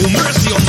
[0.00, 0.60] Well, mercy on.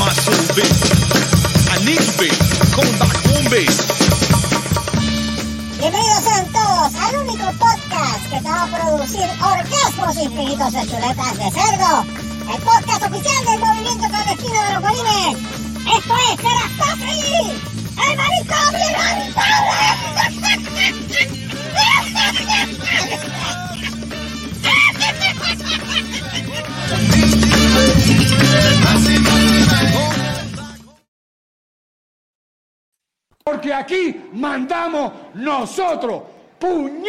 [5.80, 11.38] Bienvenidos sean todos al único podcast que te va a producir orgasmos infinitos de chuletas
[11.38, 12.06] de cerdo.
[12.54, 15.38] El podcast oficial del movimiento clandestino de los bolines.
[15.96, 17.56] Esto es Serastasi,
[18.10, 18.92] el manicomio
[33.44, 36.24] Porque aquí mandamos nosotros.
[36.60, 37.06] ¡Puñ!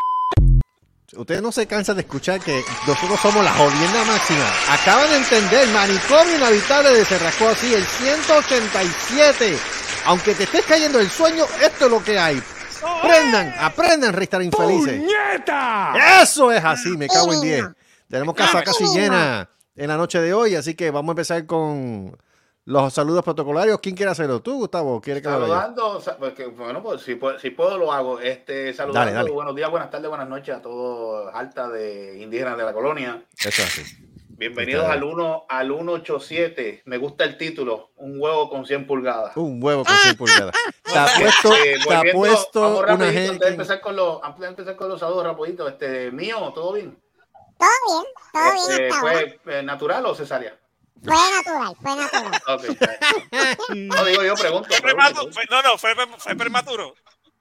[1.15, 4.45] Ustedes no se cansan de escuchar que nosotros somos la jodienda máxima.
[4.71, 9.59] Acaban de entender, manicomio inhabitable de Cerrasco así, el 187.
[10.07, 12.43] Aunque te estés cayendo el sueño, esto es lo que hay.
[12.83, 15.01] Aprendan, aprendan a estar infelices.
[15.01, 16.23] ¡Puñeta!
[16.23, 17.65] Eso es así, me cago en 10.
[18.09, 22.17] Tenemos casa casi llena en la noche de hoy, así que vamos a empezar con
[22.65, 23.79] los saludos protocolarios.
[23.81, 24.41] ¿Quién quiere hacerlo?
[24.41, 25.01] ¿Tú, Gustavo?
[25.01, 25.53] ¿Quiere que lo haga yo?
[25.55, 28.20] Saludando, sa- porque, bueno, pues si puedo, si puedo lo hago.
[28.20, 29.31] Este, saludando, Dale, dale.
[29.31, 33.23] buenos días, buenas tardes, buenas noches a todos alta de indígenas de la colonia.
[33.39, 33.83] Eso es así.
[34.28, 36.83] Bienvenidos al 1 al 187.
[36.87, 39.37] Me gusta el título, un huevo con 100 pulgadas.
[39.37, 40.55] Un huevo con 100 pulgadas.
[40.83, 43.48] Te ha puesto, Eh, te ha volviendo, puesto vamos una rapidito, antes de gente.
[43.48, 46.97] empezar con los, antes de empezar con los saludos rapidito, este, mío, ¿todo bien?
[47.58, 49.20] Todo bien, todo bien Este, hasta ahora.
[49.45, 50.58] ¿Fue eh, natural o cesárea?
[51.05, 52.69] Fue natural, fue natural.
[53.75, 54.69] No digo yo, pregunto.
[54.69, 55.11] Fue pregunto.
[55.22, 56.94] prematu- fue- no, no, fue, fue prematuro.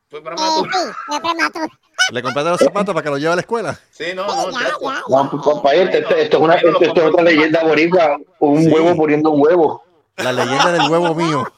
[0.09, 0.69] Fue Eh, prematuro.
[0.71, 1.67] sí, fue prematuro.
[2.11, 3.79] Le compraste los zapatos para que lo lleve a la escuela.
[3.91, 4.79] Sí, no, no, Ya, chacho.
[4.81, 5.01] ya, ya.
[5.07, 8.17] No, pues, compañero, esto, esto es una, esto, esto es otra leyenda boricua.
[8.39, 8.69] Un Sí.
[8.69, 9.83] huevo poniendo un huevo.
[10.17, 11.51] La leyenda del huevo mío.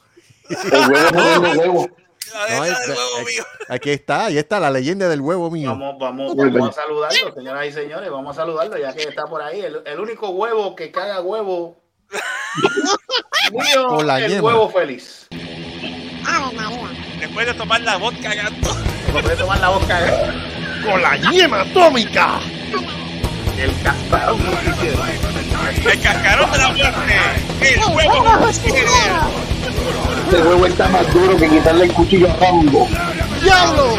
[0.48, 1.88] El huevo poniendo un huevo.
[2.34, 3.44] La No, neta es- del huevo aquí- mío.
[3.68, 5.70] Aquí está, ahí está la leyenda del huevo mío.
[5.70, 9.40] Vamos, vamos, vamos a saludarlo, señoras y señores, vamos a saludarlo ya que está por
[9.42, 9.60] ahí.
[9.60, 11.76] El, el único huevo que caga huevo.
[13.52, 14.42] Mío, Con la el yema.
[14.48, 15.26] huevo feliz.
[16.26, 16.88] Ave María.
[17.20, 18.68] Después de tomar la vodka cagando.
[19.14, 20.00] Me puede tomar la boca
[20.84, 22.40] ¡Con la yema atómica!
[23.58, 24.40] El cascarón.
[25.84, 27.14] El cascarón de la muerte.
[27.60, 28.48] El huevo.
[28.48, 32.88] Este huevo está más duro que quitarle el cuchillo a Rambo.
[33.42, 33.96] ¡Diablo!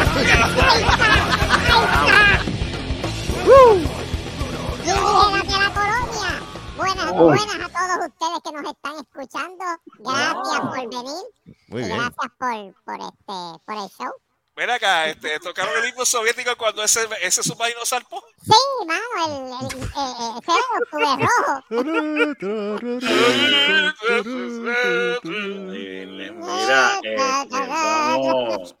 [4.84, 6.42] Indígenas de la colonia.
[6.76, 9.64] Buenas, buenas a todos ustedes que nos están escuchando.
[9.98, 11.24] Gracias por venir.
[11.68, 11.96] Muy bien.
[11.96, 14.12] gracias por, por este, por el show.
[14.56, 18.24] Ven acá, este, tocaron el himno soviético cuando ese, ese submarino salpó.
[18.42, 18.54] Sí,
[18.86, 20.40] mano, el, el, eh, eh.
[26.42, 28.74] Eh, eh, eh, vamos.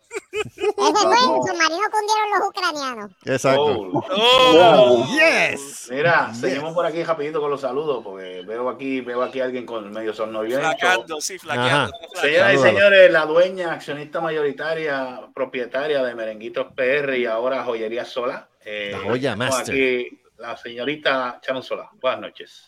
[0.44, 3.10] Ese fue el submarino que hundieron los ucranianos.
[3.24, 3.62] Exacto.
[3.62, 5.06] Oh, ¡Oh!
[5.08, 5.88] ¡Yes!
[5.90, 9.64] Mira, seguimos por aquí rapidito con los saludos, porque veo aquí, veo aquí a alguien
[9.66, 10.60] con medio sonoliento.
[10.66, 11.92] Flacando, sí, flaqueando.
[12.12, 12.20] Flaqueando.
[12.20, 18.48] Señoras y señores, la dueña, accionista mayoritaria, propietaria de Merenguitos PR y ahora Joyería Sola.
[18.64, 19.74] eh, La joya master.
[19.74, 21.88] Aquí la señorita Charon Sola.
[22.00, 22.66] Buenas noches.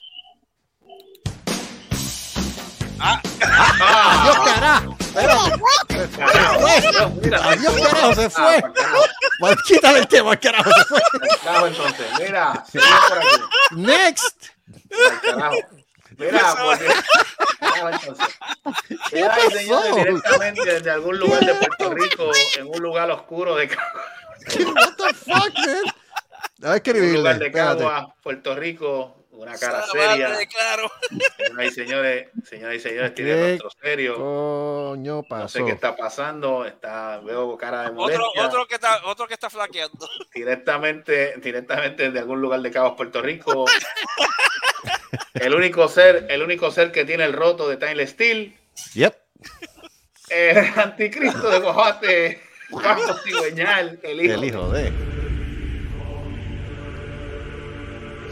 [3.01, 4.97] Ah, ¡Adiós, carajo!
[6.19, 8.57] Carajo, Dios, mira, Adiós, carajo, se fue.
[8.65, 8.73] Ah,
[9.41, 11.01] Bueno, Quítale el tema, carajo, se fue.
[11.45, 13.27] carajo, entonces, mira, seguimos por aquí.
[13.77, 14.47] Next.
[15.23, 15.57] Carajo.
[16.19, 16.87] Mira, porque,
[17.61, 18.39] carajo, entonces.
[19.13, 24.95] Y señores, directamente desde algún lugar de Puerto Rico, en un lugar oscuro de What
[24.97, 25.83] the fuck, man?
[26.65, 27.19] A un escribirle.
[27.19, 27.53] lugar de.
[27.53, 30.37] Cagua, Puerto Rico, una cara seria.
[30.49, 30.91] claro.
[31.37, 34.17] Señoras y señores, señoras y señores, tiene ¿Qué rostro serio.
[34.17, 35.59] Coño No pasó.
[35.59, 36.65] sé qué está pasando.
[36.67, 38.25] Está, veo cara de molestia.
[38.27, 40.09] Otro, otro, que está, otro que está flaqueando.
[40.35, 43.67] Directamente, directamente de algún lugar de Cabos, Puerto Rico.
[45.35, 48.57] el único ser, el único ser que tiene el roto de Time Steel.
[48.95, 49.15] Yep.
[50.31, 52.43] El anticristo de Guajate.
[52.71, 54.35] Juan Cigüeñal, el hijo.
[54.35, 55.18] El hijo de.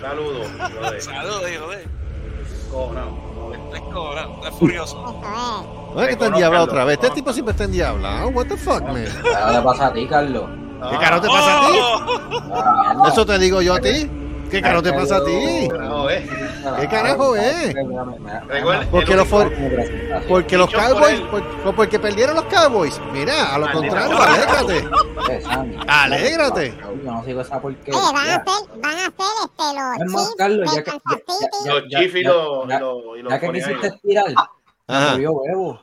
[0.09, 0.47] Saludos.
[0.57, 1.03] brother.
[1.03, 1.89] Saludos, hijo de.
[2.71, 3.27] Cojonado.
[3.67, 5.05] Estás cobrado, estás furioso.
[5.05, 6.99] Eso No es que está endiablado otra vez.
[7.03, 8.29] Este tipo siempre está endiablado.
[8.29, 9.05] What the fuck, man?
[9.05, 10.45] ¿Qué le pasa a ti, Carlos?
[10.91, 11.79] ¿Qué carajo te pasa a ti?
[11.81, 13.09] ¡Oh!
[13.09, 14.11] Eso te digo yo a ti.
[14.51, 15.33] ¿Qué carajo te pasa a ti?
[15.33, 15.69] Eh.
[16.81, 17.75] ¿Qué carajo es?
[17.75, 19.29] Recuerda, Porque los
[20.29, 21.21] Porque los Cowboys,
[21.75, 23.01] porque perdieron los Cowboys.
[23.13, 24.89] Mira, a lo contrario, alégrate.
[25.89, 26.75] Alégrate.
[26.79, 28.01] Yo no sigo esa porquería.
[28.01, 28.45] Van a ser,
[28.81, 28.99] van a
[30.69, 33.59] ser este, los Chiefs Los y ya- los- ya- que me 49ers.
[33.71, 34.35] hiciste espiral, se
[34.95, 35.13] Ajá.
[35.13, 35.81] murió huevo.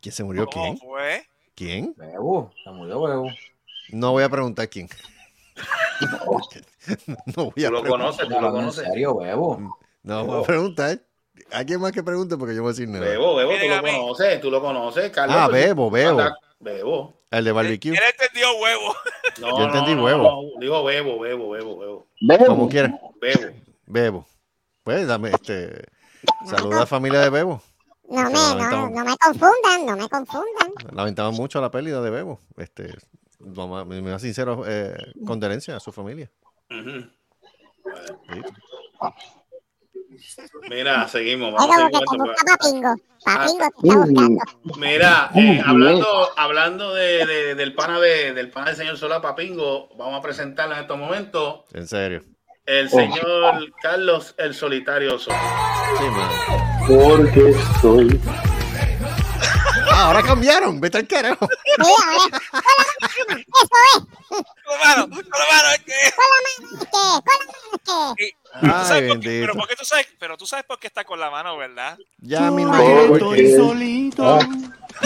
[0.00, 0.46] ¿Quién se murió?
[0.46, 1.22] ¿Cómo ¿Quién?
[1.54, 1.94] ¿Quién?
[1.96, 3.30] Huevo, se murió huevo.
[3.90, 4.88] No voy a preguntar quién.
[7.36, 7.88] No voy Tú a lo preguntar.
[7.90, 8.84] conoces, tú lo Hablando en conoces.
[8.86, 9.78] serio, huevo.
[10.02, 11.00] No voy a preguntar.
[11.52, 12.36] ¿Alguien más que pregunte?
[12.36, 13.04] Porque yo voy a decir nada.
[13.04, 15.36] Bebo, Bebo, tú lo conoces, tú lo conoces, Carlos.
[15.38, 16.22] Ah, pues, Bebo, Bebo.
[16.60, 17.16] Bebo.
[17.30, 17.90] El de barbecue.
[17.92, 18.94] Él entendió huevo.
[19.40, 20.22] No, Yo entendí no, no, huevo.
[20.22, 22.06] no, digo Bebo, Bebo, Bebo, Bebo.
[22.22, 22.46] Bebo.
[22.46, 22.92] Como quieras.
[23.20, 23.52] Bebo.
[23.84, 24.26] Bebo.
[24.82, 25.84] Pues dame este.
[26.48, 27.60] Saluda a la familia de Bebo.
[28.08, 30.72] No me, no, no me confundan, no me confundan.
[30.92, 32.40] Lamentamos mucho la pérdida de Bebo.
[32.56, 32.94] Este,
[33.40, 34.96] mi más sincero eh,
[35.26, 36.30] condolencia a su familia.
[40.70, 41.48] Mira, seguimos.
[41.50, 42.56] Es Vamos a como que seguir te con busca esto.
[42.58, 42.94] Papingo.
[43.24, 43.90] Papingo te Mm.
[43.90, 44.44] está buscando.
[44.78, 45.62] Mira, eh, bien.
[45.66, 50.22] hablando, hablando de, de- del pana de, del pana del señor Solá Papingo, vamos a
[50.22, 51.60] presentarlo en estos momentos.
[51.72, 52.22] En serio.
[52.64, 55.38] El señor Carlos el Solitario Solá.
[55.98, 56.92] Sí.
[56.92, 58.20] Porque soy.
[59.98, 60.78] Ah, ahora cambiaron.
[60.78, 61.48] Vete al carajo.
[61.48, 63.46] Sí, ahora, con la mano, eso es.
[64.28, 65.92] Con la mano, con la mano, es que.
[66.12, 68.26] Con la mano, es que, con la mano, es que.
[68.26, 69.40] Y- ¿tú Ay, sabes por qué?
[69.40, 71.98] pero, ¿por qué tú sabes, pero tú sabes por qué está con la mano, ¿verdad?
[72.18, 73.56] Ya me imagino qué.
[73.56, 74.38] solito,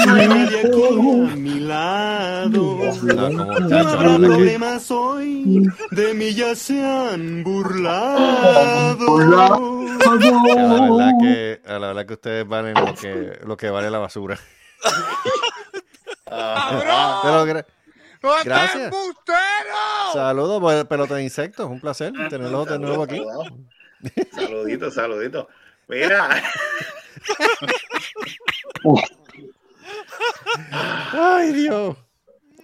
[0.07, 2.51] no hay nadie aquí a mi lado.
[3.03, 9.19] No, habrá problemas hoy, de mí ya se han burlado.
[9.27, 13.99] la verdad que a la verdad que ustedes valen lo que lo que vale la
[13.99, 14.39] basura.
[16.33, 17.67] Ah, Pero gra-
[18.45, 18.95] gracias.
[20.13, 21.67] Saludos, pues, pelota de insectos.
[21.69, 23.21] Un placer tenerlos de nuevo aquí.
[24.33, 25.49] Saludito, saludito.
[25.89, 26.29] Mira,
[31.13, 31.97] Ay, Dios.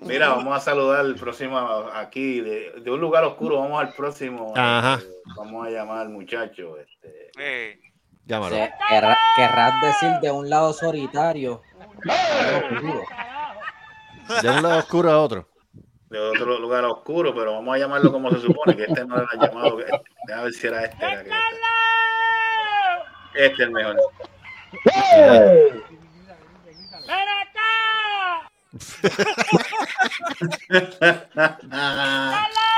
[0.00, 1.58] mira, vamos a saludar el próximo
[1.92, 3.58] aquí de, de un lugar oscuro.
[3.60, 4.52] Vamos al próximo.
[4.56, 4.94] Ajá.
[5.00, 6.76] este, vamos a llamar al muchacho.
[6.78, 7.80] Este, Eh,
[8.24, 8.56] Llámalo.
[9.36, 11.62] Querrás decir de un lado solitario.
[14.42, 15.48] De un lado oscuro a otro.
[16.10, 19.26] de otro lugar oscuro, pero vamos a llamarlo como se supone, que este no era
[19.32, 19.76] el llamado.
[19.76, 19.84] que-
[20.26, 21.04] Déjame ver si era este.
[21.04, 21.30] era que-
[23.34, 23.96] Este es el mejor.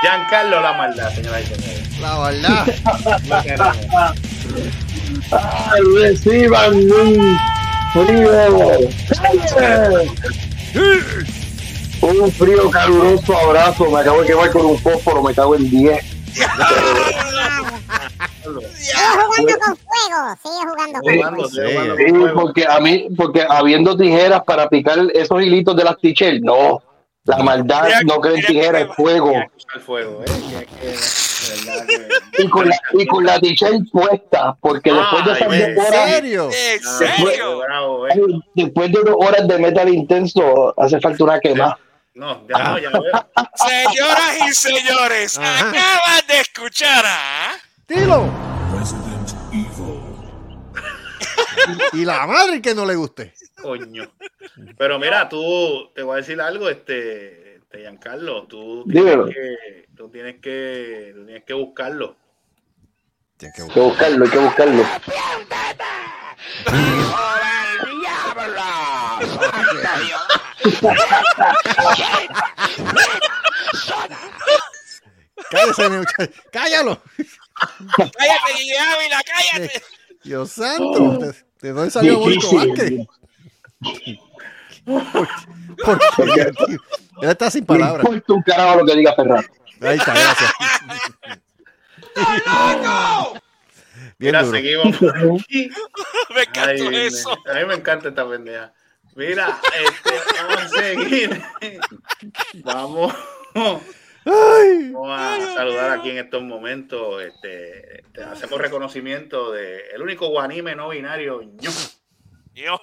[0.01, 1.99] Giancarlo la maldad, señora y señores.
[1.99, 2.65] La.
[5.31, 7.37] Ay, reciban un
[7.93, 8.31] frío.
[12.01, 13.89] Un frío caluroso abrazo.
[13.89, 15.21] Me acabo de quemar con un fósforo.
[15.23, 16.05] Me cago en 10.
[18.73, 20.99] Sigue jugando con fuego, sigue jugando
[22.33, 26.81] porque a mí, porque habiendo tijeras para picar esos hilitos de las t-shirts, no.
[27.25, 29.33] La maldad no cree en tijeras, es fuego.
[29.85, 30.23] Fuego,
[32.37, 33.39] Y con la, y con la
[33.91, 36.45] puesta, porque después de esas ¿En dos horas, serio?
[36.45, 38.07] ¿En serio?
[38.07, 38.39] ¿eh?
[38.55, 41.77] después de dos horas de metal intenso, hace falta una quema.
[42.13, 43.11] No, ya no, ya lo veo.
[43.55, 45.69] Señoras y señores, Ajá.
[45.69, 47.51] acaban de escuchar a.
[47.87, 48.29] Dilo.
[51.93, 53.33] Y la madre que no le guste.
[53.61, 54.11] Coño.
[54.77, 59.27] Pero mira, tú, te voy a decir algo, este, este Giancarlo, tú Dímelo.
[59.27, 62.15] que, tú tienes que, tú tienes que buscarlo.
[63.35, 64.83] Tienes que Hay que buscarlo, hay que buscarlo.
[75.51, 76.31] Cállese, mi muchacho.
[76.51, 77.01] Cállalo.
[77.97, 79.81] Cállate, Guille Ávila, cállate.
[80.23, 81.17] Dios santo.
[81.17, 82.57] ¿De, de dónde salió Difícil.
[82.57, 83.07] Vázquez?
[85.85, 86.45] ¿Por qué?
[86.51, 86.77] tío?
[87.21, 88.05] Él está sin No palabras.
[88.05, 89.45] importa un carajo lo que diga Ferran.
[89.81, 90.51] Ahí está, gracias.
[94.17, 94.57] Bien Mira, duro.
[94.57, 95.69] seguimos por aquí.
[96.35, 97.31] Me Ay, me- eso.
[97.31, 98.73] a mí me encanta esta pendeja.
[99.15, 101.41] Mira, este, vamos a seguir.
[102.63, 103.13] Vamos,
[103.55, 107.21] Ay, vamos a saludar aquí en estos momentos.
[107.23, 112.79] Este, este, hacemos reconocimiento de el único guanime no binario, Yo.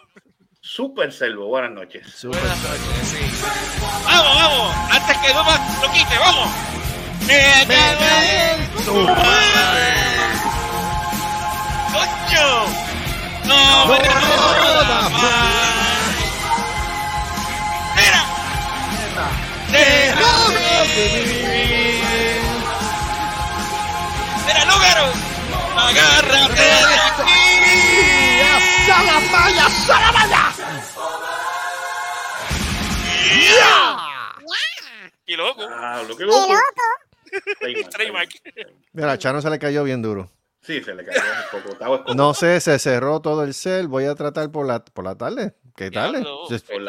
[0.60, 1.46] Super Selvo.
[1.46, 2.24] Buenas noches.
[2.24, 3.18] Buenas noches, sí.
[4.04, 4.74] Vamos, vamos.
[4.90, 6.50] Antes que Duma lo quite, vamos.
[7.26, 9.94] Me cago en tu madre.
[11.92, 12.48] ¡Coño!
[13.44, 16.14] ¡No me jodas más!
[17.96, 18.22] ¡Mira!
[19.72, 22.42] ¡Déjame vivir!
[24.46, 25.06] ¡Mira, Lúgaro!
[25.76, 27.42] ¡Agárrate de aquí!
[28.86, 30.42] ¡Salamaya, salamaya!
[35.28, 35.62] ¡Y loco!
[35.68, 37.05] Ah, lo que ¡Qué loco!
[37.60, 38.30] Trademark, Trademark.
[38.92, 40.30] Mira, a Chano se le cayó bien duro.
[40.62, 41.20] Sí, se le cayó
[41.52, 42.14] un poco.
[42.14, 43.86] No sé, se cerró todo el cel.
[43.86, 45.54] Voy a tratar por la, por la tarde.
[45.76, 46.10] ¿Qué la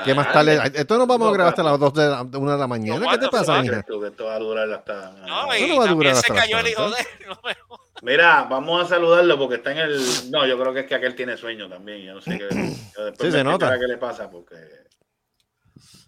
[0.06, 0.60] ¿Qué más tarde.
[0.74, 3.00] Esto no vamos a No, grabar hasta las 2 de la, 1 de la mañana.
[3.02, 3.84] No, ¿Qué te pasa, mija?
[3.84, 5.12] ¿Crees tú que esto va a durar hasta.?
[5.28, 7.08] No, y no va a durar se hasta las cayó el hijo de él.
[7.28, 7.82] No me jodas.
[8.02, 10.32] Mira, vamos a saludarlo porque está en el.
[10.32, 12.02] No, yo creo que es que aquel tiene sueño también.
[12.04, 12.48] Yo no sé qué.
[12.98, 13.78] yo después Sí, se nota.
[13.78, 14.56] qué le pasa porque.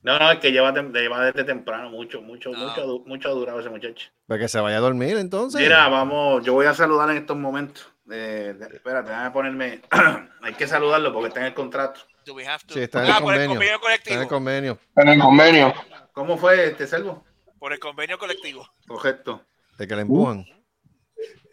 [0.01, 3.31] No, no, es que lleva, tem- lleva desde temprano, mucho, mucho, mucho, du- mucho ha
[3.33, 4.09] durado ese muchacho.
[4.27, 5.59] Para que se vaya a dormir entonces.
[5.59, 7.91] Mira, vamos, yo voy a saludar en estos momentos.
[8.11, 9.81] Eh, de- espérate, déjame ponerme.
[10.41, 12.01] Hay que saludarlo porque está en el contrato.
[12.25, 13.79] Do we have to- Sí, está en el Ah, por el convenio.
[13.93, 14.79] Está en el convenio.
[14.95, 15.73] En el convenio.
[16.13, 17.25] ¿Cómo fue este selvo?
[17.59, 18.67] Por el convenio colectivo.
[18.87, 19.43] Correcto.
[19.77, 20.45] De que le empujan.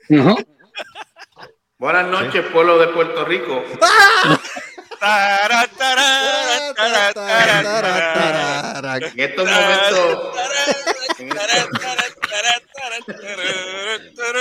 [0.08, 0.36] Ujú.
[1.78, 3.62] Buenas noches, pueblo de Puerto Rico.
[3.78, 4.40] Tará,
[9.12, 10.36] En estos momentos,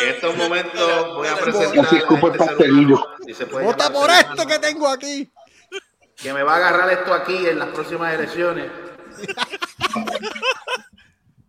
[0.02, 1.86] en estos momentos voy a presentar.
[1.86, 1.90] A
[3.28, 5.32] este ¡Vota por esto que tengo aquí!
[6.16, 8.72] Que me va a agarrar esto aquí en las próximas elecciones.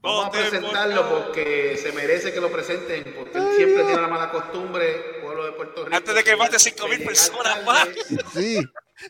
[0.00, 4.30] Vamos a presentarlo porque se merece que lo presenten, porque él siempre tiene la mala
[4.30, 5.96] costumbre, pueblo de Puerto Rico.
[5.96, 7.88] Antes de que mate de 5.000 llegar personas más.
[8.32, 8.60] Sí.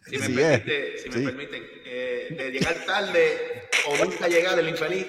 [0.09, 1.19] Si me Sí permite, si Sí.
[1.19, 5.07] me permiten, eh, de llegar tarde o nunca llegar el infeliz.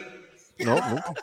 [0.59, 1.13] No, nunca.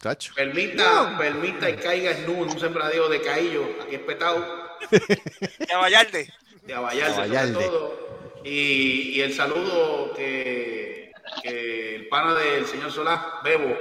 [0.00, 0.32] Chacho.
[0.34, 4.44] Permita, permita y caiga en un sembradío de caillo, aquí espetado,
[4.90, 6.28] de Abayalde,
[6.66, 7.64] sobre Abayalde.
[7.64, 8.40] todo.
[8.44, 13.76] Y, y el saludo que, que el pana del señor Solá, Bebo,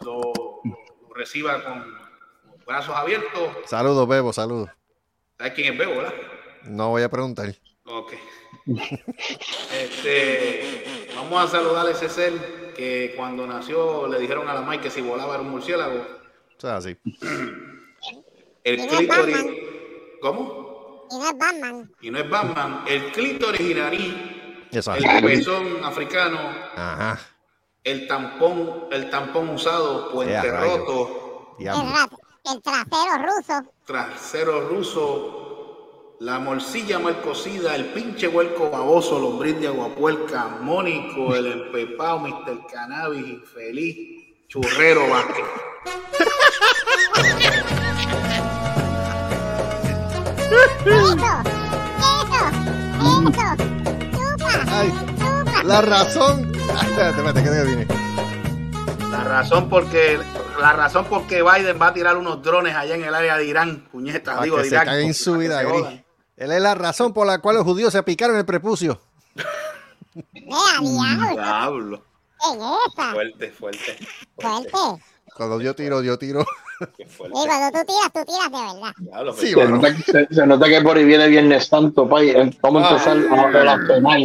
[0.00, 0.32] lo,
[0.64, 1.84] lo reciba con
[2.66, 3.50] brazos abiertos.
[3.66, 4.70] Saludos, Bebo, saludos.
[5.36, 6.14] ¿Sabes quién es Bebo, verdad?
[6.64, 7.54] No voy a preguntar.
[7.84, 8.14] Ok.
[9.72, 14.84] Este, vamos a saludar a ese ser que cuando nació le dijeron a la Mike
[14.84, 16.00] que si volaba era un murciélago.
[16.56, 16.96] O sea, así.
[18.64, 19.46] El no es clítoris.
[20.20, 21.06] ¿Cómo?
[21.10, 21.92] Y no es Batman.
[22.00, 22.84] Y no es Batman.
[22.88, 24.94] El clítoris iraní, Eso.
[24.94, 26.38] el pezón africano,
[26.74, 27.20] Ajá.
[27.84, 33.72] el tampón, el tampón usado, puente roto, El, el trasero ruso.
[33.84, 35.45] trasero ruso,
[36.20, 42.66] la morcilla mal cocida, el pinche huerco baboso, lombriz de aguapuerca, Mónico, el empepao, Mr.
[42.72, 45.44] Cannabis, infeliz, churrero Vázquez.
[55.64, 56.52] La razón.
[56.74, 57.86] Ay, espérate, espérate, que viene.
[59.10, 60.18] La razón porque
[60.60, 63.44] la razón por qué Biden va a tirar unos drones allá en el área de
[63.46, 65.62] Irán, puñeta, Para digo, que de se en porque- su vida.
[66.36, 69.00] Él es la razón por la cual los judíos se picaron el prepucio.
[70.32, 71.32] Diablo.
[71.32, 72.02] Diablo,
[72.52, 73.12] En esa.
[73.12, 73.78] fuerte, fuerte,
[74.38, 75.02] fuerte, Fuerte.
[75.36, 76.44] Cuando yo tiro, yo tiro.
[76.96, 77.32] qué Y fuerte.
[77.34, 78.92] cuando tú tiras, tú tiras de verdad.
[78.98, 79.94] Diablo, Sí, pero- Se nota,
[80.28, 82.30] se, se nota que por ahí viene Viernes Santo, pay.
[82.30, 84.18] Eh, Vamos a empezar a blasfemar.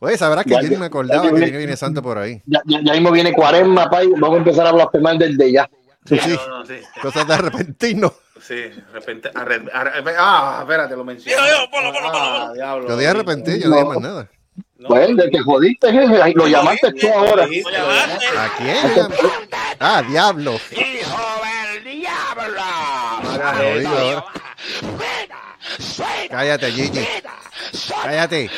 [0.00, 2.42] Oye, sabrás que Ya, yo ni me acordaba ya que viene- santo por ahí.
[2.46, 4.08] Ya, ya, ya mismo viene Cuaresma, pay.
[4.10, 5.68] Vamos a empezar a blasfemar desde ya.
[6.06, 8.12] Sí, No, no, sí, Cosas de arrepentirnos.
[8.40, 11.36] sí, repente, arre- arre- ah, espérate, lo mencioné.
[11.70, 11.92] Ponlo.
[12.12, 12.88] Ah, diablo.
[12.88, 14.30] Yo dije arrepentir, yo no dije más nada.
[14.78, 17.46] No, Pues, de que jodiste, jefe, lo llamaste tú ahora.
[17.46, 18.40] lo Lo lo.
[18.40, 19.08] ¿A quién?
[19.80, 20.52] Ah, diablo.
[20.70, 21.22] ¡Hijo
[21.74, 22.62] del diablo!
[23.22, 24.24] Lo ahora.
[26.30, 27.06] Cállate, Gigi.
[28.02, 28.50] Cállate.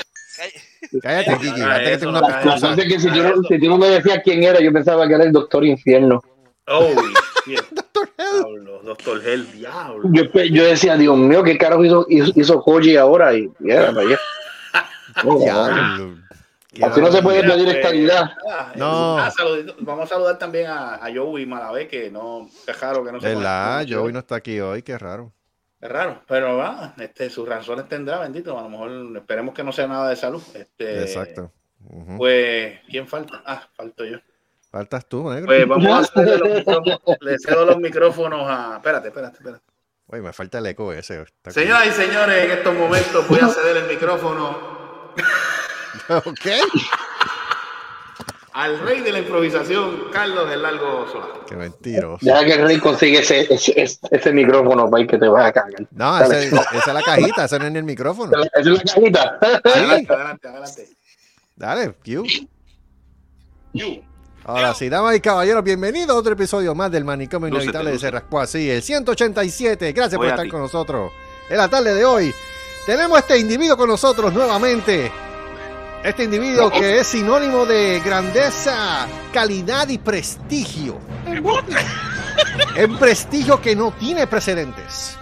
[1.03, 1.61] Cállate, Gigi.
[1.63, 2.45] Antes que eso tenga no una cae.
[2.45, 2.69] La excusa.
[2.71, 5.07] cosa es que si tú, no, si tú no me decías quién era, yo pensaba
[5.09, 6.23] que era el Doctor Infierno.
[6.67, 6.91] Oh,
[8.19, 10.11] Diablo, Doctor Hell, diablo.
[10.13, 13.35] Yo, decía, Dios mío, ¿qué carajo hizo, hizo, hizo Koji ahora?
[13.35, 14.19] Y, era para allá.
[15.25, 16.19] Oh, Diablo.
[16.83, 18.31] Así no se puede pedir pues, estabilidad.
[18.49, 19.19] ah, No.
[19.19, 19.75] ah, saludito.
[19.81, 23.35] Vamos a saludar también a, a Joey Malavé, que no, es raro que no se
[23.35, 23.87] ¿Verdad?
[23.89, 25.33] Joey no está aquí hoy, qué raro.
[25.81, 28.59] Es raro, pero va, este, sus razones tendrá, bendito.
[28.59, 30.43] A lo mejor esperemos que no sea nada de salud.
[30.55, 31.53] Este, Exacto.
[32.17, 33.43] Pues, ¿quién falta?
[33.47, 34.19] Ah, falto yo.
[34.71, 35.47] Faltas tú, negro.
[35.47, 37.01] Pues vamos a ceder los micrófonos.
[37.21, 38.77] Le cedo los micrófonos a.
[38.77, 39.65] Espérate, espérate, espérate.
[40.07, 41.25] Oye, me falta el eco ese.
[41.49, 44.79] Señoras y señores, en estos momentos voy a ceder el micrófono.
[46.09, 46.47] Ok.
[48.53, 51.27] al rey de la improvisación, Carlos del Largo Solá.
[51.47, 52.25] Qué mentiroso.
[52.25, 55.53] Deja que el rey consigue ese, ese, ese, ese micrófono, pay, que te vas a
[55.53, 55.87] cagar.
[55.91, 58.33] No, esa es la cajita, ese no es ni el micrófono.
[58.33, 59.39] Esa es la cajita.
[59.65, 60.89] Adelante, adelante, adelante.
[61.57, 62.25] Dale, Q.
[63.75, 64.08] You.
[64.49, 67.95] Ahora sí, damas y caballeros, bienvenidos a otro episodio más del Manicomio Lúcete, Inevitable de
[67.97, 68.09] lúcete.
[68.09, 69.93] Se Rascó Así, el 187.
[69.93, 70.51] Gracias por Voy a estar ti.
[70.51, 71.13] con nosotros.
[71.51, 72.35] En la tarde de hoy
[72.87, 75.13] tenemos este individuo con nosotros nuevamente.
[76.03, 80.99] Este individuo que es sinónimo de grandeza, calidad y prestigio.
[82.83, 85.19] Un prestigio que no tiene precedentes.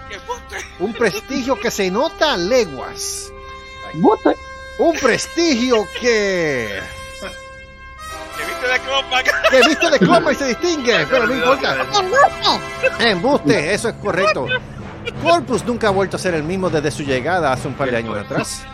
[0.78, 3.32] Un prestigio que se nota a leguas.
[3.94, 4.36] Bote.
[4.78, 6.78] Un prestigio que...
[8.36, 11.76] ¿Qué viste de Club que viste de copa y se distingue, pero no importa.
[11.98, 13.10] ¡Embuste!
[13.10, 14.46] Embuste, eso es correcto.
[15.22, 17.96] Corpus nunca ha vuelto a ser el mismo desde su llegada hace un par de
[17.98, 18.64] años atrás.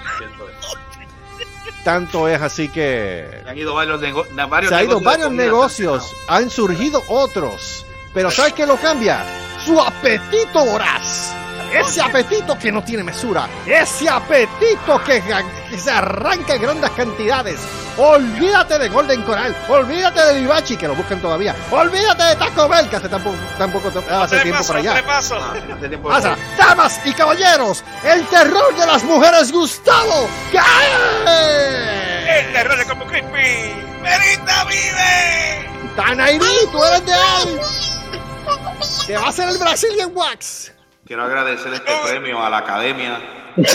[1.84, 5.04] Tanto es así que Se han ido varios, nego- varios se han ido negocios de
[5.04, 9.24] varios comida negocios, han surgido otros, pero ¿sabes qué lo cambia?
[9.64, 11.34] Su apetito voraz.
[11.72, 15.22] Ese apetito que no tiene mesura, ese apetito que,
[15.70, 17.60] que se arranca en grandes cantidades.
[17.96, 22.88] Olvídate de Golden Coral, olvídate de Vivachi, que lo buscan todavía, olvídate de Taco Bell,
[22.88, 24.00] que hace tampoco, tampoco hace
[24.30, 25.06] Tres tiempo pasos, para allá.
[25.06, 25.38] pasos.
[25.42, 30.28] Ah, hace tiempo Pasa, damas y caballeros, el terror de las mujeres, Gustavo.
[30.52, 32.40] ¡Cae!
[32.40, 33.74] El terror de como creepy.
[34.02, 35.68] ¡Merita vive!
[35.96, 37.60] Tanairi, tú eres de él.
[39.06, 40.71] Que va a ser el Brazilian Wax.
[41.12, 43.20] Quiero agradecer este premio a la Academia
[43.54, 43.68] de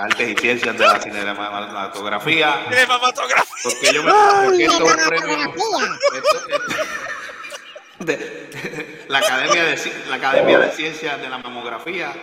[0.00, 2.64] Artes y Ciencias de la Cinematografía.
[2.70, 2.86] De.
[3.62, 4.12] Porque yo me
[4.46, 5.36] porque esto es un premio.
[5.36, 5.82] esto-
[6.14, 6.40] esto-
[7.98, 12.14] de- la, Academia de, la Academia de Ciencias de la Mamografía.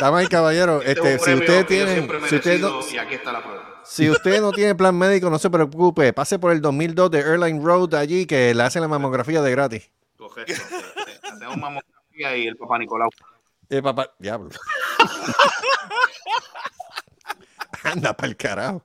[0.00, 1.46] Damas y caballeros, Este es este, si
[1.94, 3.82] siempre he si ustedes no, y aquí está la prueba.
[3.84, 7.64] si usted no tiene plan médico, no se preocupe, pase por el 2002 de Airline
[7.64, 9.88] Road allí que le hacen la mamografía de gratis.
[10.18, 10.54] Correcto.
[11.32, 11.89] Hacemos mamografía
[12.20, 13.10] y el papá Nicolau.
[13.68, 14.50] Eh, papá, diablo.
[17.82, 18.82] Anda para el carajo.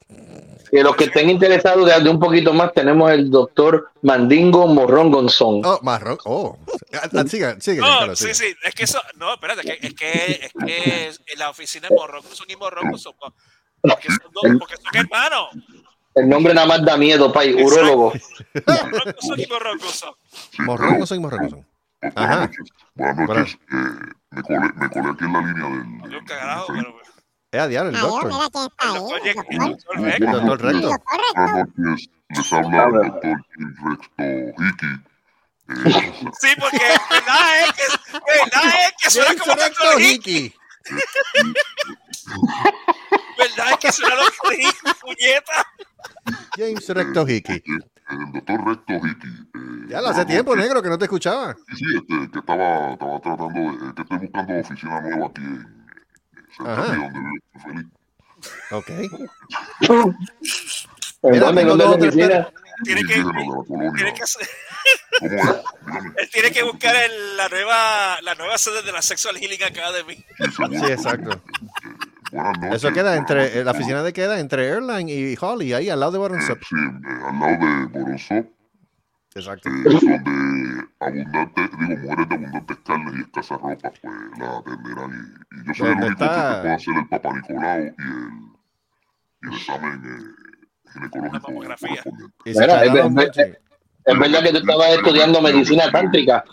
[0.72, 5.12] Que los que estén interesados de, de un poquito más, tenemos el doctor Mandingo Morrón
[5.12, 5.62] Gonzón.
[5.66, 6.18] Oh, marrón.
[6.24, 6.58] Oh,
[6.94, 9.94] Ah, ah, siga, sigue, No, sí, sí, es que eso, no, espérate, es que, es
[9.94, 13.14] que, es que la oficina de Morrocoso y Morrocoso,
[13.82, 15.50] porque son dos, porque son hermanos,
[16.14, 18.14] El nombre nada más da miedo, pay, urólogo.
[18.66, 20.18] Morrocoso y Morrocoso.
[20.60, 22.12] Morrón no soy morrón no soy.
[22.16, 22.52] Ajá.
[22.96, 23.58] Buenas noches.
[23.72, 23.76] Eh,
[24.32, 26.12] me, colé, me colé aquí en la línea del.
[26.12, 26.96] Yo carajo, pero
[27.52, 28.30] Eh, a diablo, el doctor.
[28.30, 28.72] doctor.
[29.00, 30.30] Buenas Recto.
[30.36, 30.90] Buenas Recto.
[31.78, 32.10] noches.
[32.30, 34.24] Les habla el doctor Jim Rexto
[34.64, 34.96] Hickey.
[36.40, 36.78] Sí, porque
[37.10, 40.54] verdad es que, verdad es que suena como Recto Doctor Hick, Hickey.
[43.38, 45.68] verdad es que suena Doctor Hick, puñeta.
[46.56, 47.64] James Recto Hickey.
[48.10, 49.30] El doctor Recto Hickey.
[49.32, 51.56] Eh, Ya lo hace tiempo, negro, que no te escuchaba.
[51.70, 53.94] Sí, sí, este, que estaba, estaba tratando de.
[53.96, 55.86] que estoy buscando oficina nueva aquí en.
[56.60, 56.84] Ajá.
[56.84, 57.88] de donde vivo, estoy feliz.
[58.72, 58.90] Ok.
[61.24, 62.50] ¿En Mira, tengo dos oficina?
[62.84, 64.24] Tiene que, tiene que
[65.22, 70.16] él tiene que buscar el- la nueva, la nueva sede de la Sexual Healing Academy.
[70.16, 71.42] Sí, exacto.
[72.32, 72.76] Buenas noches.
[72.76, 76.14] Eso queda entre, eh, la oficina de queda entre Airline y Holly, ahí al lado
[76.14, 76.60] de Bottoms Up.
[76.68, 78.46] Sí, eh, al lado de Borosop,
[79.36, 79.70] Exacto.
[79.70, 85.46] eh, donde abundantes, digo, mujeres de abundantes carnes y escasa ropa, pues la atenderán.
[85.52, 86.56] Y, y yo soy el ¿Dónde único está?
[86.56, 87.96] que puede hacer el Papa Nicolau y el,
[89.42, 92.10] y el examen eh, ginecológico correspondiente.
[92.46, 93.58] Y se es.
[94.08, 96.44] Es verdad que tú estabas estudiando medicina tántrica.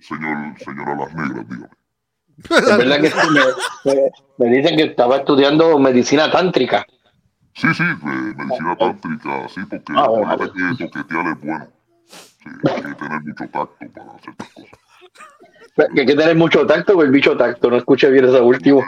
[0.00, 1.68] Señor, señora Las Negras, dígame.
[2.50, 3.12] Es verdad que
[3.84, 3.94] me,
[4.50, 6.86] me- dicen que estaba estudiando medicina tántrica.
[7.54, 10.30] Sí, sí, eh, medicina tántrica, sí, porque Ah, bueno.
[10.30, 11.66] acuérdate que toquetear es bueno.
[12.06, 14.70] Sí, hay que tener mucho tacto para hacer estas cosas.
[15.94, 17.70] Que hay que tener mucho tacto con el bicho tacto.
[17.70, 18.82] No escuché bien eso último.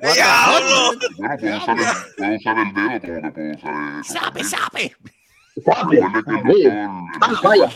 [0.00, 0.92] ¡Diablo!
[1.18, 1.84] Bueno, puedo usar, el,
[2.16, 4.12] puedo usar el dedo como que puedo usar eso.
[4.14, 4.96] ¡Sape, sape!
[7.42, 7.68] Vaya.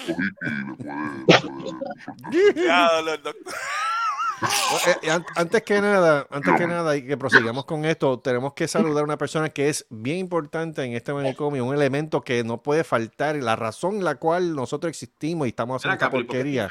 [5.03, 8.67] Eh, an- antes que nada, antes que nada, y que prosigamos con esto, tenemos que
[8.69, 12.63] saludar a una persona que es bien importante en este manicomio, un elemento que no
[12.63, 16.25] puede faltar, y la razón la cual nosotros existimos y estamos haciendo esta acá, Pili,
[16.25, 16.69] ¿por qué porquería.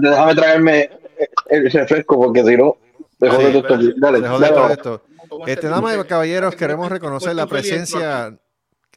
[0.00, 0.90] Déjame traerme
[1.50, 2.76] el refresco porque si no,
[3.18, 3.78] dejo Sí, de esto.
[3.96, 5.02] Dale, Dejó de todo esto.
[5.28, 8.38] ¿Cómo Este, damas y caballeros, queremos reconocer la presencia.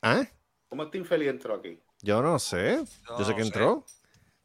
[0.04, 0.22] ¿Ah?
[0.70, 1.80] ¿Cómo este infeliz entró aquí?
[2.02, 2.80] Yo no sé.
[3.18, 3.48] Yo sé que sé.
[3.48, 3.84] entró.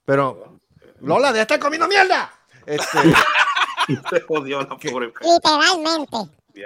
[0.04, 0.58] Pero,
[1.00, 2.32] Lola, de estar comiendo mierda.
[2.66, 2.98] Este,
[4.10, 5.12] Se jodió la pobre.
[5.20, 6.16] Literalmente.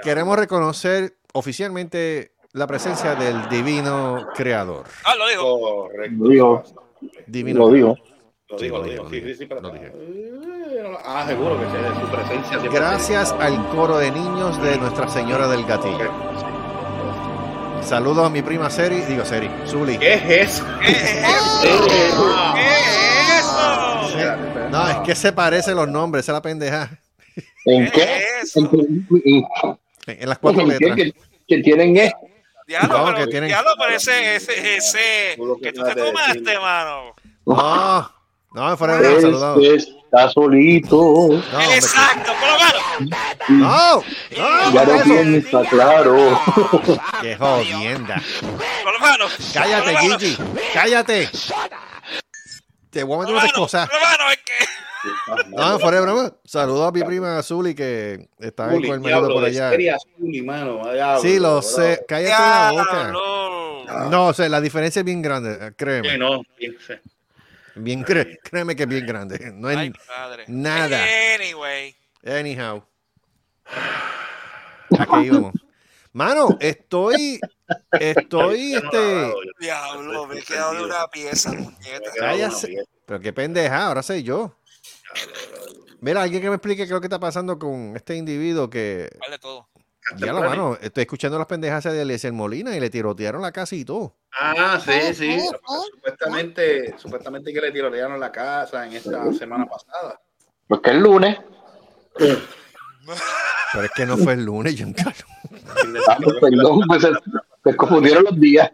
[0.02, 4.86] Queremos reconocer oficialmente la presencia del divino creador.
[5.04, 5.88] Ah, lo dijo.
[5.88, 6.24] Correcto.
[6.24, 6.62] Lo digo.
[7.26, 7.96] Divino Lo digo.
[8.48, 9.26] Lo Sí, dijo, lo lo dijo, dijo.
[9.26, 9.92] Sí, sí, sí, pero- lo dije.
[9.94, 10.34] Eh,
[11.04, 12.58] Ah, seguro que sí, de su presencia.
[12.70, 16.10] Gracias tiene- al coro de niños de Nuestra Señora del Gatillo.
[17.88, 19.96] Saludos a mi prima Seri, digo Seri, Zuli.
[19.98, 20.64] ¿Qué es eso?
[20.82, 21.62] ¿Qué es eso?
[22.54, 24.68] ¿Qué es eso?
[24.70, 26.90] No, es que se parecen los nombres, esa es la pendeja.
[27.64, 28.02] ¿En ¿Qué qué?
[28.42, 28.70] es eso?
[30.06, 30.96] ¿En, las cuatro letras.
[30.96, 31.12] ¿Que,
[31.48, 32.12] que tienen es?
[32.66, 37.14] Diablo, No, pero, que tienen- diablo, pero ese, ese, ese que tú te tomaste, mano.
[37.46, 38.10] No,
[38.52, 39.88] no, fuera de saludos.
[40.10, 40.96] Está solito.
[41.52, 43.18] No, Exacto, por lo menos.
[43.48, 44.02] no,
[44.38, 46.40] no, Ya no, tiene, está claro.
[47.20, 48.22] Qué jodienda.
[48.82, 49.36] Por lo menos.
[49.52, 50.38] Cállate, Gigi,
[50.72, 51.28] cállate.
[52.90, 53.86] Te voy a meter unas cosas.
[53.88, 56.32] por lo menos, es que No, fuera de broma.
[56.42, 59.70] Saludos a mi prima Azuli que está ahí Zuli, con el marido por allá.
[60.18, 60.82] Zuli, mano,
[61.20, 61.62] Sí, lo bro.
[61.62, 62.02] sé.
[62.08, 64.08] Cállate la boca.
[64.10, 66.12] No, o sea, la diferencia es bien grande, créeme.
[66.12, 66.40] Sí, no.
[67.78, 69.38] Bien, cré- créeme que es bien grande.
[69.54, 70.44] No Ay, es padre.
[70.48, 70.98] nada.
[71.34, 71.94] Anyway.
[72.24, 72.84] Anyhow.
[74.98, 75.54] Aquí íbamos.
[76.12, 77.38] Mano, estoy.
[77.92, 79.32] Estoy, este.
[79.60, 81.52] Diablo, me he quedado de una pieza.
[82.18, 82.84] Cállate.
[83.06, 84.56] Pero qué pendeja, ahora soy yo.
[86.00, 89.10] Mira, alguien que me explique qué es lo que está pasando con este individuo que.
[89.20, 89.68] Vale todo.
[90.16, 93.74] Ya lo mano, estoy escuchando las pendejas de Eliezer Molina y le tirotearon la casa
[93.76, 94.16] y todo.
[94.40, 95.38] Ah, sí, sí.
[95.94, 100.20] Supuestamente, supuestamente que le tirotearon la casa en esta semana pasada.
[100.66, 101.38] Porque el lunes.
[103.72, 105.24] Pero es que no fue el lunes, Giancarlo.
[106.08, 107.10] Ah, pues, perdón, pues se,
[107.64, 108.70] se confundieron los días.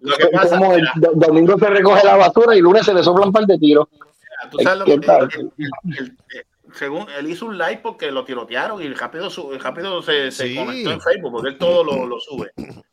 [0.00, 2.94] Lo que pasa Como es el do- domingo se recoge la basura y lunes se
[2.94, 3.88] le soplan un par de tiros.
[3.88, 8.10] que tú sabes lo ¿Qué que el- el- el- según él hizo un live porque
[8.10, 10.56] lo tirotearon y rápido su- rápido se, se Sí.
[10.56, 12.52] conectó en Facebook porque él todo lo, lo sube.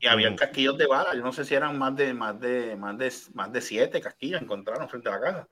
[0.00, 2.98] Y habían casquillos de bala, yo no sé si eran más de más de más
[2.98, 5.48] de más de siete casquillos encontraron frente a la casa.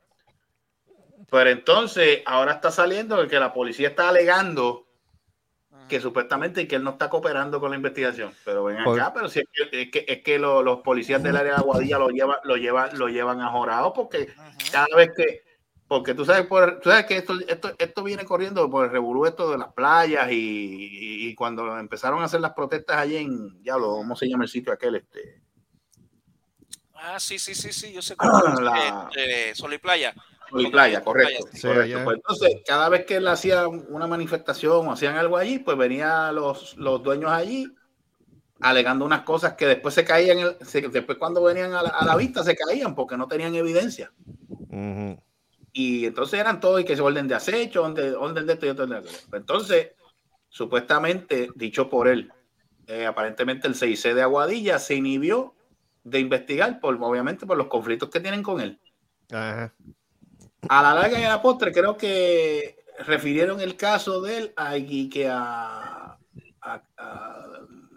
[1.31, 4.87] Pero entonces ahora está saliendo que la policía está alegando
[5.89, 8.33] que supuestamente que él no está cooperando con la investigación.
[8.45, 11.37] Pero ven acá, pero si es que, es que, es que lo- los policías del
[11.37, 14.29] área de Aguadilla lo llevan, lo llevan, lo llevan a jorado porque
[14.73, 15.43] cada vez que,
[15.89, 19.25] porque tú sabes, por, tú sabes que esto, esto, esto viene corriendo por el revolú
[19.27, 23.63] esto de las playas y, y- y cuando empezaron a hacer las protestas allí en,
[23.65, 24.97] ya lo, ¿cómo se llama el sitio aquel?
[24.97, 25.43] Este,
[27.01, 28.61] Ah, sí, sí, sí, sí, yo sé cómo es.
[28.61, 30.13] La- Eh, eh, Sol y Playa.
[30.51, 31.47] Sol y Playa, correcto.
[31.53, 32.01] Sí, correcto.
[32.05, 36.35] Pues entonces, cada vez que él hacía una manifestación o hacían algo allí, pues venían
[36.35, 37.73] los, los dueños allí
[38.61, 41.91] alegando unas cosas que después se caían, en el- se- después cuando venían a la,
[41.91, 44.11] a la vista se caían porque no tenían evidencia.
[44.69, 45.23] Ujú.
[45.81, 48.71] Y entonces eran todos y que se orden de acecho, orden, orden de esto y
[48.71, 49.19] orden de aquello.
[49.33, 49.93] Entonces,
[50.49, 52.33] supuestamente, dicho por él,
[52.89, 55.55] eh, aparentemente el 6C de Aguadilla se inhibió
[56.03, 58.81] de investigar, por, obviamente por los conflictos que tienen con él.
[59.31, 59.73] Ajá.
[60.69, 64.77] A la larga y a la postre, creo que refirieron el caso de él a,
[64.77, 66.19] y que a,
[66.61, 67.47] a- a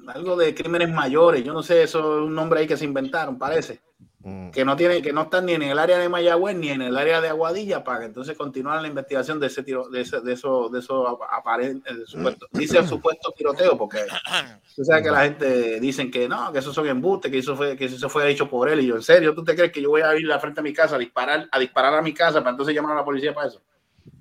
[0.10, 1.44] algo de crímenes mayores.
[1.44, 3.82] Yo no sé, eso es un nombre ahí que se inventaron, parece.
[4.24, 4.52] Mm.
[4.52, 6.96] Que no tiene, que no están ni en el área de Mayagüez ni en el
[6.96, 10.34] área de Aguadilla para que entonces continuar la investigación de ese tiro, de ese, de
[10.34, 13.98] eso, de eso aparente, de supuesto- dice el supuesto tiroteo, porque
[14.76, 17.76] tú sabes que la gente dicen que no, que eso son embustes, que eso fue,
[17.76, 18.82] que eso fue hecho por él.
[18.82, 19.34] Y yo, ¿en serio?
[19.34, 21.50] ¿Tú te crees que yo voy a ir la frente a mi casa a disparar,
[21.52, 23.60] a disparar a mi casa para entonces llamar a la policía para eso?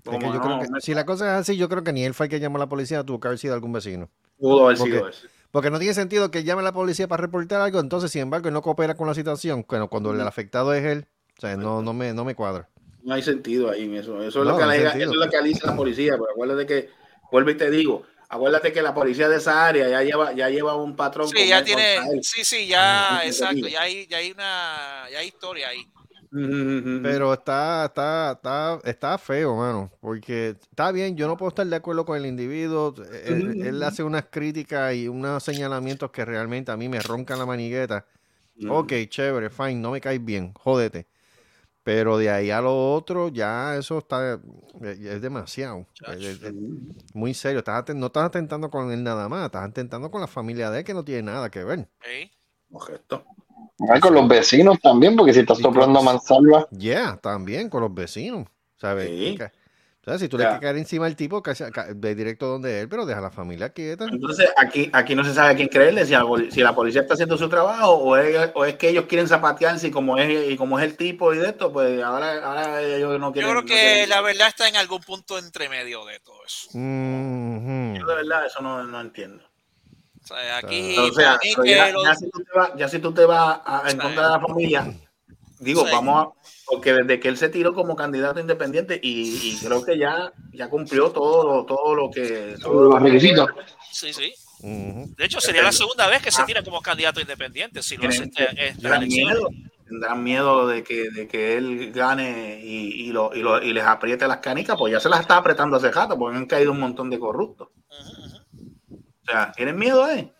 [0.04, 1.92] Es que yo creo no, que- me- si la cosa es así, yo creo que
[1.92, 4.08] ni él fue el que llamó a la policía, tuvo que haber sido algún vecino.
[4.38, 5.26] Pudo haber sido eso.
[5.50, 8.48] Porque no tiene sentido que llame a la policía para reportar algo, entonces, sin embargo,
[8.48, 11.06] él no coopera con la situación, bueno, cuando el afectado es él.
[11.36, 12.68] O sea, no, no, me, no me cuadra.
[13.02, 14.22] No hay sentido ahí en eso.
[14.22, 16.12] Eso es, No, lo, que no alega- eso es lo que dice la policía.
[16.12, 16.90] Pero acuérdate que,
[17.32, 20.76] vuelvo y te digo, acuérdate que la policía de esa área ya lleva, ya lleva
[20.76, 21.28] un patrón.
[21.28, 25.68] Sí, ya tiene, sí, sí, ya, exacto, ya hay, ya hay una, ya hay historia
[25.68, 25.86] ahí.
[27.02, 29.90] Pero está, está, está, está feo, mano.
[30.00, 32.94] Porque está bien, yo no puedo estar de acuerdo con el individuo.
[33.24, 38.06] Él, hace unas críticas y unos señalamientos que realmente a mí me roncan la manigueta.
[38.68, 41.06] Ok, chévere, fine, no me caes bien, jódete.
[41.82, 44.34] Pero de ahí a lo otro, ya eso está,
[44.82, 45.86] es es demasiado.
[46.06, 46.54] Es- es- es
[47.14, 47.60] muy serio.
[47.60, 50.84] Estás no estás atentando con él nada más, estás atentando con la familia de él
[50.84, 51.88] que no tiene nada que ver.
[52.04, 52.30] ¿sí?
[52.70, 53.24] Correcto.
[54.00, 56.68] Con los vecinos también, porque si estás soplando a mansalva.
[56.70, 58.46] Yeah, también con los vecinos.
[58.76, 59.08] ¿Sabes?
[59.08, 59.38] Sí.
[60.02, 60.20] ¿sabes?
[60.22, 60.44] Si tú Ya.
[60.44, 63.22] le quieres caer encima al tipo, ca- ca- ve directo donde él, pero deja a
[63.22, 64.06] la familia quieta.
[64.10, 67.02] Entonces, aquí, aquí no se sabe a quién creerle, si, la poli- si la policía
[67.02, 70.50] está haciendo su trabajo o es, o es que ellos quieren zapatearse y como es,
[70.52, 73.50] y como es el tipo y de esto, pues ahora, ahora ellos no Yo quieren.
[73.50, 76.68] creo no que quieren- la verdad está en algún punto entre medio de todo eso.
[76.72, 79.44] Yo de verdad eso no, no entiendo.
[80.22, 82.58] O sea, aquí, o sea, para mí pero que ya, los- ya si tú te
[82.58, 84.94] vas, ya si tú te vas a, en contra de la familia,
[85.58, 85.92] digo, Sí.
[85.92, 86.30] vamos a,
[86.66, 90.68] porque desde que él se tiró como candidato independiente y, y creo que ya, ya
[90.68, 93.48] cumplió todo lo, todo lo que todo lo Los que- requisitos.
[93.92, 94.32] sí, sí.
[94.62, 98.24] De hecho, sería la segunda vez que se tira como candidato independiente si lo hace
[98.56, 99.48] esta miedo,
[99.88, 103.82] tendrán miedo de que, de que él gane y, y, lo, y, lo- y les
[103.84, 106.78] apriete las canicas, pues ya se las está apretando hace rato, porque han caído un
[106.78, 107.68] montón de corruptos.
[109.30, 110.32] O sea, ¿tienen miedo, eh?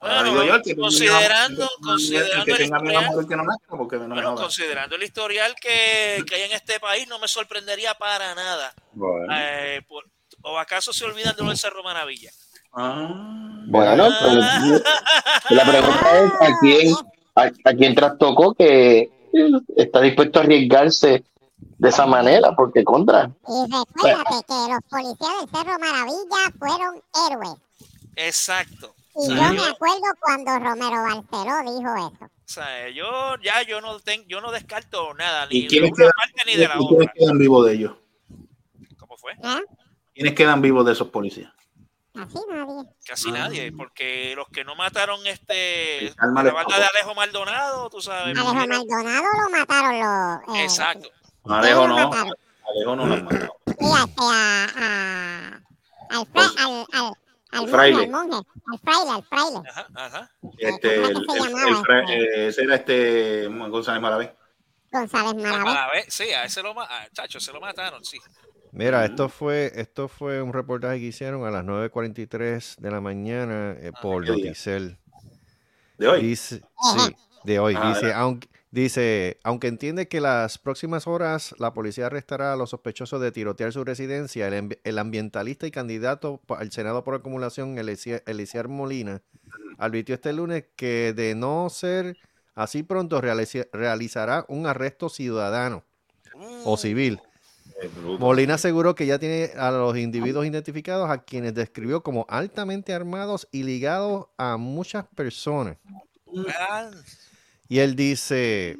[0.00, 4.30] Bueno, yo, que considerando- el considerando que historial- que no nazca, porque no me Bueno,
[4.30, 4.42] jodas.
[4.44, 8.72] considerando el historial que, que hay en este país, no me sorprendería para nada.
[8.92, 9.26] Bueno.
[9.36, 10.04] Eh, por-
[10.42, 12.30] ¿O acaso se olvidan de lo del Cerro Maravilla?
[12.72, 13.08] Ah.
[13.66, 14.82] Bueno, pues,
[15.50, 16.94] la pregunta es a quién,
[17.34, 19.10] a, a quién trastocó que
[19.76, 21.24] está dispuesto a arriesgarse
[21.56, 23.30] de esa manera, porque contra.
[23.48, 27.58] Y recuérdate que los policías del Cerro Maravilla fueron héroes.
[28.18, 28.94] Exacto.
[29.16, 32.24] Y yo me acuerdo cuando Romero Barceló dijo eso.
[32.24, 35.90] O sea, yo ya yo no ten- yo no descarto nada, ni ¿Y de quiénes
[35.90, 37.12] una quedan, parte ni de la y quiénes otra.
[37.14, 37.92] quedan vivos de ellos?
[38.98, 39.32] ¿Cómo fue?
[39.32, 39.62] ¿Eh?
[40.14, 41.52] ¿Quiénes quedan vivos de esos policías?
[42.14, 42.84] Así nadie.
[43.06, 43.32] Casi Ah.
[43.32, 48.36] nadie, porque los que no mataron este la banda de Alejo Maldonado, tú sabes.
[48.38, 48.54] Alejo.
[48.54, 50.00] Maldonado lo mataron
[50.48, 50.56] los.
[50.56, 51.08] eh, Exacto.
[51.44, 51.94] Alejo no.
[52.08, 52.34] mataron.
[52.74, 53.56] Alejo no lo han matado.
[53.78, 55.60] Y a, a, a-
[56.10, 57.12] al, al, al,
[57.50, 58.04] al fraile.
[58.04, 59.68] al monje, al fraile, al fraile.
[59.70, 60.30] Ajá, ajá.
[60.58, 64.36] Este, el, ¿Cómo se el- llamaba el fra- eh, ese era este González Malavé.
[64.90, 65.70] González Maravé.
[65.70, 68.18] A ver, sí, a ese lo mataron, chacho, se lo mataron, sí.
[68.72, 73.74] Mira, esto fue, esto fue un reportaje que hicieron a las 9.43 de la mañana
[73.80, 74.26] eh, por.
[74.28, 74.98] Noticel.
[75.96, 76.22] ¿De hoy?
[76.22, 76.62] Dice,
[76.96, 77.74] sí, de hoy.
[77.76, 82.70] Ah, dice, aunque, dice, aunque entiende que las próximas horas la policía arrestará a los
[82.70, 87.78] sospechosos de tirotear su residencia, el, ambi- el ambientalista y candidato al Senado por acumulación,
[87.78, 89.22] Elicia- Eliciar Molina,
[89.78, 92.16] advirtió este lunes que de no ser
[92.54, 95.84] así pronto realizará un arresto ciudadano
[96.64, 97.20] o civil.
[97.80, 98.18] Eh, bruto.
[98.18, 103.46] Molina aseguró que ya tiene a los individuos identificados a quienes describió como altamente armados
[103.52, 105.76] y ligados a muchas personas.
[107.68, 108.78] Y él dice,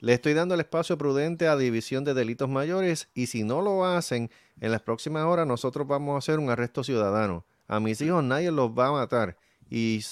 [0.00, 3.84] le estoy dando el espacio prudente a división de delitos mayores y si no lo
[3.84, 7.44] hacen, en las próximas horas nosotros vamos a hacer un arresto ciudadano.
[7.68, 9.36] A mis hijos nadie los va a matar.
[9.68, 10.04] Y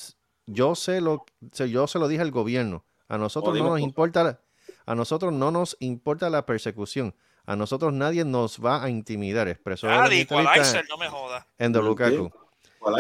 [0.47, 2.85] yo se lo, se- yo se lo dije al gobierno.
[3.09, 4.41] A nosotros no nos importa la-
[4.87, 7.15] a nosotros no nos importa la persecución.
[7.47, 10.09] A nosotros nadie nos va a intimidar, expresó el ah,
[10.43, 11.09] Equalizer, no me
[11.83, 12.31] Lukaku.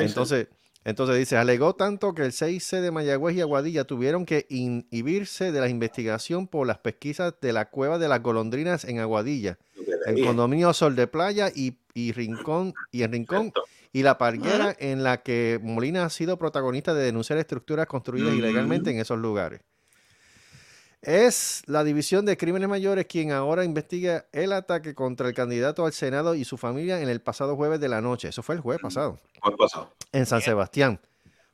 [0.09, 0.49] Entonces,
[0.85, 5.61] entonces dice, alegó tanto que el 6C de Mayagüez y Aguadilla tuvieron que inhibirse de
[5.61, 9.59] la investigación por las pesquisas de la cueva de las golondrinas en Aguadilla,
[10.07, 13.53] el condominio Sol de Playa y, y Rincón y en Rincón
[13.93, 18.91] y la parguera en la que Molina ha sido protagonista de denunciar estructuras construidas ilegalmente
[18.91, 19.61] en esos lugares.
[21.03, 25.93] Es la División de Crímenes Mayores quien ahora investiga el ataque contra el candidato al
[25.93, 28.29] Senado y su familia en el pasado jueves de la noche.
[28.29, 29.93] Eso fue el jueves pasado ¿Cuál pasó?
[30.13, 31.01] en San Sebastián.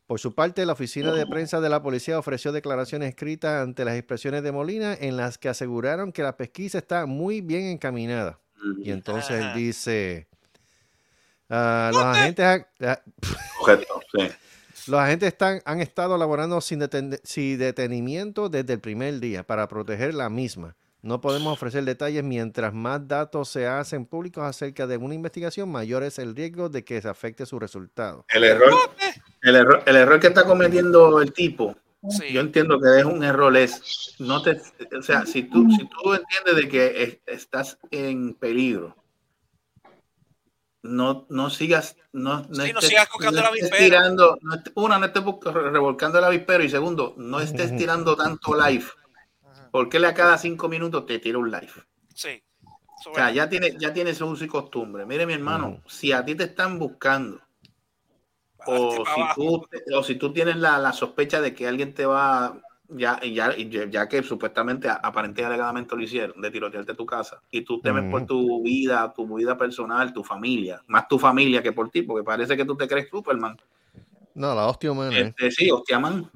[0.06, 3.96] Por su parte, la oficina de prensa de la policía ofreció declaraciones escritas ante las
[3.96, 8.38] expresiones de Molina en las que aseguraron que la pesquisa está muy bien encaminada.
[8.78, 10.26] Y entonces él dice,
[11.48, 13.00] ah, los agentes, ah,
[13.60, 14.28] Objeto, sí.
[14.88, 19.68] Los agentes están, han estado laborando sin, deten- sin detenimiento desde el primer día para
[19.68, 20.76] proteger la misma.
[21.02, 26.02] No podemos ofrecer detalles mientras más datos se hacen públicos acerca de una investigación, mayor
[26.02, 28.24] es el riesgo de que se afecte su resultado.
[28.30, 28.72] El error,
[29.42, 31.76] el error, el error que está cometiendo el tipo,
[32.08, 32.32] Sí.
[32.32, 34.60] yo entiendo que es un error, es no te,
[34.98, 38.94] o sea, si tú, si tú entiendes de que es- estás en peligro,
[40.84, 45.06] no, no sigas, no, no, Sí, no sigas buscando no estés tirando, no una, no
[45.06, 48.84] estés revolcando el avispero y segundo, no estés tirando tanto live,
[49.72, 51.72] porque le a cada cinco minutos te tira un live.
[52.14, 52.42] Sí.
[53.06, 55.06] O sea, ya tiene, ya tiene su uso y costumbre.
[55.06, 57.40] Mire, mi hermano, si a ti te están buscando,
[58.66, 62.60] o si tú, o si tú tienes la, la sospecha de que alguien te va,
[62.88, 67.40] ya, ya, ya, ya que supuestamente, aparentemente y alegadamente lo hicieron, de tirotearte tu casa,
[67.50, 71.72] y tú temes por tu vida, tu vida personal, tu familia, más tu familia que
[71.72, 73.56] por ti, porque parece que tú te crees Superman.
[74.34, 75.16] No, la hostia humana.
[75.16, 75.22] ¿eh?
[75.28, 76.30] Este, sí, hostia, man.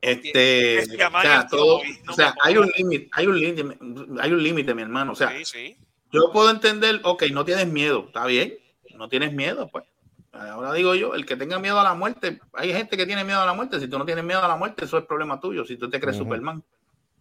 [0.00, 3.78] Este, man, o sea, todo- no o sea, hay un límite, hay un límite,
[4.20, 5.12] hay un límite, mi hermano.
[5.12, 5.76] O sea, Sí, sí.
[6.12, 8.54] yo puedo entender, ok, no tienes miedo, está bien,
[8.96, 9.84] no tienes miedo, pues.
[10.38, 13.40] Ahora digo yo, el que tenga miedo a la muerte, hay gente que tiene miedo
[13.40, 15.64] a la muerte, si tú no tienes miedo a la muerte, eso es problema tuyo,
[15.64, 16.16] si tú te crees.
[16.16, 16.62] Superman.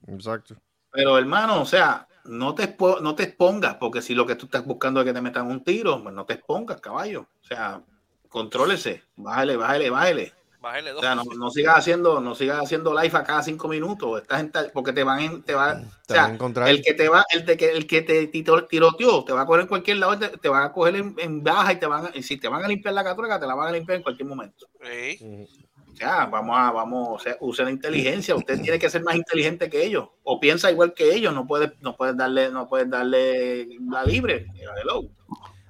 [0.08, 0.56] Exacto.
[0.92, 4.66] Pero hermano, o sea, no te, no te expongas, porque si lo que tú estás
[4.66, 7.28] buscando es que te metan un tiro, pues no te expongas, caballo.
[7.42, 7.82] O sea,
[8.30, 10.34] contrólese, bájale, bájale, bájale.
[10.68, 14.22] Bájale O sea, no, no sigas haciendo, no sigas haciendo live a cada cinco minutos.
[14.22, 16.68] Estás en tal- porque te van, te va, o Te sea, van a encontrar.
[16.70, 19.46] el que te va, el de que el que te tiro- tiroteó, te va a
[19.46, 22.08] coger en cualquier lado, te, te van a coger en, en baja y te van,
[22.08, 24.04] a- y si te van a limpiar la católica, te la van a limpiar en
[24.04, 24.68] cualquier momento.
[24.84, 25.46] Sí.
[25.94, 28.36] O sea, vamos a, vamos, o sea, use la inteligencia.
[28.36, 31.34] Usted tiene que ser más inteligente que ellos, o piensa igual que ellos.
[31.34, 34.46] No puedes, no puedes darle, no puedes darle la libre.
[34.82, 35.02] Hello.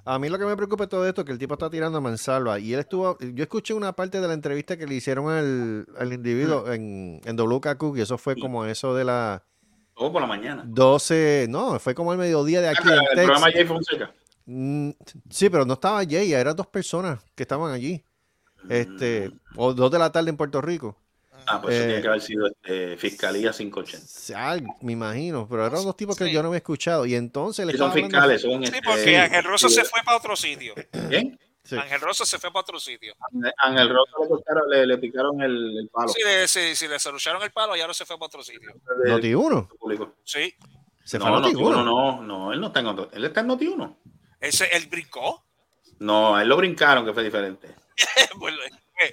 [0.08, 1.98] A mí lo que me preocupa de todo esto es que el tipo está tirando
[1.98, 2.60] a mansalva.
[2.60, 3.18] Y él estuvo.
[3.20, 7.36] Yo escuché una parte de la entrevista que le hicieron al, al individuo en, en
[7.36, 9.42] WKQ, y eso fue como eso de las
[9.96, 10.64] Todo por la mañana.
[10.66, 11.48] 12.
[11.50, 13.26] No, fue como el mediodía de aquí Ah, en el Texas.
[13.26, 14.14] programa Jay Fonseca.
[14.46, 14.90] Mm,
[15.30, 18.02] sí, pero no estaba Jay, eran dos personas que estaban allí.
[18.70, 20.98] Este, o dos de la tarde en Puerto Rico.
[21.48, 24.06] Ah, pues eso Eh, tiene que haber sido este, Fiscalía 580.
[24.36, 27.06] Ah, me imagino, pero eran unos tipos que yo no había escuchado.
[27.06, 30.18] Y entonces le Sí, son fiscales, son Sí, este, porque Ángel Rosa se fue para
[30.18, 30.74] otro sitio.
[31.10, 31.40] ¿Quién?
[31.64, 31.76] Sí.
[31.76, 33.14] Ángel Rosa se fue para otro sitio.
[33.58, 34.12] Ángel Rosa
[34.70, 36.08] le, le, le picaron el, el palo.
[36.10, 38.74] Si le, si, si le solucionaron el palo, ya no se fue para otro sitio.
[39.06, 39.68] Noti uno.
[39.80, 40.16] Público.
[40.24, 40.54] Sí.
[41.04, 41.82] Se fue No, a Noti Noti uno.
[41.82, 43.10] uno no, no, él no está en otro.
[43.14, 43.98] Él está en Noti uno.
[44.40, 45.44] Ese, él brincó.
[46.00, 47.76] No, a él lo brincaron, que fue diferente.
[48.40, 48.54] Pues,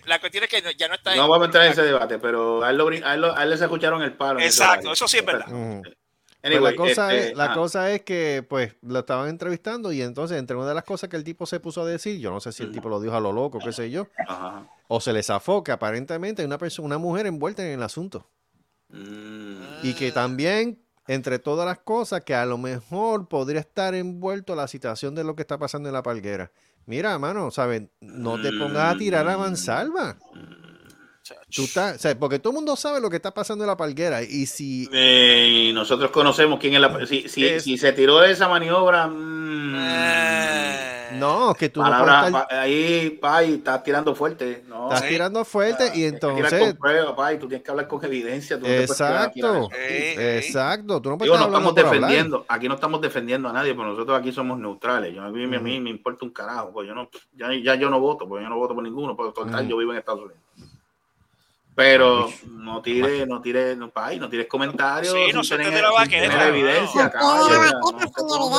[0.06, 2.18] la cuestión es que no- ya no está No vamos a entrar en ese debate,
[2.18, 4.40] pero a él, lo, brin- a él, lo- a él le se escucharon el palo.
[4.40, 5.46] Exacto, eso sí es verdad.
[5.48, 5.94] Pues
[6.56, 10.02] Anyway, la cosa, este, es, la ah, cosa es que pues lo estaban entrevistando y
[10.02, 12.38] entonces entre una de las cosas que el tipo se puso a decir, yo no
[12.38, 14.68] sé si el tipo lo dijo a lo loco, qué sé yo, ajá.
[14.88, 18.28] o se le zafó que aparentemente hay una persona, una mujer envuelta en el asunto.
[18.90, 24.54] Mm, Y que también, entre todas las cosas, que a lo mejor podría estar envuelto
[24.54, 26.50] la situación de lo que está pasando en la palguera.
[26.86, 27.82] Mira, mano, ¿sabes?
[28.00, 30.16] No te pongas a tirar a mansalva.
[31.54, 33.76] Tú estás, o sea, porque todo el mundo sabe lo que está pasando en la
[33.76, 34.22] palguera.
[34.22, 34.88] Y si.
[34.92, 37.06] eh, y nosotros conocemos quién es la.
[37.06, 39.06] Si, si, Es- si se tiró de esa maniobra.
[39.06, 44.14] mm, Eh, No, que tú no palabra, puedes estar- pa- ahí, pa, y estás tirando
[44.16, 44.64] fuerte.
[44.66, 46.60] No, estás tirando fuerte y Tienes que tirar entonces.
[46.60, 48.56] con prueba, pa, y tú tienes que hablar con evidencia.
[48.58, 49.68] tú no te Exacto.
[49.72, 50.38] ey.
[50.38, 51.00] Exacto.
[51.00, 52.00] Tú no puedes Digo, estar no estamos hablando por hablar.
[52.10, 55.14] defendiendo, aquí no estamos defendiendo a nadie, pero nosotros aquí somos neutrales.
[55.14, 57.88] Yo, a, mí, a mí me importa un carajo, pues yo no, ya, ya yo
[57.90, 59.70] no voto, porque yo no voto por ninguno, porque total, Ujú.
[59.70, 60.40] yo vivo en Estados Unidos.
[61.74, 65.12] Pero no tires, no tires, no, pa, no tires comentarios.
[65.12, 66.44] Sí, no se te la baqueta, tener no.
[66.44, 67.48] evidencia, No.
[67.48, 68.10] no te sin pongas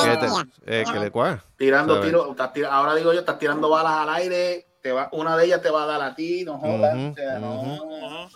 [0.04, 0.46] ¿Qué evidencia.
[0.64, 1.44] te- eh, que le cuaja.
[1.56, 2.36] tirando tiros,
[2.70, 5.84] ahora digo yo, estás tirando balas al aire, te va, una de ellas te va
[5.84, 6.94] a dar a ti, no jodas.
[6.94, 7.60] Ujú, o sea, no.
[7.62, 8.28] Ujú.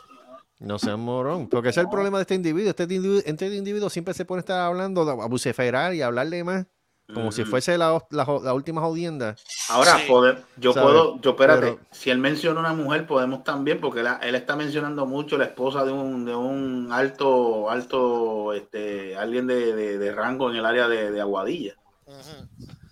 [0.60, 1.48] No seas morón.
[1.48, 2.68] Porque ese es el problema de este individuo.
[2.70, 6.44] Este individuo, este individuo siempre se pone a estar hablando, a buceferar y a hablarle
[6.44, 6.66] más.
[7.14, 9.36] Como si fuese la, la, la última jodienda.
[9.68, 10.04] Ahora, Sí.
[10.08, 10.88] poder- yo ¿Sabes?
[10.88, 14.56] puedo, yo espérate, Pero- si él menciona una mujer, podemos también, porque él, él está
[14.56, 20.12] mencionando mucho la esposa de un, de un alto, alto, este, alguien de, de- de
[20.12, 21.74] rango en el área de, de Aguadilla.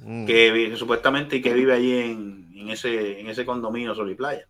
[0.00, 0.26] Mm.
[0.26, 4.46] que supuestamente y que vive allí en, en ese, en ese condominio Sol y Playa.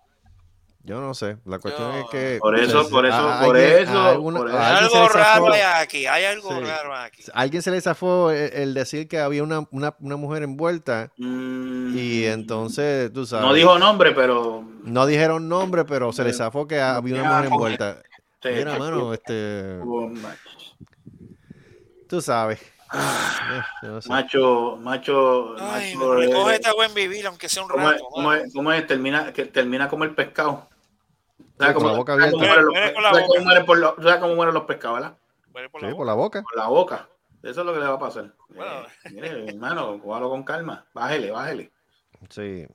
[0.88, 1.36] Yo no sé.
[1.44, 2.38] La cuestión Yo- es que.
[2.40, 6.60] Por eso, por eso, por alguien- eso, algo raro hay aquí, hay algo Sí.
[6.64, 7.22] raro aquí.
[7.34, 11.12] alguien se le zafó el, el decir que había una, una, una mujer envuelta.
[11.18, 13.46] Mm, Y entonces, tú sabes.
[13.46, 17.44] no dijo nombre, pero No dijeron nombre, pero se le zafó que había una mujer
[17.52, 18.02] envuelta.
[18.42, 18.78] Sí, Mira, sí.
[18.78, 19.80] mano, este.
[19.84, 20.10] oh,
[22.08, 22.60] Tú sabes.
[22.90, 24.08] Eh, no sé.
[24.08, 27.92] macho, macho, Ay, macho, eh, recoge esta buen vivir, aunque sea un ¿Cómo es?
[27.92, 28.04] rato.
[28.10, 28.52] ¿Cómo es?
[28.54, 28.86] ¿Cómo es?
[28.86, 30.66] Termina, que termina como el pescado.
[31.58, 32.38] Sí, ¿Sabes con cómo, la boca abierta.
[32.38, 32.54] sabes
[33.26, 35.18] cómo mueren por los- pescados, verdad?
[35.52, 36.06] Muere por Sí, la por boca.
[36.06, 36.42] la boca.
[36.42, 37.08] Por la boca.
[37.42, 38.32] Eso es lo que le va a pasar.
[38.48, 38.70] Bueno.
[39.04, 40.86] Eh, mire, hermano, cójalo con calma.
[40.94, 41.70] Bájele, bájele.
[42.30, 42.66] Sí.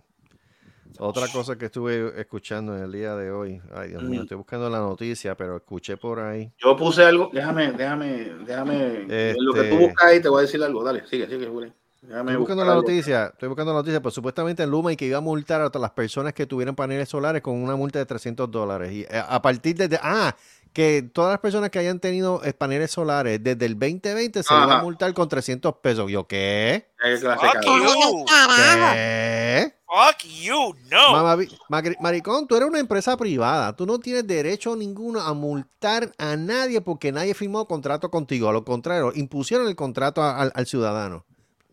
[1.00, 3.62] Otra cosa que estuve escuchando en el día de hoy.
[3.74, 4.24] Ay, Dios mío, Mm.
[4.24, 6.52] estoy buscando la noticia, pero escuché por ahí.
[6.60, 8.08] Yo puse algo, déjame, déjame,
[8.46, 9.06] déjame.
[9.10, 10.84] en Lo que tú Este- buscas ahí te voy a decir algo.
[10.84, 11.74] Dale, sigue, sigue, Julio.
[12.04, 15.18] Estoy buscando la noticia, estoy buscando la noticia, pues supuestamente en Luma y que iba
[15.20, 18.52] a multar a todas las personas que tuvieran paneles solares con una multa de 300
[18.52, 18.92] dólares.
[18.92, 20.36] Y eh, a partir de, ah,
[20.74, 24.63] que todas las personas que hayan tenido eh, paneles solares desde el 2020 se les
[24.63, 24.84] va a Ajá.
[24.84, 26.12] multar con 300 pesos.
[26.12, 26.89] ¿Yo qué?
[27.00, 28.26] Fuck you.
[28.58, 29.74] ¿Qué?
[29.86, 31.36] Fuck you, no.
[31.70, 33.76] Magri- maricón, tú eres una empresa privada.
[33.76, 38.50] Tú no tienes derecho ninguno a multar a nadie porque nadie firmó contrato contigo.
[38.50, 41.26] A lo contrario, impusieron el contrato a- al ciudadano.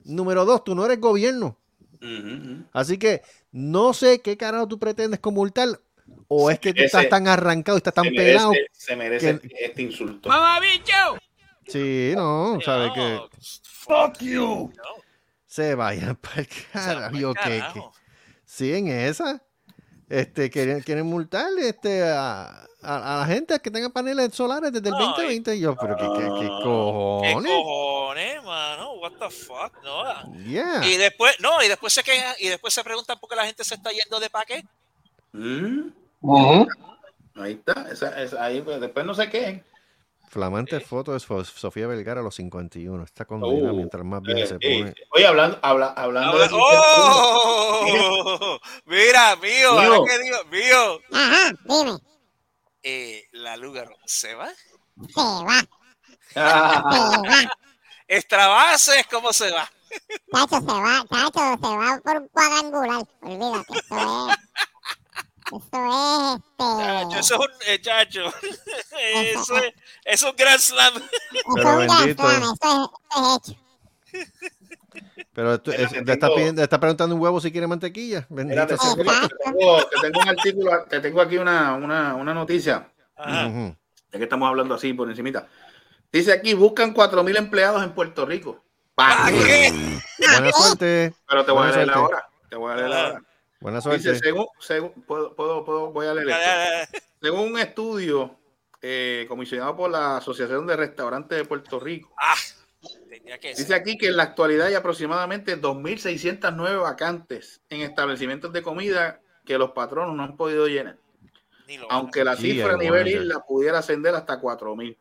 [0.05, 1.57] Número dos, tú no eres gobierno.
[2.73, 5.69] Así que no sé qué carajo tú pretendes con multar.
[6.29, 8.51] O es que tú merece- estás tan arrancado y estás tan Se pelado.
[8.53, 10.29] merece, se merece que- este insulto.
[11.67, 13.21] Sí, no, ¿sabes que
[13.63, 14.73] Fuck you.
[15.47, 17.17] Se vayan para el carajo.
[17.17, 17.59] Yo, ¿qué- qué?
[17.59, 17.93] carajo.
[18.45, 19.43] Sí, en esa.
[20.09, 24.89] Este, quieren, quieren multar este, a, a- a la gente que tenga paneles solares desde
[24.89, 25.55] el No, 2020.
[25.57, 26.41] Y yo, pero qué, qué, qué Ah.
[26.41, 27.53] ¿Qué cojones.
[28.21, 28.93] Cojones, mano?
[28.95, 30.05] What the fuck, no.
[30.45, 30.85] Yeah.
[30.87, 33.65] Y después, no, y después se quejan y después se preguntan por qué la gente
[33.65, 34.65] se está yendo de pa' qué.
[35.33, 36.67] Mm, Ujú.
[37.37, 37.89] Ahí está.
[37.91, 39.65] Esa, esa- ahí, pues, después no sé qué.
[40.29, 43.03] Flamante foto de Sofía Vergara a los 51.
[43.03, 44.95] Está condena Uh, mientras más bien Eh, se eh, pone.
[45.13, 48.59] Oye, hablando, habla, hablando Habla- de ¡Oh!
[48.87, 49.81] Mira, mío, Mío.
[49.95, 51.01] ahora que digo, mío.
[51.13, 51.99] Ajá, dime.
[52.83, 54.49] Eh, la Lugaro, ¿se va?
[54.49, 55.63] Se va,
[56.37, 57.53] Ah, se va.
[58.13, 59.71] Extravases, ¿cómo se va?
[60.35, 63.03] Chacho, se va, chacho, se va por un cuadrangular.
[63.23, 63.97] Olvídate, eso
[64.31, 64.37] es.
[65.53, 65.69] Eso
[66.59, 68.25] Chacho, es eso es un, eh, chacho.
[69.01, 70.95] Eso es, es un Grand Slam.
[70.97, 71.09] este.
[71.55, 73.61] Pero Eso es un gran slam, eso es, eso es hecho.
[75.33, 77.53] Pero tú- Mira, es- que le, está tengo- pidiendo- le está preguntando un huevo si
[77.53, 78.23] quiere mantequilla.
[78.23, 79.05] Te tengo, te
[79.45, 82.89] tengo- te tengo un artículo, te tengo aquí una, una, una noticia.
[83.17, 83.47] Ajá.
[83.47, 83.77] Ujú.
[84.13, 85.47] Ya que estamos hablando así por encimita.
[86.13, 88.63] Dice aquí, buscan 4.000 empleados en Puerto Rico.
[88.95, 89.45] ¿Para ¿Para qué?
[90.19, 90.27] qué?
[90.27, 91.15] Buena suerte.
[91.29, 92.01] Pero te voy a Buena leer suerte.
[92.01, 92.29] ahora.
[92.49, 93.23] Te voy a leer ahora.
[93.61, 94.19] Buena Dice, suerte.
[94.19, 96.99] según, según, puedo, puedo, puedo- voy a leer esto.
[97.23, 98.37] Según un estudio
[98.83, 102.35] eh, comisionado por la Asociación de Restaurantes de Puerto Rico, Ah,
[103.09, 108.63] tenía que dice aquí que en la actualidad hay aproximadamente 2.609 vacantes en establecimientos de
[108.63, 110.97] comida que los patronos no han podido llenar,
[111.91, 114.97] aunque la Sí, cifra a nivel isla pudiera ascender hasta 4.000.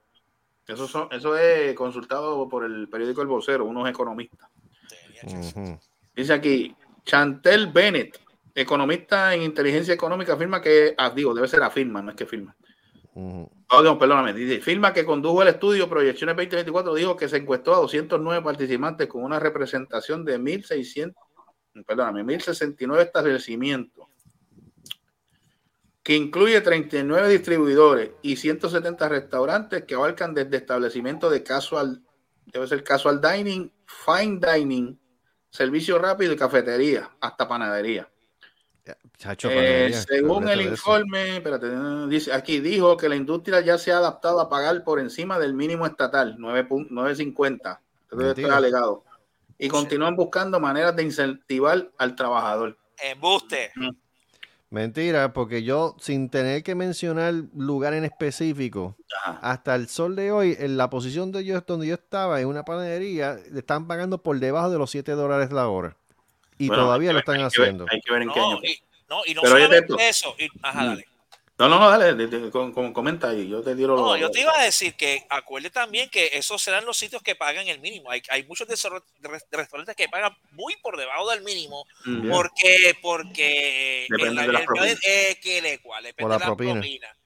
[0.69, 4.47] Eso, son, eso es consultado por el periódico El Vocero, unos economistas.
[6.15, 8.19] Dice aquí, Chantel Bennett,
[8.53, 12.55] economista en inteligencia económica, afirma que, ah, digo, debe ser afirma, no es que firma.
[13.15, 17.73] Oh, no, perdóname, dice, firma que condujo el estudio Proyecciones 2024, dijo que se encuestó
[17.73, 21.15] a 209 participantes con una representación de 1.600,
[21.83, 24.08] perdóname, 1.069 establecimientos,
[26.09, 32.01] que incluye 39 distribuidores y 170 restaurantes que abarcan desde establecimientos de casual,
[32.47, 34.99] debe ser casual dining, fine dining,
[35.51, 38.09] servicio rápido y cafetería, hasta panadería.
[39.19, 41.67] Chacho, Eh, panadería, según el informe, espérate,
[42.07, 45.53] dice aquí dijo que la industria ya se ha adaptado a pagar por encima del
[45.53, 47.81] mínimo estatal, 9 pun- 9.50.
[48.09, 49.03] Esto está alegado.
[49.59, 52.79] Y continúan buscando maneras de incentivar al trabajador.
[52.97, 53.71] Embuste.
[54.71, 59.39] Mentira, porque yo, sin tener que mencionar lugar en específico, Ajá.
[59.41, 62.63] hasta el sol de hoy, en la posición de yo, donde yo estaba, en una
[62.65, 65.97] panadería, le están pagando por debajo de los 7 dólares la hora.
[66.59, 67.85] Y Bueno, todavía lo están hay que ver- haciendo.
[67.89, 68.49] Hay que ver en qué año.
[68.51, 70.35] No, y, no, y no Pero solamente eso.
[70.37, 70.85] y- ajá, Mm.
[70.87, 71.05] dale.
[71.59, 74.17] No, no, no, dale, de- de- com- com- comenta ahí, yo te tiro No, lo-
[74.17, 77.67] yo te iba a decir que acuerde también que esos serán los sitios que pagan
[77.67, 78.09] el mínimo.
[78.09, 82.29] Hay, hay muchos restaurantes que pagan muy por debajo del mínimo Mm.
[82.31, 84.99] porque porque Depende el- de las el- propinas.
[85.01, 85.79] depende
[86.17, 86.73] Por la de las propina.
[86.73, 87.17] propinas.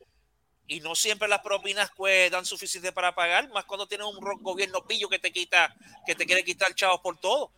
[0.65, 4.83] Y no siempre las propinas pues, dan suficiente para pagar, más cuando tienes un gobierno
[4.87, 5.75] pillo que te quita,
[6.07, 7.51] que te quiere quitar chavos por todo.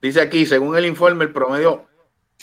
[0.00, 1.86] Dice aquí, según el informe, el promedio,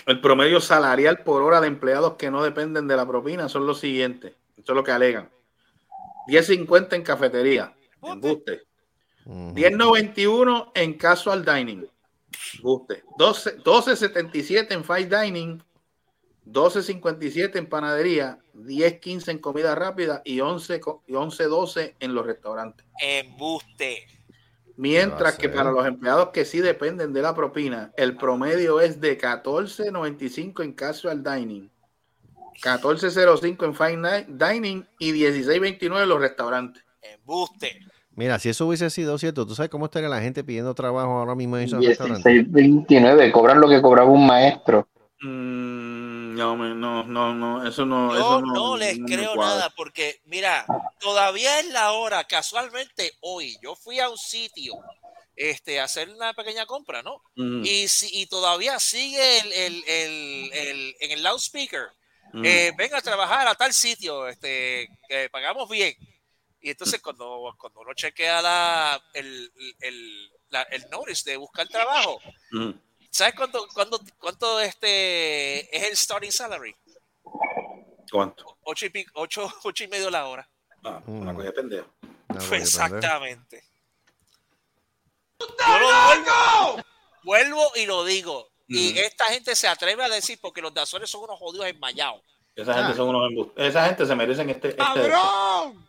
[0.06, 3.80] el promedio salarial por hora de empleados que no dependen de la propina son los
[3.80, 4.34] siguientes.
[4.58, 5.30] Esto es lo que alegan.
[6.28, 7.74] 10.50 en cafetería,
[8.04, 8.64] embuste.
[9.26, 9.54] Ujú.
[9.56, 11.88] 10.91 en casual dining,
[12.58, 13.04] embuste.
[13.18, 15.64] 12 12.77 en fine dining,
[16.46, 22.86] 12.57 en panadería, 10.15 en comida rápida y 11 co- y 11.12 en los restaurantes.
[23.00, 24.08] Embuste.
[24.82, 29.00] Mientras ¿Qué que para los empleados que sí dependen de la propina, el promedio es
[29.00, 31.70] de 14.95 en casual dining,
[32.64, 36.84] 14.05 en fine ni- dining y 16.29 en los restaurantes.
[37.00, 37.80] Embuste.
[38.16, 41.36] Mira, si eso hubiese sido cierto, ¿tú sabes cómo estaría la gente pidiendo trabajo ahora
[41.36, 42.26] mismo en esos restaurantes?
[42.26, 44.88] 1629, cobran lo que cobraba un maestro.
[45.22, 45.81] Mm,
[46.46, 48.14] no, no, no, no, eso no.
[48.14, 50.66] Yo eso no, les no me creo nada porque, mira,
[51.00, 54.74] todavía es la hora, casualmente hoy, yo fui a un sitio
[55.36, 57.22] este, a hacer una pequeña compra, ¿no?
[57.36, 61.88] Mm, Y, si, y todavía sigue el, el, el, el- en el loudspeaker.
[62.34, 62.46] mm.
[62.46, 65.96] eh, venga a trabajar a tal sitio, este, que pagamos bien.
[66.64, 72.20] Y entonces cuando, cuando uno chequea la, el, el, la- el notice de buscar trabajo,
[72.52, 72.72] Mm.
[73.12, 76.76] ¿Sabes cuánto, cuánto, cuánto este, es el starting salary?
[78.12, 78.58] ¿Cuánto?
[78.64, 80.50] Ocho y, pico- ocho, ocho y medio la hora.
[80.84, 81.22] Ah, Mm.
[81.22, 81.88] una cosa de pendejo.
[82.28, 83.64] Pues exactamente.
[85.40, 86.84] Yo lo vuelvo,
[87.24, 88.50] vuelvo y lo digo.
[88.68, 92.22] Y esta gente se atreve a decir porque los de Azores son unos jodidos enmayados.
[92.56, 94.70] Esa gente son unos embust- Esa gente se merecen este.
[94.70, 95.88] este ¡Cabrón!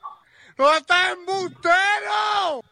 [0.58, 2.62] ¡No está embustero!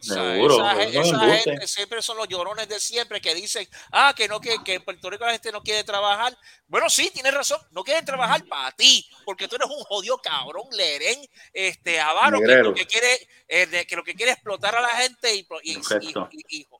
[0.00, 4.56] Seguro, esa, gente siempre son los llorones de siempre que dicen, ah, que no, que,
[4.64, 6.36] que en Puerto Rico la gente no quiere trabajar.
[6.66, 10.64] Bueno, sí, tienes razón, no quieren trabajar para ti, porque tú eres un jodido cabrón,
[10.72, 11.18] lerén,
[11.52, 15.34] este, avaro, que lo que quiere, eh, que lo que quiere explotar a la gente
[15.34, 15.78] y, y,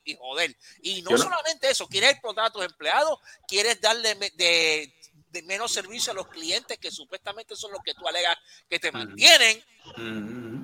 [0.05, 0.57] y, joder.
[0.83, 4.95] Y no, no- solamente eso, quieres explotar a tus empleados, quieres darle de,
[5.31, 8.37] de menos servicio a los clientes que supuestamente son los que tú alegas
[8.69, 9.63] que te mantienen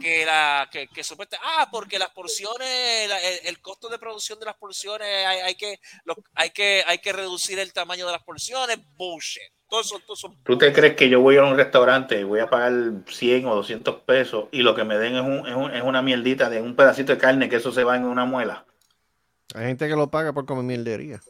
[0.00, 4.38] que la que, que supuestamente ah porque las porciones la- el, el costo de producción
[4.38, 8.12] de las porciones hay, hay que lo- hay que hay que reducir el tamaño de
[8.12, 11.56] las porciones bullshit todo eso, todo eso- ¿Tú te crees que yo voy a un
[11.56, 12.72] restaurante y voy a pagar
[13.08, 16.02] 100 o 200 pesos y lo que me den es, un- es, un- es una
[16.02, 18.66] mierdita de un pedacito de carne que eso se va en una muela?
[19.54, 21.20] Hay gente que lo paga por comer mierdería.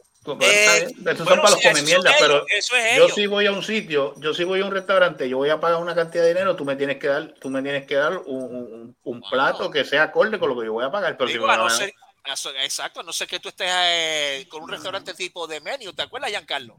[0.41, 3.61] Eh, son para los sí, come mierda, pero ellos, es yo si voy a un
[3.61, 6.55] sitio, yo si voy a un restaurante, yo voy a pagar una cantidad de dinero,
[6.55, 9.29] tú me tienes que dar, tú me tienes que dar un, un- un Wow.
[9.29, 11.15] plato que sea acorde con lo que yo voy a pagar.
[11.17, 13.49] Pero si Digo, me a no ser- a so- exacto a no ser que tú
[13.49, 16.75] estés eh, con un restaurante tipo de menú ¿te acuerdas Giancarlo?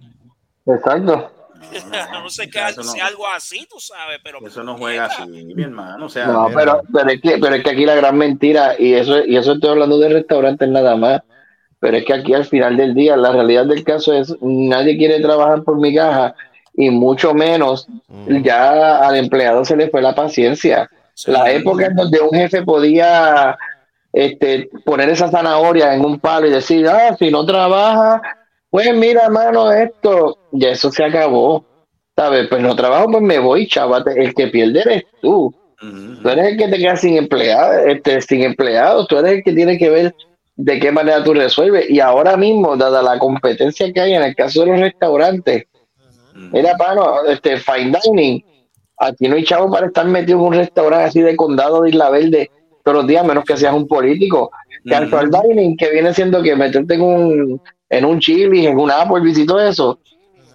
[0.66, 1.32] Exacto.
[2.12, 5.22] no sé qué eso no- sea algo así, tú sabes, pero Eso no juega así,
[5.24, 6.06] mi hermano.
[6.06, 8.92] O sea, No, pero, pero, es que, pero es que aquí la gran mentira, y
[8.94, 11.22] eso, y eso estoy hablando de restaurantes nada más,
[11.80, 15.20] pero es que aquí al final del día, la realidad del caso es, nadie quiere
[15.20, 16.34] trabajar por mi caja,
[16.74, 18.42] y mucho menos Mm.
[18.42, 20.88] ya al empleado se le fue la paciencia.
[21.26, 23.56] La época en donde un jefe podía
[24.12, 28.20] este, poner esa zanahoria en un palo y decir, ah, si no trabaja,
[28.70, 31.64] pues mira, mano, esto, ya eso se acabó.
[32.14, 32.46] ¿Sabes?
[32.48, 34.12] Pues no trabajo, pues me voy, chavate.
[34.22, 35.54] El que pierde eres tú.
[35.82, 36.22] ujú.
[36.22, 39.52] Tú eres el que te quedas sin empleado, este, sin empleados, tú eres el que
[39.52, 40.14] tiene que ver
[40.56, 41.88] de qué manera tú resuelves.
[41.88, 45.66] Y ahora mismo, dada la competencia que hay en el caso de los restaurantes,
[46.34, 48.44] mira, pano, este, fine dining,
[48.98, 52.10] aquí no hay chavo para estar metido en un restaurante así de condado de Isla
[52.10, 52.50] Verde
[52.82, 54.50] todos los días, menos que seas un político.
[54.88, 59.38] Casual dining, que viene siendo que meterte en un, en un chili, en un Applebee's
[59.38, 59.98] y todo eso.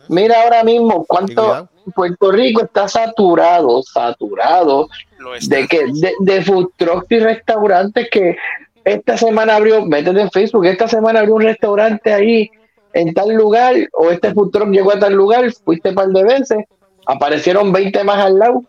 [0.08, 1.68] Mira ahora mismo cuánto.
[1.96, 4.88] Puerto Rico está saturado, saturado
[5.36, 5.56] está.
[5.56, 8.38] de que de, de food trucks y restaurantes que
[8.84, 12.50] esta semana abrió, métete en Facebook, esta semana abrió un restaurante ahí
[12.94, 16.24] en tal lugar, o este food truck llegó a tal lugar, fuiste un par de
[16.24, 16.58] veces,
[17.06, 18.64] aparecieron 20 más al lado,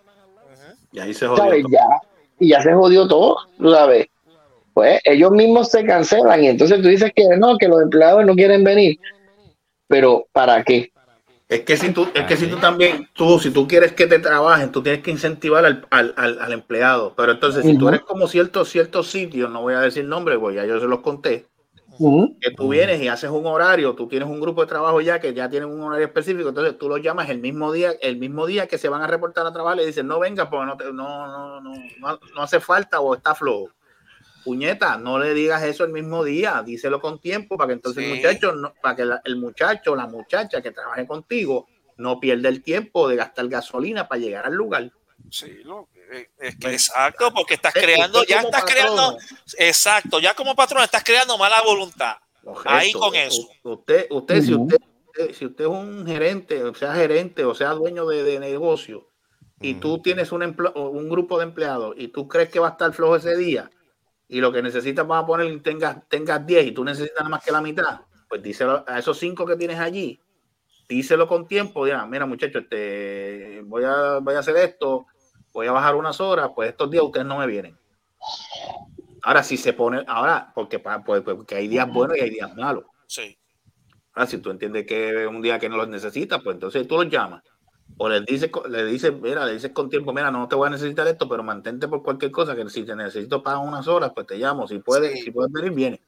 [0.93, 1.43] Y ahí se jodió.
[1.43, 1.63] ¿sabes?
[1.63, 1.73] todo.
[1.73, 1.87] Ya,
[2.39, 4.07] y ya se jodió todo, ¿sabes?
[4.75, 8.35] Pues ellos mismos se cancelan y entonces tú dices que no, que los empleados no
[8.35, 8.99] quieren venir,
[9.87, 10.92] pero ¿para qué?
[11.53, 14.19] Es que si tú, es que si tú también, tú, si tú quieres que te
[14.19, 17.15] trabajen, tú tienes que incentivar al, al, al, al empleado.
[17.17, 20.57] Pero entonces, si tú eres como ciertos, ciertos sitios, no voy a decir nombre, pues
[20.57, 21.47] ya yo se los conté,
[22.41, 25.35] que tú vienes y haces un horario, tú tienes un grupo de trabajo ya que
[25.35, 28.67] ya tienen un horario específico, entonces tú los llamas el mismo día, el mismo día
[28.69, 31.27] que se van a reportar a trabajar, le dicen, no venga, porque no, te- no,
[31.29, 33.71] no, no, no, no hace falta o está flojo.
[34.43, 38.11] Puñeta, no le digas eso el mismo día, díselo con tiempo para que entonces el
[38.11, 38.17] Sí.
[38.17, 41.67] muchacho, no- para que la- el muchacho o la muchacha que trabaje contigo
[41.97, 44.91] no pierda el tiempo de gastar gasolina para llegar al lugar.
[45.31, 48.73] Sí, lo- eh, es que exacto, porque estás Eh, creando, ya estás patrono,
[49.17, 49.19] creando,
[49.59, 52.17] exacto, ya como patrón estás creando mala voluntad.
[52.65, 53.49] Ahí con eso.
[53.63, 54.77] U- Usted, usted, si usted,
[55.19, 59.07] eh, si usted es un gerente, o sea gerente, o sea dueño de, de negocio,
[59.61, 62.71] y tú tienes un, empleo- un grupo de empleados y tú crees que va a
[62.73, 63.71] estar flojo ese día,
[64.33, 67.53] y lo que necesitas para poner tengas, tengas 10 y tú necesitas nada más que
[67.53, 70.19] la mitad, pues díselo a esos cinco que tienes allí,
[70.89, 75.05] díselo con tiempo, ya, mira muchachos, este, voy, a, voy a hacer esto,
[75.53, 77.77] voy a bajar unas horas, pues estos días ustedes no me vienen.
[79.23, 82.57] Ahora, si se pone, ahora, porque, pues, pues, porque hay días buenos y hay días
[82.57, 82.85] malos.
[83.07, 83.39] Sí.
[84.15, 87.11] Ahora, si tú entiendes que un día que no los necesitas, pues entonces tú los
[87.11, 87.43] llamas.
[87.99, 90.71] O les dices, le dices, mira, le dices con tiempo, mira, no te voy a
[90.71, 94.27] necesitar esto, pero mantente por cualquier cosa, que si te necesito para unas horas, pues
[94.27, 94.67] te llamo.
[94.67, 95.23] Si puedes, Sí.
[95.23, 96.01] si puedes venir, viene.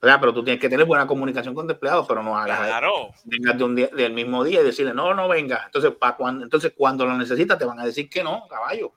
[0.00, 0.18] ¿Verdad?
[0.20, 3.10] Pero tú tienes que tener buena comunicación con tu empleado, pero no hagas Claro.
[3.24, 5.62] vengas de un día, del mismo día y decirle, no, no venga.
[5.66, 8.92] Entonces, para cuando, entonces, cuando lo necesitas, te van a decir que no, caballo.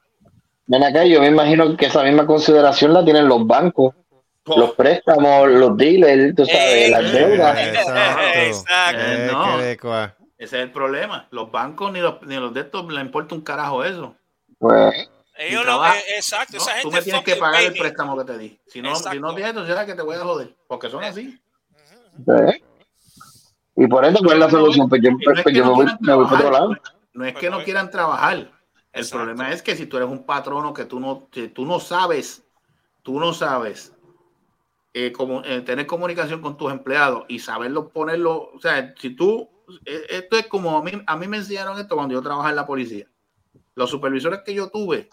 [0.66, 3.94] Ven acá, yo me imagino que esa misma consideración la tienen los bancos,
[4.48, 7.58] los préstamos, los dealers, tú sabes, Eh, las deudas.
[7.68, 8.40] Exacto.
[8.40, 9.02] Exacto.
[9.06, 10.25] Eh, No.
[10.38, 11.28] Ese es el problema.
[11.32, 14.16] Los bancos ni los, ni los de estos le importa un carajo eso.
[14.58, 18.18] Pues, Ellos no, eh, exacto, No, esa gente tú me tienes que pagar el préstamo
[18.18, 18.60] que te di.
[18.68, 20.56] Si no, si no tienes eso, será que te voy a joder.
[20.68, 21.40] Porque son así.
[23.76, 24.88] Y por eso, ¿cuál es la solución?
[24.90, 26.52] Pues yo, no es que yo no me voy, quieran me voy para otro trabajar,
[26.70, 26.82] lado.
[27.14, 27.64] No es Pues que no no.
[27.64, 28.34] quieran trabajar.
[28.38, 28.50] El
[28.94, 29.18] Exacto.
[29.26, 32.46] problema es que si tú eres un patrono que tú no, que tú no sabes,
[33.04, 33.94] tú no sabes
[34.94, 39.50] eh, como, eh, tener comunicación con tus empleados y saberlo ponerlo, o sea, si tú,
[39.86, 42.66] esto es como a mí, a mí me enseñaron esto cuando yo trabajaba en la
[42.66, 43.08] policía.
[43.76, 45.10] Los supervisores que yo tuve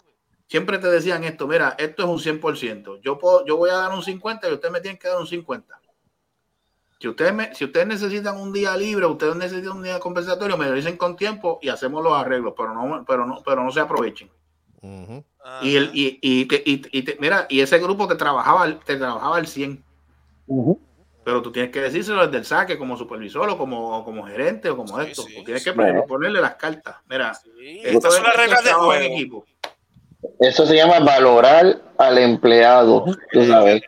[0.47, 2.99] siempre te decían esto, mira, esto es un 100%.
[3.01, 5.27] Yo, puedo, yo voy a dar un 50 y ustedes me tienen que dar un
[5.27, 5.79] 50.
[6.99, 10.67] Si ustedes, me- si ustedes necesitan un día libre, ustedes necesitan un día compensatorio, me
[10.69, 13.81] lo dicen con tiempo y hacemos los arreglos, pero no, pero no, pero no se
[13.81, 14.29] aprovechen.
[15.61, 18.95] Y, el, y, y, te- y- y te- mira, y ese grupo te trabajaba, te
[18.95, 19.83] trabajaba al 100,
[20.47, 20.79] Ujú.
[21.23, 24.69] Pero tú tienes que decírselo desde el saque, como supervisor o como, o como gerente
[24.69, 25.21] o como Sí, esto.
[25.23, 25.69] sí, Tú tienes sí.
[25.69, 26.97] que poner- ponerle las cartas.
[27.09, 27.49] Mira, Sí,
[27.83, 29.03] esto Estas es- son las reglas de en juego.
[29.15, 29.45] equipo.
[30.39, 33.81] Eso se llama valorar al empleado, tú sabes.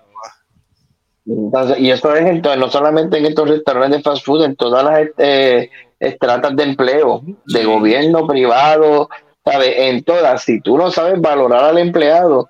[1.27, 4.55] Entonces, y eso es en to- no solamente en estos restaurantes de fast food, en
[4.55, 5.69] todas las eh,
[5.99, 7.65] estratas de empleo, de Sí.
[7.65, 9.09] gobierno, privado,
[9.43, 9.73] ¿sabes?
[9.75, 10.43] En todas.
[10.43, 12.47] Si tú no sabes valorar al empleado,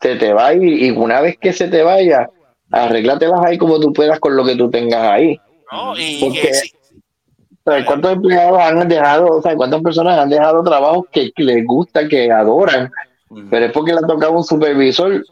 [0.00, 2.28] se te va a ir y una vez que se te vaya,
[2.70, 5.40] arréglatelas ahí como tú puedas con lo que tú tengas ahí.
[5.72, 5.98] ¿no?
[5.98, 6.72] Y, Porque- y sí,
[7.64, 11.66] ¿Sabes ¿Cuántos empleados han dejado, o sea, cuántas personas han dejado trabajos que, que les
[11.66, 12.90] gusta, que adoran,
[13.50, 15.22] pero es porque le ha tocado un supervisor,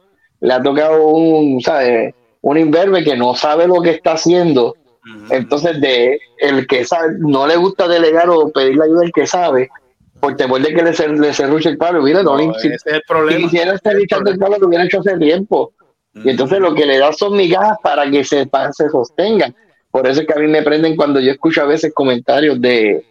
[0.40, 2.14] le ha tocado un, ¿sabes?
[2.42, 4.74] Un imberbe que no sabe lo que está haciendo
[5.30, 9.26] Entonces, de el que sabe, no le gusta delegar o pedir la ayuda al que
[9.26, 9.70] sabe,
[10.20, 12.02] por temor de que le, le cerruche el palo.
[12.02, 14.84] Mira, no, No, si, ese es el si quisiera estar echando el palo, lo hubiera
[14.84, 15.72] hecho hace tiempo.
[16.24, 19.54] Y entonces lo que le da son migajas para que se, pa- se sostengan.
[19.90, 23.04] Por eso es que a mí me prenden cuando yo escucho a veces comentarios de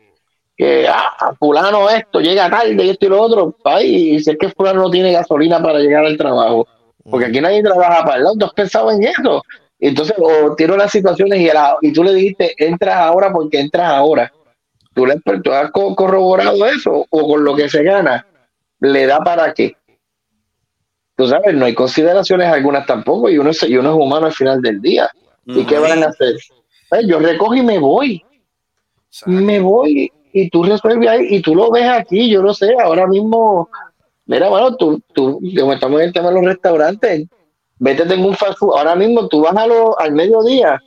[0.58, 3.56] que ah, fulano esto llega tarde y esto y lo otro.
[3.64, 6.68] Ay, y si es que fulano no tiene gasolina para llegar al trabajo.
[7.10, 8.36] Porque aquí nadie trabaja para el lado.
[8.38, 9.44] ¿Tú has pensado en eso?
[9.80, 13.88] Entonces, o tiro las situaciones y, la- y tú le dijiste, entras ahora porque entras
[13.92, 14.32] ahora.
[14.94, 17.06] ¿Tú, le, tú has co- corroborado eso?
[17.10, 18.26] ¿O con lo que se gana,
[18.80, 19.76] le da para qué?
[21.16, 24.34] Tú sabes, no hay consideraciones algunas tampoco y uno es, y uno es humano al
[24.34, 25.10] final del día.
[25.46, 26.36] ¿Y qué van a hacer?
[26.90, 28.24] Pues yo recojo y me voy.
[29.26, 33.08] Me voy y tú resuelves ahí y tú lo ves aquí, yo lo sé, ahora
[33.08, 33.70] mismo,
[34.26, 37.26] mira, bueno, tú, tú, como estamos en el tema de los restaurantes,
[37.80, 40.78] métete en un fast food, ahora mismo tú vas a lo, al mediodía,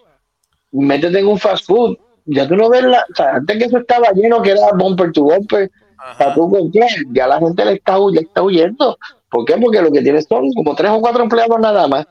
[0.72, 3.78] métete en un fast food, ya tú no ves la, o sea, antes que eso
[3.78, 5.70] estaba lleno, que era bumper to bumper,
[6.18, 8.98] para tú comprar, ya la gente le está, le está huyendo.
[9.30, 9.56] ¿Por qué?
[9.56, 12.06] Porque lo que tienes son como tres o cuatro empleados nada más.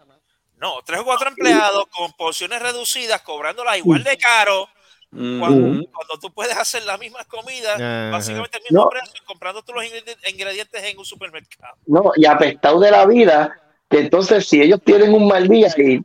[0.60, 4.68] No, tres o cuatro empleados con porciones reducidas, cobrándolas igual de caro.
[5.10, 8.10] Cuando, cuando tú puedes hacer las mismas comidas, Ajá.
[8.12, 8.90] básicamente el mismo No.
[8.90, 11.76] precio, comprando todos los ingredi- ingredientes en un supermercado.
[11.86, 13.58] no, y apestado de la vida,
[13.90, 16.02] que entonces si ellos tienen un mal día y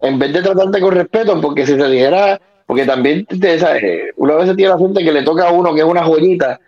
[0.00, 4.12] en vez de tratarte con respeto, porque si se dijera, porque también te, ¿sabes?
[4.16, 6.58] Una vez tiene la gente que le toca a uno que es una joyita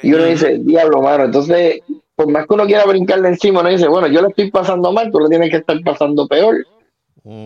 [0.00, 1.80] y uno dice, diablo, mano, entonces
[2.14, 5.10] por más que uno quiera brincarle encima, uno dice, bueno, yo le estoy pasando mal,
[5.10, 6.66] tú le tienes que estar pasando peor.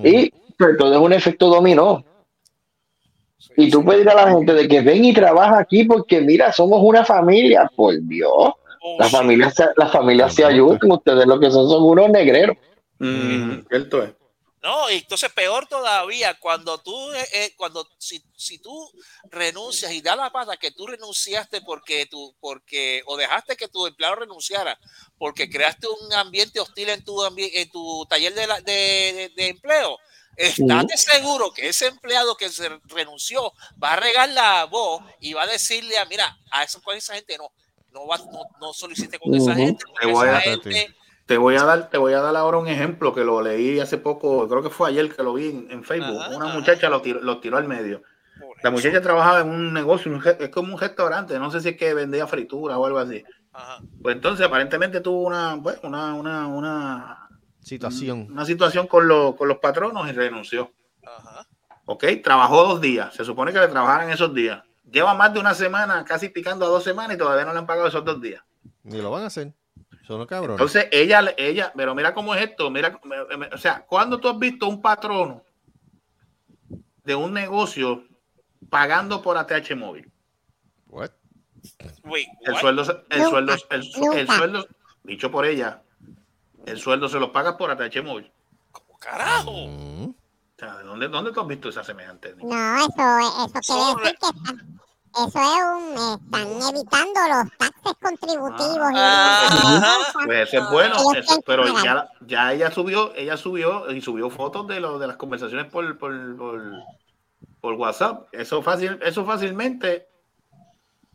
[0.04, 2.04] Y pues, todo es un efecto dominó.
[3.56, 6.52] Y tú puedes ir a la gente de que ven y trabaja aquí porque mira,
[6.52, 8.52] somos una familia, por Dios.
[8.98, 12.56] Las familias, se- las familias se ayudan, ustedes lo que son son unos negreros.
[13.68, 14.10] Cierto es.
[14.66, 18.90] No, y entonces peor todavía, cuando tú, eh, eh, cuando si, si tú
[19.30, 23.86] renuncias y da la pata que tú renunciaste porque tú, porque, o dejaste que tu
[23.86, 24.76] empleado renunciara,
[25.18, 29.48] porque creaste un ambiente hostil en tu, en tu taller de, la- de, de- de
[29.50, 29.98] empleo,
[30.36, 33.52] estate seguro que ese empleado que se renunció
[33.82, 37.14] va a regar la voz y va a decirle a, mira, a eso con esa
[37.14, 37.52] gente no,
[37.92, 40.96] no va, no, no solicite con esa gente, voy esa a- gente,
[41.26, 43.98] Te voy a dar, te voy a dar ahora un ejemplo que lo leí hace
[43.98, 46.20] poco, creo que fue ayer que lo vi en, en Facebook.
[46.34, 48.02] Una muchacha lo tiró, lo tiró al medio.
[48.62, 51.76] La muchacha trabajaba en un negocio, un es como un restaurante, no sé si es
[51.76, 53.24] que vendía fritura o algo así.
[54.02, 57.28] Pues entonces aparentemente tuvo una, pues, una, una, una,
[57.60, 58.28] Situación.
[58.30, 60.72] una situación con, los con los patronos y renunció.
[61.86, 64.62] Ok, trabajó dos días, se supone que le trabajaran esos días.
[64.90, 67.66] Lleva más de una semana, casi picando a dos semanas y todavía no le han
[67.66, 68.42] pagado esos dos días.
[68.84, 69.52] Ni lo van a hacer.
[70.06, 70.54] Son los cabrones.
[70.60, 74.28] Entonces ella, ella, pero mira cómo es esto, mira, me- me- o sea, cuando tú
[74.28, 75.42] has visto un patrono
[77.02, 78.04] de un negocio
[78.70, 80.10] pagando por ATH móvil,
[80.88, 81.10] What?
[82.04, 84.68] Wait, el sueldo, el sueldo, el, sueldo,
[85.02, 85.82] dicho por ella,
[86.64, 88.30] el sueldo se lo paga por ATH móvil.
[89.00, 89.50] carajo?
[89.50, 90.14] O
[90.58, 92.34] sea, ¿de dónde, dónde tú has visto esa semejante?
[92.36, 94.75] No, eso, eso quiere decir que
[95.18, 98.90] eso es un, están evitando los taxes contributivos.
[98.92, 104.30] y- Pues eso es bueno, eso- pero ya, ya ella subió, ella subió y subió
[104.30, 106.62] fotos de lo, de las conversaciones por, por, por,
[107.60, 108.26] por WhatsApp.
[108.32, 110.08] Eso fácil, eso fácilmente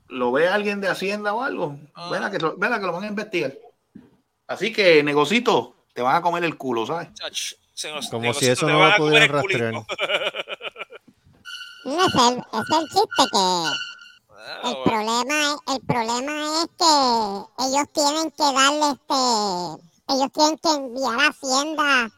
[0.08, 1.78] lo ve alguien de Hacienda o algo.
[2.12, 2.40] Ven a que, a
[2.80, 3.54] que lo van a investigar.
[4.48, 7.10] Así que, negocito, te van a comer el culo, ¿sabes?
[7.74, 9.74] Se nos- Como si eso no lo pudieran rastrear.
[11.84, 13.72] No, es el, es el chiste que
[14.64, 20.70] el problema, es, el problema es que ellos tienen que darle este, ellos tienen que
[20.70, 22.12] enviar a Hacienda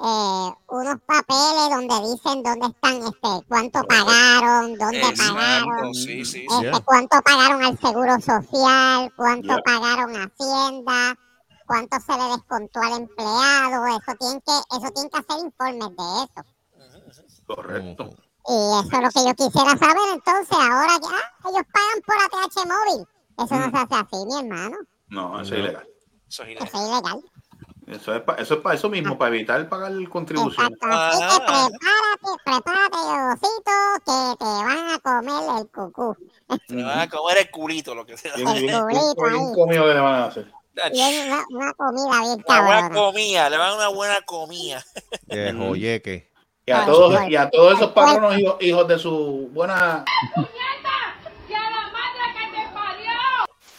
[0.00, 6.46] eh, unos papeles donde dicen dónde están, este, cuánto pagaron, dónde pagaron, Exacto, sí, sí,
[6.48, 6.66] sí.
[6.66, 9.62] este, cuánto pagaron al seguro social, cuánto Yeah.
[9.64, 11.18] pagaron a Hacienda,
[11.66, 16.24] cuánto se le descontó al empleado, eso tienen que, eso tienen que hacer informes de
[16.24, 17.44] eso.
[17.46, 18.27] Correcto.
[18.48, 20.08] Y eso es lo que yo quisiera saber.
[20.14, 23.06] Entonces, ahora ya ah, ellos pagan por ATH móvil.
[23.38, 24.76] Eso no se hace así, mi hermano.
[25.08, 25.88] No, eso es ilegal.
[26.28, 27.22] Eso es Eso es ilegal.
[27.86, 30.78] Eso es, pa- eso es para eso mismo, para evitar pagar contribuciones.
[30.82, 33.72] Así que prepárate, prepárate, Diosito,
[34.04, 36.16] que te van a comer el cucú.
[36.66, 38.34] Te van a comer el culito, lo que sea.
[38.36, 39.54] Bien, bien, culito ahí.
[39.54, 40.52] comido que le van a hacer.
[40.92, 42.90] Una, una comida bien Una buena cabrona.
[42.94, 44.84] comida, le van a una buena comida.
[45.26, 46.27] De joyeque.
[46.68, 50.04] Y a Ay, todos, y a todos esos patronos hijos, hijos de su buena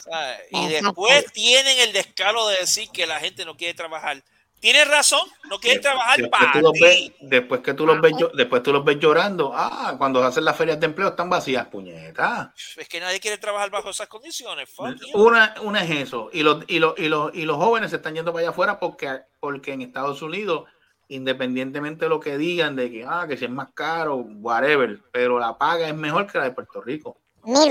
[0.03, 0.39] ¿sabes?
[0.51, 4.23] Y después tienen el descaro de decir que la gente no quiere trabajar.
[4.59, 6.79] Tienes razón, no quieres trabajar Después para tú los ti.
[6.81, 9.53] ves, después que tú los ves, llo- después tú los ves llorando.
[9.55, 12.49] Ah, cuando hacen las ferias de empleo están vacías, puñetas.
[12.75, 14.69] Es que nadie quiere trabajar bajo esas condiciones.
[15.13, 16.29] Una, una es eso.
[16.33, 18.79] Y los, y, los, y, los, y los jóvenes se están yendo para allá afuera
[18.79, 20.63] porque, porque en Estados Unidos,
[21.09, 25.37] independientemente de lo que digan, de que, ah, que si es más caro, whatever, pero
[25.39, 27.17] la paga es mejor que la de Puerto Rico.
[27.43, 27.69] Veces.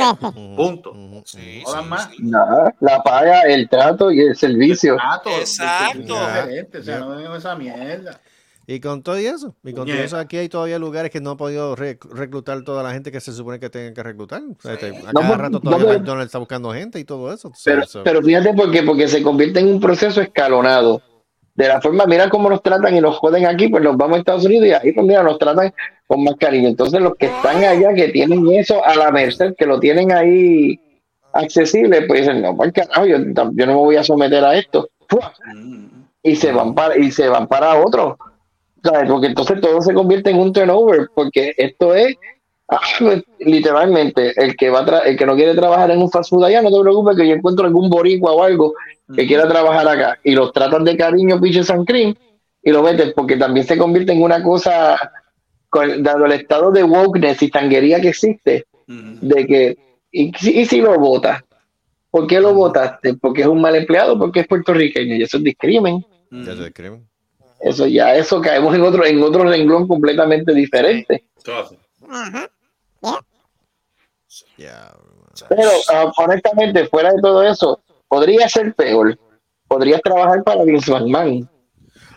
[0.57, 0.93] Punto.
[1.25, 2.11] Sí, No sí, más.
[2.11, 2.17] sí.
[2.23, 4.97] Nada, la paga, el trato y el servicio.
[4.97, 6.15] Trato, Exacto.
[6.15, 8.21] O sea, no esa mierda.
[8.67, 11.31] Y con todo y eso, y con todo eso aquí hay todavía lugares que no
[11.31, 14.43] han podido re- reclutar toda la gente que se supone que tienen que reclutar.
[14.43, 17.33] O sea, este, a No, cada pero- rato todavía McDonald's está buscando gente y todo
[17.33, 17.51] eso.
[17.65, 21.01] Pero, So, so- pero fíjate por qué, porque se convierte en un proceso escalonado.
[21.59, 24.19] De la forma, mira cómo nos tratan y nos joden aquí, pues nos vamos a
[24.21, 25.75] Estados Unidos y ahí pues mira, nos tratan
[26.07, 26.69] con más cariño.
[26.69, 30.79] Entonces los que están allá, que tienen eso a la merced, que lo tienen ahí
[31.33, 34.89] accesible, pues dicen, no, pues carajo, yo, yo no me voy a someter a esto.
[36.23, 38.17] Y se van para, y se van para otro.
[38.85, 39.11] ¿Sabes?
[39.11, 42.15] Porque entonces todo se convierte en un turnover, porque esto es
[43.39, 46.45] literalmente el que va a tra- el que no quiere trabajar en un fast food
[46.45, 48.75] allá, no te preocupes que yo encuentro algún boricua o algo
[49.17, 50.19] que quiera trabajar acá.
[50.23, 52.15] Y los tratan de cariño, piches and cream
[52.63, 55.13] y lo metes porque también se convierte en una cosa
[55.71, 58.67] con- dado el estado de wokeness y tanguería que existe
[59.23, 59.79] de que
[60.13, 61.43] y, si- y si lo votas
[62.11, 63.15] ¿por qué lo votaste?
[63.15, 66.05] porque es un mal empleado porque es puertorriqueño y eso es discrimen.
[66.31, 67.07] Ya se describen.
[67.61, 71.25] eso ya eso caemos en otro en otro renglón completamente diferente.
[72.11, 72.49] Ajá.
[72.49, 72.49] Ya,
[75.49, 79.19] Pero ah, honestamente, fuera de todo eso, podría ser peor.
[79.67, 81.49] Podrías trabajar para Vince McMahon.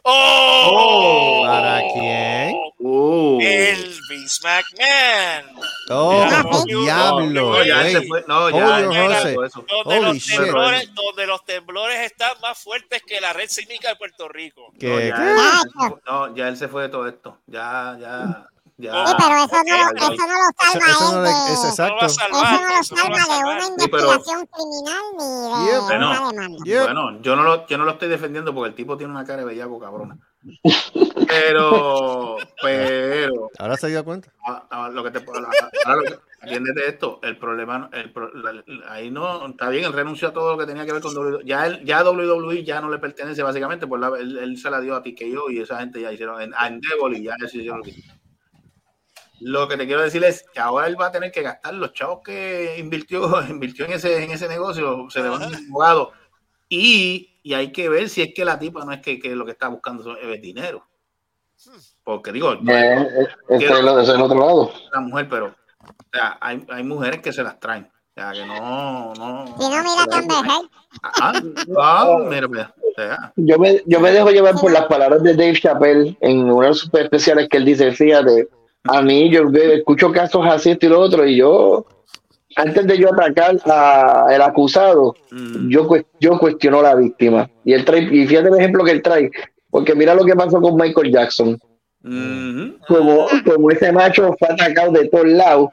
[0.03, 1.43] ¡Oh!
[1.45, 2.55] ¿Para quién?
[2.79, 3.39] Uh.
[3.41, 5.61] El Vince McMahon.
[5.89, 7.29] Oh, diablo.
[7.29, 8.23] No, ya se fue.
[8.27, 8.65] No, ya.
[8.65, 9.31] Julio ya José.
[9.31, 9.65] hizo eso.
[9.69, 10.39] Donde Holy los, shit.
[10.39, 14.73] temblores, donde los temblores están más fuertes que la red sísmica de Puerto Rico.
[14.79, 14.87] ¿Qué?
[14.87, 15.07] No, ¿Qué?
[15.09, 15.95] ya, ¿Qué?
[16.09, 17.37] no, ya él se fue de todo esto.
[17.45, 18.47] Ya, ya,
[18.81, 19.05] ya.
[19.07, 20.05] Sí, pero eso no, Ya, lo- ya.
[20.05, 21.31] eso no lo Eso, salva eso no es de...
[21.31, 22.03] No lo va exacto.
[22.03, 22.51] a Eso salvar.
[22.53, 25.25] no lo eso no lo va salva a de una Sí, pero- investigación criminal ni
[25.25, 25.81] de Yep.
[25.81, 26.31] una Bueno.
[26.31, 26.57] demanda.
[26.65, 26.83] Yep.
[26.83, 29.39] Bueno, yo no, lo, yo no lo estoy defendiendo porque el tipo tiene una cara
[29.39, 30.17] de bellaco, cabrona.
[31.27, 34.29] Pero, pero, Ahora se dio cuenta.
[34.45, 38.33] ah, ah, lo que te ahora lo que- atiéndete esto, el problema, no- el, pro-
[38.33, 41.01] la- la- ahí no, está bien, él renunció a todo lo que tenía que ver
[41.01, 41.43] con WWE.
[41.45, 44.81] Ya, él, ya WWE ya no le pertenece básicamente, pues la- él, él se la
[44.81, 47.77] dio a TKO y esa gente ya hicieron en, a Endeavor y ya eso hicieron
[47.79, 47.93] lo que
[49.41, 51.93] Lo que te quiero decir es que ahora él va a tener que gastar los
[51.93, 56.11] chavos que invirtió, invirtió en ese, en ese negocio, se le van a abogado.
[56.69, 59.45] Y, y hay que ver si es que la tipa no es que, que lo
[59.45, 60.85] que está buscando es dinero.
[62.03, 64.73] Porque digo, no es Eh, eh, ese es el otro lado.
[64.91, 67.83] la mujer, pero o sea, hay, hay mujeres que se las traen.
[67.83, 69.45] O sea, que no, no.
[69.57, 70.61] Si no, mira.
[71.03, 71.33] Ah,
[71.79, 72.75] ah, mira, mira.
[72.77, 76.43] O sea, Yo me, yo me dejo llevar por las palabras de Dave Chappelle en
[76.43, 78.49] uno de los super especiales que él dice, fíjate,
[78.83, 81.85] a mí yo veo- escucho casos así, esto y lo otro, y yo,
[82.55, 85.87] antes de yo atacar al acusado, mm, yo,
[86.19, 87.49] yo cuestiono a la víctima.
[87.63, 89.31] Y él trae, y fíjate el ejemplo que él trae,
[89.69, 91.59] porque mira lo que pasó con Michael Jackson.
[92.03, 95.69] mhm, Como, como ese macho fue atacado de todos lados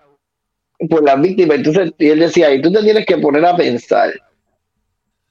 [0.90, 1.56] por las víctimas.
[1.56, 4.12] Entonces, y él decía, y tú te tienes que poner a pensar.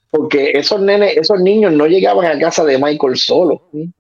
[0.09, 3.61] Porque esos nenes, esos niños no llegaban a casa de Michael solo.
[3.71, 3.93] mhm.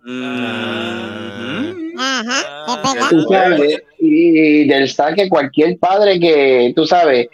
[1.97, 3.09] Ajá, Ah, verdad.
[3.09, 7.27] Tú sabes, y del saque cualquier padre que, tú sabes,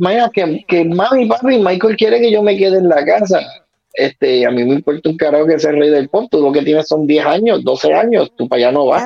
[0.00, 3.40] Mira, que, que mami, papi, Michael quiere que yo me quede en la casa.
[3.92, 6.28] Este, a mí me importa un carajo que sea rey del pop.
[6.30, 8.30] Tú lo que tienes son 10 años, 12 años.
[8.36, 9.02] Tú para allá no vas.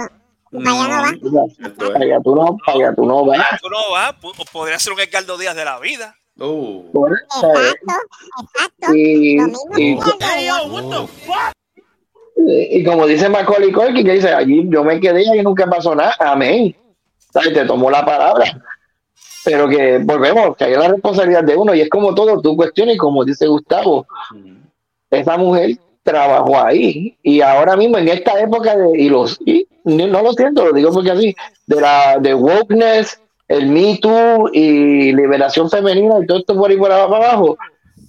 [0.52, 3.38] Para allá no vas- Para allá tú no, para allá tú no vas.
[3.62, 4.14] Tú no vas,
[4.52, 6.14] podría ser un Edgardo Díaz de la vida.
[6.38, 7.74] Uh, Por- ¿sabes?
[7.74, 8.94] Exacto, exacto.
[8.94, 10.10] Y, Lo mismo y, que
[12.46, 15.94] y como dice Macaulay Culkin, que dice, allí yo me quedé y ahí nunca pasó
[15.94, 16.16] nada.
[16.18, 16.74] Amén.
[17.32, 17.52] ¿Sabes?
[17.54, 18.44] Te tomó la palabra.
[19.44, 22.96] Pero que volvemos, que hay la responsabilidad de uno y es como todo, tú cuestiones,
[22.96, 24.06] como dice Gustavo,
[25.10, 30.22] esa mujer trabajó ahí y ahora mismo en esta época de, y los y no
[30.22, 31.34] lo siento, lo digo porque así,
[31.66, 36.76] de la de wokeness, el Me Too y liberación femenina y todo esto por ahí
[36.76, 37.56] por abajo,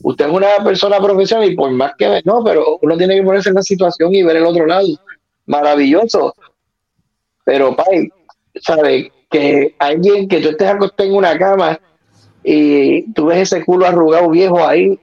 [0.03, 3.49] usted es una persona profesional y por más que no, pero uno tiene que ponerse
[3.49, 4.87] en la situación y ver el otro lado.
[5.47, 6.35] Maravilloso.
[7.43, 8.09] Pero pai,
[8.61, 11.79] sabe que alguien que tú estés acostado en una cama
[12.43, 14.99] y tú ves ese culo arrugado viejo ahí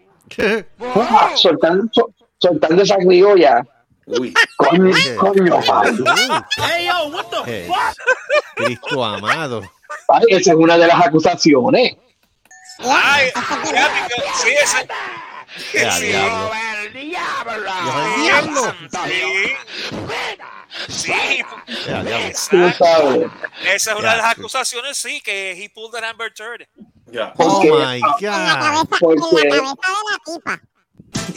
[0.79, 1.33] ¡Fua!
[1.35, 3.63] soltando, sol- soltando esa criolla.
[4.07, 4.33] uy.
[4.57, 5.91] Coño, coño, pai.
[7.47, 7.69] Eh,
[8.57, 9.63] Cristo amado.
[10.07, 11.97] Pai, Esa es una de las acusaciones.
[12.83, 13.31] Ay,
[14.43, 14.89] sí, ese-
[15.75, 16.07] Ya, Sí.
[16.07, 16.51] diablo.
[16.85, 17.73] ¡El diablo!
[17.83, 18.75] ¡Dios, el diablo!
[20.89, 21.13] Sí.
[21.13, 21.45] Sí.
[21.89, 22.73] Ya, diablo.
[22.73, 23.27] Sabes.
[23.75, 26.63] Esa es una de las acusaciones, sí, que he pulled an Amber Turd.
[27.07, 27.33] Ya.
[27.39, 28.19] Oh my En la God.
[28.61, 30.61] cabeza, Porque- en la cabeza de la tipa.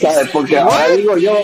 [0.00, 0.30] ¿Sabes?
[0.30, 1.42] Porque ahora digo yo,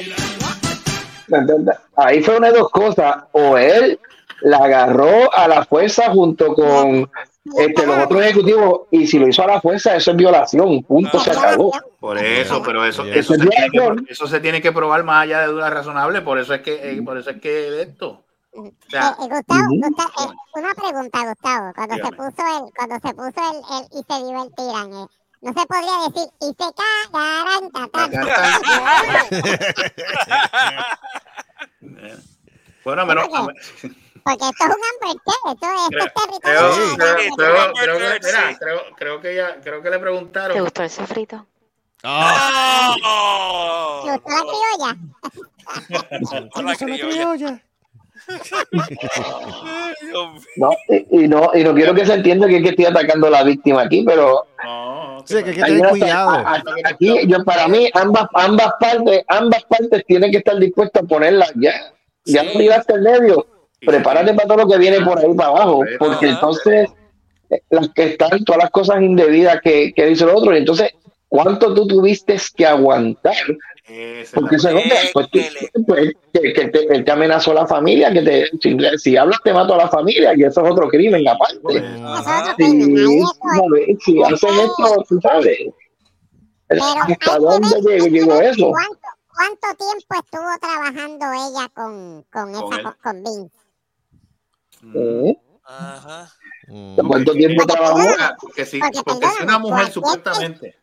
[1.27, 1.77] ¿me entiendes?
[1.97, 3.99] ahí fue una de dos cosas, o él
[4.43, 7.11] la agarró a la fuerza junto con
[7.57, 11.19] este, los otros ejecutivos, y si lo hizo a la fuerza, eso es violación, punto,
[11.21, 11.73] se acabó.
[11.99, 15.41] Por eso, pero eso, eso, se tiene que, eso se tiene que probar más allá
[15.41, 18.25] de duda razonable, por eso es que, eh, por eso es que esto.
[18.53, 21.73] O Eh, sea, eh, Gustavo, eh, una pregunta, Gustavo.
[21.75, 25.07] Cuando se puso el, cuando se puso el, el y se divertirán, eh,
[25.43, 26.69] no se podría decir y se
[27.13, 28.11] cagarán, tatán.
[32.85, 33.29] bueno, menos,
[34.25, 35.33] Porque esto es un Turd, esto,
[35.99, 37.37] es territorio.
[37.37, 38.27] creo, creo, que, Sí.
[38.27, 40.59] mira, creo, creo que ya, creo que le ¿Te preguntaron.
[40.61, 41.47] gustó el sofrito?
[42.05, 42.95] ¡Oh!
[44.07, 44.97] ¿Le gustó la criolla?
[46.53, 47.63] Con la criolla.
[50.57, 50.71] ¿no?
[50.89, 53.31] Y, y no, y no quiero que se entienda que, es que estoy atacando a
[53.31, 56.31] la víctima aquí, pero No, Sí, que hay que tener cuidado.
[56.31, 61.03] a- a- aquí, yo, para mí, ambas, ambas partes, ambas partes tienen que estar dispuestas
[61.03, 61.73] a ponerlas ya.
[62.25, 63.47] Ya no miraste el medio,
[63.81, 66.91] prepárate para todo lo que viene por ahí para abajo, porque entonces
[67.71, 70.91] las que están todas las cosas indebidas que, que dice el otro, y entonces
[71.29, 73.35] cuánto tú tuviste que aguantar,
[74.35, 77.55] porque la- eso es otra, pues, tú- pues, que, que te, él te amenazó a
[77.55, 80.71] la familia, que te, si, si hablas te mato a la familia, y eso es
[80.71, 81.59] otro crimen aparte.
[81.69, 82.55] Eso es otro Ajá.
[82.55, 83.99] crimen, ahí Sí, eso es- ¿sabes?
[84.05, 85.59] si hacen esto, tú sabes.
[86.69, 88.71] ¿Hasta dónde llegó, eso?
[88.71, 93.60] ¿Cuánto, cuánto tiempo estuvo trabajando ella con, con, Con esa, con Vince?
[94.95, 95.37] ¿Eh?
[95.65, 96.29] Ajá.
[97.07, 97.99] ¿Cuánto tiempo trabajó?
[98.41, 100.77] Porque sí, Porque porque si una mujer cualquier- supuestamente.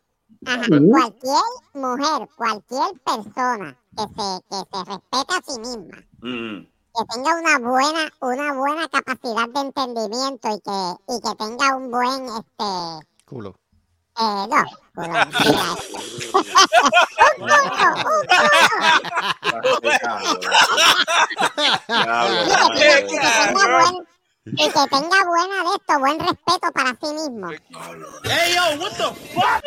[0.45, 0.65] Ajá.
[0.67, 1.43] Cualquier
[1.73, 7.59] mujer, cualquier persona que se, que se respete a sí misma, Mm, que tenga una
[7.69, 13.55] buena, una buena capacidad de entendimiento y que, y que tenga un buen, este, Culo.
[14.20, 14.63] Eh, no,
[14.95, 15.78] un culo,
[17.38, 18.18] un culo.
[21.88, 23.93] Diablo, Y que, tenga cabrón.
[23.93, 24.07] buen,
[24.45, 27.49] y que tenga buena de esto, buen respeto para sí mismo.
[28.24, 29.63] Hey, yo, what the fuck?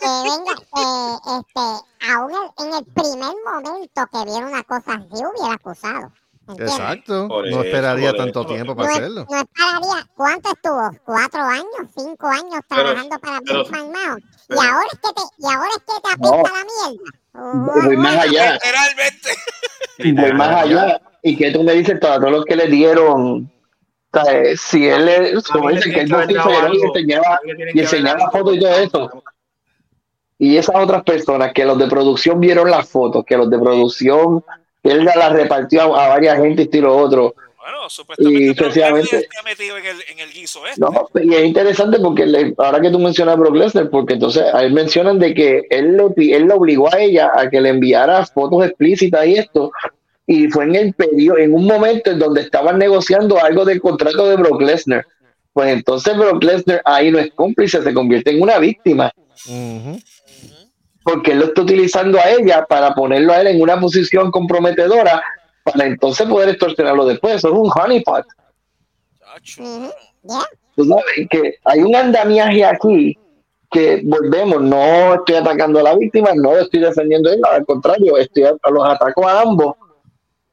[0.00, 1.64] Que venga, eh, este,
[2.12, 6.12] aún en el primer momento que viera una cosa así hubiera acusado.
[6.58, 7.28] Exacto.
[7.28, 8.48] Por No eso, esperaría tanto eso.
[8.48, 9.26] tiempo No, para hacerlo.
[9.30, 10.06] no esperaría.
[10.14, 10.90] ¿Cuánto estuvo?
[11.04, 11.66] ¿Cuatro años?
[11.96, 14.22] ¿Cinco años Pero- trabajando para Vince McMahon?
[14.50, 17.82] Y ahora es que te, y ahora es que te apesta la mierda.
[17.86, 20.20] Voy más allá, Literalmente.
[20.22, 21.00] voy más allá.
[21.22, 23.50] ¿Y que tú me dices todos todos los que le dieron?
[24.12, 24.60] ¿sabes?
[24.60, 27.40] Si él, es- como mí le dice que él dado vociferó y enseñaba,
[27.74, 29.22] y enseñaba fotos y todo eso.
[30.38, 34.44] Y esas otras personas que los de producción vieron las fotos, que los de producción,
[34.84, 37.34] él la repartió a, a varias gente y estilo otro.
[37.58, 40.80] Bueno, supuestamente Y Brock sencillamente- Lesnar está metido en el, en el guiso este.
[40.80, 44.42] No, y es interesante porque le- ahora que tú mencionas a Brock Lesnar, porque entonces
[44.52, 47.70] a él mencionan de que él le, él le obligó a ella a que le
[47.70, 49.72] enviara fotos explícitas y esto,
[50.26, 54.28] y fue en el periodo, en un momento en donde estaban negociando algo del contrato
[54.28, 55.06] de Brock Lesnar.
[55.54, 59.10] Pues entonces Brock Lesnar ahí no es cómplice, se convierte en una víctima.
[61.04, 65.22] Porque él lo está utilizando a ella para ponerlo a él en una posición comprometedora,
[65.62, 67.36] para entonces poder extorsionarlo después.
[67.36, 68.26] Eso es un honeypot.
[70.76, 73.18] Tú sabes que hay un andamiaje aquí
[73.70, 78.16] que volvemos, no estoy atacando a la víctima, no estoy defendiendo a él, al contrario,
[78.16, 79.74] estoy a, los ataco a ambos,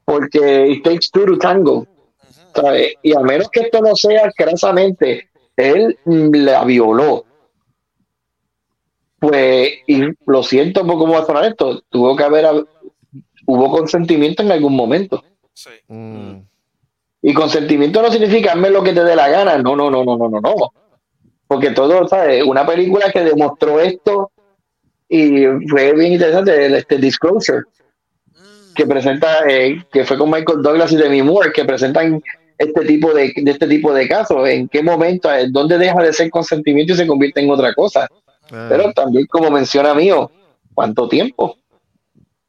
[0.03, 1.85] porque it takes two to tango,
[2.55, 2.95] ¿sabes?
[3.03, 7.25] Y a menos que esto no sea crasamente, él mm, la violó.
[9.21, 12.43] Pues, y lo siento por cómo va a sonar esto, tuvo que haber,
[13.45, 15.23] hubo consentimiento en algún momento.
[15.53, 15.69] Sí.
[15.87, 16.37] Mm.
[17.21, 19.59] Y consentimiento no significa hazme lo que te dé la gana.
[19.59, 20.55] No, no, no, no, no, no, no.
[21.45, 22.43] Porque todo, ¿sabes?
[22.43, 24.31] Una película que demostró esto
[25.07, 27.59] y fue bien interesante, el- este Disclosure,
[28.33, 28.73] Mm.
[28.73, 32.23] que presenta, eh, que fue con Michael Douglas y Demi Moore, que presentan
[32.57, 34.47] este tipo de, de este tipo de casos.
[34.49, 38.07] ¿En qué momento, en dónde deja de ser consentimiento y se convierte en otra cosa?
[38.51, 38.67] Ah.
[38.69, 40.29] Pero también, como menciona mío,
[40.73, 41.57] ¿cuánto tiempo?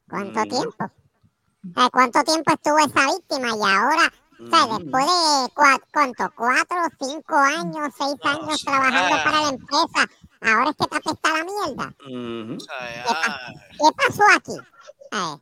[0.09, 0.85] ¿Cuánto tiempo?
[0.85, 3.47] Eh, ¿Cuánto tiempo estuvo esa víctima?
[3.47, 6.31] Y ahora, o sea, después de cua- ¿cuánto?
[6.35, 8.65] ¿Cuatro, cinco años, seis años sí.
[8.65, 9.21] trabajando Ah.
[9.23, 10.09] para la empresa?
[10.41, 11.93] Ahora es que te apesta la mierda.
[12.05, 12.57] Ujú.
[12.79, 13.53] Ay, ay.
[13.71, 14.51] ¿Qué pasó aquí?
[15.13, 15.37] Eh,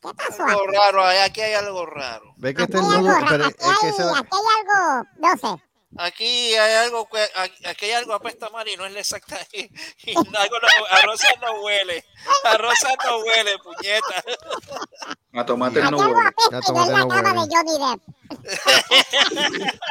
[0.00, 0.76] ¿Qué pasó Algo aquí?
[0.76, 2.32] raro, aquí hay algo raro.
[2.36, 4.18] Ve que Aquí este hay algo, nudo, ra- pero aquí es que hay, se va-
[4.20, 5.62] aquí hay algo, no sé,
[5.98, 7.20] Aquí hay algo que
[7.68, 9.38] aquí hay algo apesta mal y no es la exacta.
[9.52, 9.70] Y,
[10.10, 12.04] y algo no, a rosa no huele.
[12.44, 14.24] A rosa no huele, puñeta.
[15.34, 16.32] A tomate no huele.
[16.66, 17.12] tomate no.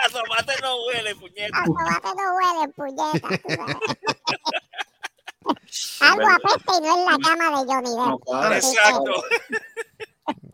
[0.04, 1.58] A tomate no huele, puñeta.
[1.58, 3.28] A tomate no huele, puñeta.
[6.02, 8.22] Algo apesta y no es la cama de Johnny Depp.
[8.54, 9.14] Exacto.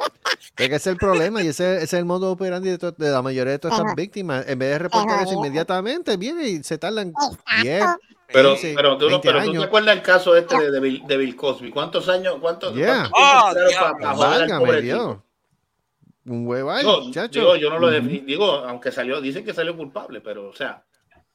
[0.57, 2.91] Es que ese es el problema y ese, ese es el modo operandi de, to-
[2.91, 4.43] de la mayoría de todas estas víctimas.
[4.47, 7.13] En vez de reportar eso inmediatamente, viene y se tardan
[7.61, 8.05] 10, Exacto.
[8.27, 10.79] Pero, 15, pero, tú, no- 20 pero tú te acuerdas el caso este de, de
[10.79, 11.69] Bill, de Bill Cosby.
[11.69, 12.37] ¿Cuántos años?
[12.41, 12.73] ¿Cuántos?
[12.73, 13.09] Yeah.
[13.11, 13.73] cuántos
[14.15, 14.99] Oh, Válgame pobre Dios.
[14.99, 15.23] tipo?
[16.25, 17.39] Un muchacho.
[17.39, 20.83] digo, yo no lo defi- digo, aunque salió, dicen que salió culpable, pero o sea,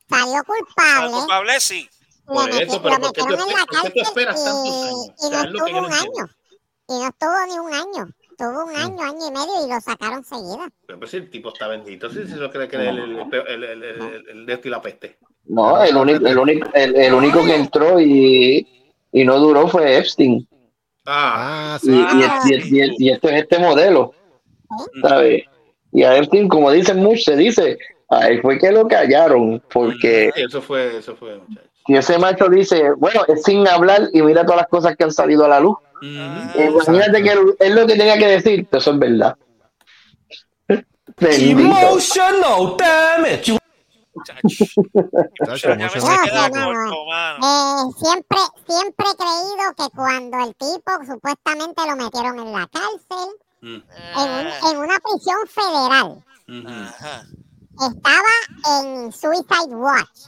[0.09, 1.11] Salió Al culpable.
[1.13, 1.89] culpable sí.
[2.27, 3.13] Por le eso, meti- pero lo ¿por
[3.83, 5.31] qué tú esperas tantos y, años?
[5.31, 6.29] no estuvo un año.
[6.89, 8.15] Y no estuvo ni un año.
[8.39, 8.71] Tuvo Mm.
[8.71, 10.69] un año, año y medio y lo sacaron seguida.
[10.87, 13.47] Pero pues, si el tipo está bendito, si si lo cree que el, el, el,
[13.49, 15.19] el, el, el- el de esto y la peste.
[15.47, 18.67] No, el único, el único, el, el único que entró y,
[19.13, 20.47] y no duró fue Epstein.
[21.05, 21.93] Ah, Y, sí.
[21.93, 24.15] y, y, y- y esto es este modelo.
[25.03, 25.45] ¿sabes?
[25.93, 27.79] Y a Epstein, como dicen muchos, se dice,
[28.09, 31.71] a él fue que lo callaron, porque sí, eso fue, eso fue, muchachos.
[31.87, 35.13] Si ese macho dice, bueno, es sin hablar y mira todas las cosas que han
[35.13, 35.77] salido a la luz.
[36.03, 37.31] Imagínate que
[37.61, 39.37] él lo que tenía que decir, eso es verdad.
[41.21, 43.59] Emotional damage.
[45.43, 47.39] Me queda corto, mano.
[47.43, 53.37] Eh, siempre, siempre he creído que cuando el tipo supuestamente lo metieron en la cárcel,
[53.65, 56.25] Mm, en, un- en una prisión federal,
[57.79, 60.27] estaba en Suicide Watch,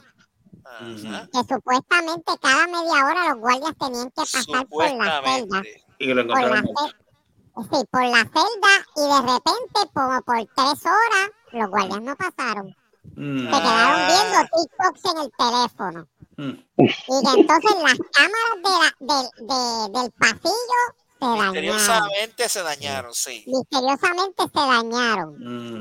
[0.65, 1.29] ajá.
[1.31, 5.29] que supuestamente cada media hora los guardias tenían que pasar por la celda.
[5.29, 5.83] Supuestamente.
[5.99, 10.85] Y que lo Por la, sí, por la celda y de repente, como por tres
[10.85, 12.75] horas, los guardias no pasaron.
[13.15, 16.07] Mm, Se quedaron viendo TikToks en el teléfono.
[16.37, 16.49] mm.
[16.77, 20.81] Y que entonces las cámaras de la, del- de- del pasillo
[21.19, 21.53] se dañaron.
[21.53, 23.45] Misteriosamente se dañaron, sí.
[23.47, 25.29] Misteriosamente se dañaron.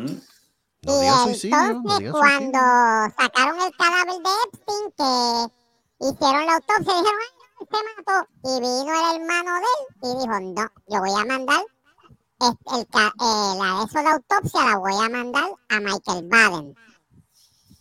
[0.07, 0.21] Ujú.
[0.87, 2.59] No y digan suicidio, no entonces cuando
[3.17, 8.29] sacaron el cadáver de Epstein, que hicieron la autopsia, dijeron, ay, se mató.
[8.45, 11.65] Y vino el hermano de él y dijo, no, yo voy a mandar
[12.41, 16.75] este, el, eh, la eso de autopsia, la voy a mandar a Michael Baden,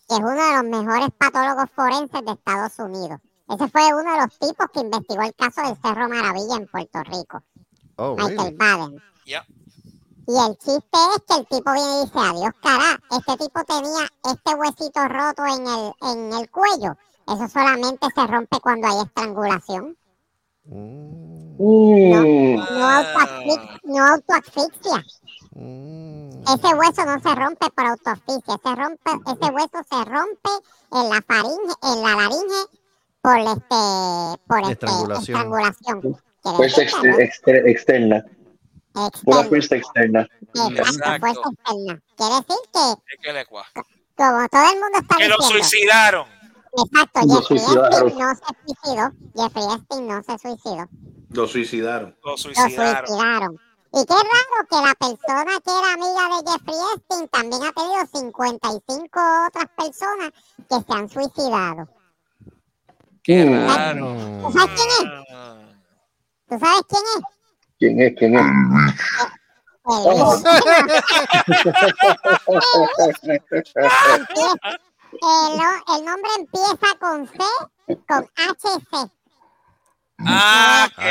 [0.07, 3.19] que es uno de los mejores patólogos forenses de Estados Unidos.
[3.49, 7.03] Ese fue uno de los tipos que investigó el caso del Cerro Maravilla en Puerto
[7.03, 7.43] Rico.
[7.97, 8.55] Oh, Michael really?
[8.55, 9.03] Baden.
[9.25, 9.45] Ya.
[10.27, 14.07] Y el chiste es que el tipo viene y dice, adiós, cara, este tipo tenía
[14.31, 16.95] este huesito roto en el, en el cuello.
[17.27, 19.97] Eso solamente se rompe cuando hay estrangulación.
[20.65, 21.53] Mm.
[21.59, 25.03] No, autoasfixia, no autoasfixia.
[25.51, 26.29] mm.
[26.43, 28.55] Ese hueso no se rompe por autoasfixia.
[28.55, 30.49] Ese, rompe, ese hueso se rompe
[30.91, 32.65] en la faringe, en la laringe
[33.21, 35.37] por este, por este, Estrangulación.
[35.37, 36.01] estrangulación.
[36.41, 37.67] Quiere Fuerza decir ex- que exter-
[38.95, 40.21] externa, una fuerza externa.
[40.21, 41.19] Exacto, Exacto.
[41.19, 42.01] fuerza externa.
[42.15, 46.27] Quiere decir que, Es que le como todo el mundo está Que lo diciendo, suicidaron.
[46.75, 48.07] Exacto, Lo Jeffrey suicidaron.
[48.07, 49.11] Epstein no se suicidó.
[49.35, 50.89] Jeffrey Epstein no se suicidó.
[51.29, 52.17] Lo suicidaron.
[52.23, 53.07] Lo Lo suicidaron.
[53.07, 53.59] suicidaron.
[53.95, 58.05] Y qué raro que la persona que era amiga de Jeffrey Epstein también ha tenido
[58.11, 60.31] 55 otras personas
[60.67, 61.87] que se han suicidado.
[63.23, 64.15] Qué raro.
[64.41, 65.23] ¿Tú sabes quién es?
[66.49, 67.23] ¿Tú sabes quién es?
[67.83, 68.13] ¿Quién es?
[68.17, 68.41] ¿Quién es?
[68.41, 68.49] El
[69.85, 70.41] Oh.
[73.43, 74.79] Empieza-
[75.21, 77.33] el, no- el nombre empieza con C,
[78.07, 79.11] con HC.
[80.25, 81.03] Ah, ok.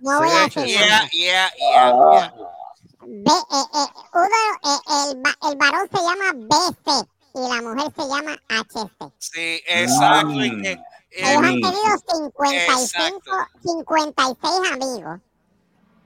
[0.00, 1.08] No voy a decir Yeah, nada.
[1.12, 2.32] yeah, yeah, Ah, yeah.
[3.04, 6.86] B, eh, eh, uno, eh, el, va- el varón se llama BC
[7.34, 9.12] y la mujer se llama HC.
[9.18, 10.30] Sí, exacto.
[10.32, 10.78] Ellos
[11.12, 13.32] eh, han tenido 55, Exacto.
[13.62, 15.20] 56 amigos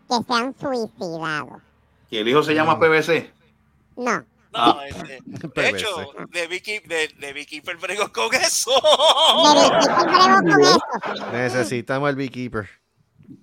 [0.09, 1.61] que se han suicidado.
[2.11, 3.31] Y el hijo se llama PVC.
[3.97, 4.25] No,
[4.57, 5.19] no, este,
[5.55, 5.89] de hecho,
[6.31, 8.71] de Vicky, de, de Vicky bregó con eso.
[9.55, 11.33] pero ¿qué brego con eso?
[11.33, 12.69] Necesitamos el beekeeper.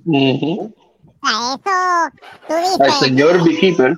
[0.05, 2.11] O sea,
[2.49, 3.97] eso, tú Al dices, señor Beekeeper,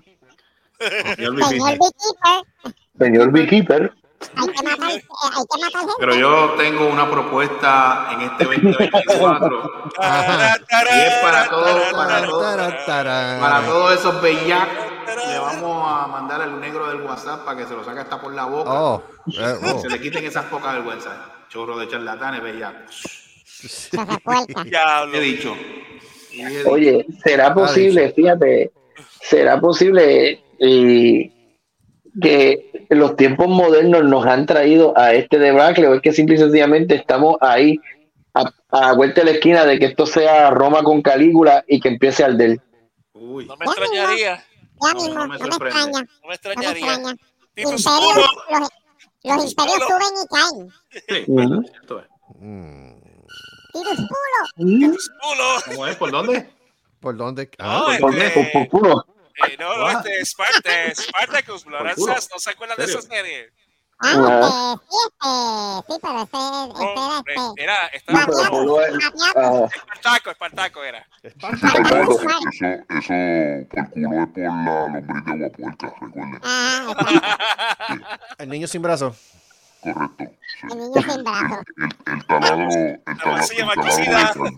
[1.16, 1.36] señor.
[1.36, 3.94] Beekeeper, señor Beekeeper,
[4.36, 5.94] hay que matar, eh, hay que matar gente.
[6.00, 13.62] Pero yo tengo una propuesta en este 2024 y es para todos, para todos, para
[13.66, 14.86] todos esos bellacos.
[15.28, 18.34] Le vamos a mandar al negro del WhatsApp para que se lo saque hasta por
[18.34, 18.72] la boca.
[18.74, 19.80] Oh, eh, oh.
[19.80, 21.14] Se le quiten esas pocas vergüenzas.
[21.50, 23.04] Chorro de charlatanes, bellacos.
[25.14, 25.56] He dicho.
[26.32, 26.70] Y he dicho.
[26.70, 28.72] Oye, ¿será posible, fíjate,
[29.22, 31.35] será posible y
[32.22, 36.40] que los tiempos modernos nos han traído a este debacle o es que simple y
[36.40, 37.80] sencillamente estamos ahí
[38.34, 41.90] a, a vuelta de la esquina de que esto sea Roma con Calígula y que
[41.90, 42.62] empiece al del.
[43.14, 44.36] Uy, No me extrañaría.
[44.82, 45.80] Ya No, mismo, no no me me, sorprende.
[45.80, 45.92] extraña.
[45.92, 46.94] No me No me extrañaría.
[46.94, 47.16] extraña.
[47.56, 48.18] Titus Imperios,
[48.50, 48.60] uno.
[48.60, 48.70] los,
[49.38, 50.70] los imperios suben y caen.
[51.08, 51.62] sí, Ujú.
[51.82, 52.06] esto es.
[53.74, 54.68] Tirus pulo.
[54.80, 55.44] Titus uno.
[55.66, 55.96] ¿Cómo es?
[55.96, 56.50] ¿Por dónde?
[57.00, 57.46] ¿Por dónde?
[57.60, 59.06] No, Ah, Por, este, por- por culo.
[59.48, 63.52] Eh, no, no, este, Spart- Spartacus, Floranzas, ¿no se acuerdan de esa serie?
[63.98, 64.98] Ah, este, sí,
[65.88, 68.12] este, sí, pero ese, este era este.
[68.12, 68.20] estaba
[69.36, 71.08] ah, Espartaco, Espartaco era.
[71.24, 71.78] Espartaco.
[71.78, 73.14] Eso, eso
[73.72, 76.40] por culo es por la lombriz de Aguapuerca, recuerden.
[76.44, 79.16] Ah, El niño sin brazo.
[79.82, 80.24] Correcto.
[80.70, 81.62] El niño sin brazo.
[81.78, 84.52] El, el taladro, el, taladro.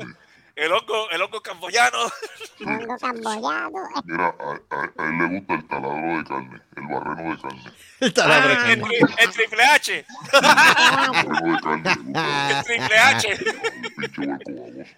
[0.58, 2.00] El hongo, el hongo camboyano.
[2.66, 3.72] Hongo camboyado.
[4.06, 7.64] Mira, a, a- a él le gusta el taladro de carne, el barreno de carne.
[8.00, 8.98] El taladro de Ah, el, carne.
[9.00, 10.06] tri- el triple H.
[10.34, 13.28] El barreno de carne, le gusta El triple H.
[13.32, 13.38] el
[13.94, 14.94] pinche hueco baboso.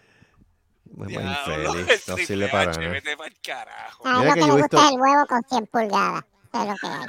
[0.92, 2.08] Muy el infeliz.
[2.08, 2.88] No sirve para nada.
[2.90, 4.04] vete pa'l carajo.
[4.06, 6.24] Ah, Mira lo que que he gusta es el huevo con 100 pulgadas.
[6.54, 7.06] Es lo que hay.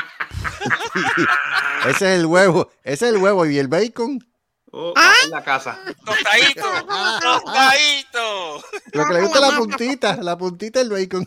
[1.91, 2.71] Ese es el huevo.
[2.85, 3.47] Ese es el huevo.
[3.47, 4.19] ¿Y el bacon?
[4.73, 5.13] Oh, Ah.
[5.25, 5.79] en la casa.
[6.05, 6.63] Tostadito,
[7.21, 8.63] tostadito.
[8.93, 10.17] Lo que le gusta es la puntita.
[10.23, 11.27] La puntita del bacon.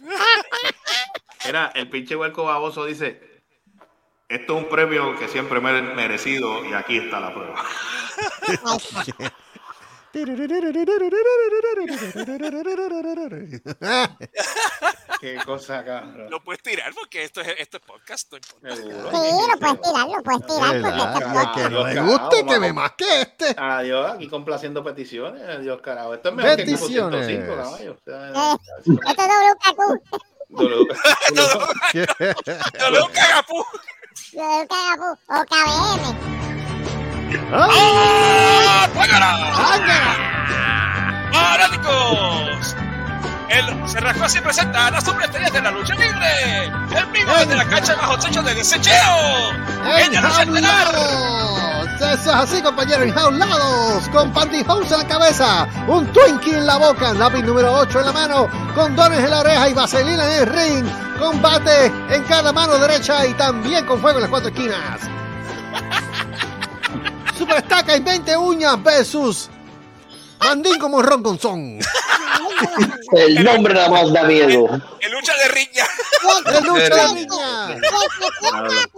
[1.44, 3.42] Mira, el pinche huerco baboso dice,
[4.28, 7.62] esto es un premio que siempre me he merecido y aquí está la prueba.
[15.20, 16.28] Qué cosa, cabrón.
[16.30, 18.32] Lo puedes tirar porque esto es, esto es podcast.
[18.32, 18.76] No importa.
[18.76, 20.82] Sí, lo puedes tirar, lo puedes tirar.
[20.82, 21.42] Porque ¿Verdad?
[21.42, 23.54] esto- Y el que no le guste, que me más que este.
[23.56, 25.42] Adiós, aquí complaciendo peticiones.
[25.42, 26.14] Adiós, carajo.
[26.14, 27.26] Esto es mejor que Equipo Peticiones.
[27.26, 27.92] 105, caballo.
[27.92, 30.00] O sea, Eh, esto es WKQ.
[30.48, 30.86] W-
[32.80, 33.64] No, no, cagapú.
[34.34, 36.51] WKQ o KBM.
[37.52, 38.88] ¡Ah!
[41.32, 42.76] ¡Fanáticos!
[43.48, 46.64] El se presenta a las superestrellas de la lucha libre.
[46.66, 49.52] En vivo desde la cancha bajo techo de desecheo.
[50.06, 51.62] ¡Enjaulados!
[51.96, 57.12] Eso es así, compañeros, enjaulados, con pantyhose en la cabeza, un Twinkie en la boca,
[57.14, 60.84] lápiz número 8 en la mano, condones en la oreja y vaselina en el ring,
[61.18, 65.00] combate en cada mano derecha y también con fuego en las cuatro esquinas.
[67.42, 69.50] Super estaca y 20 uñas versus
[70.40, 71.78] Mandín como Ron Gonzón.
[73.12, 74.66] El nombre nada más da miedo.
[75.00, 75.84] En lucha de riña.
[76.52, 78.88] ¡De lucha de el cabellera.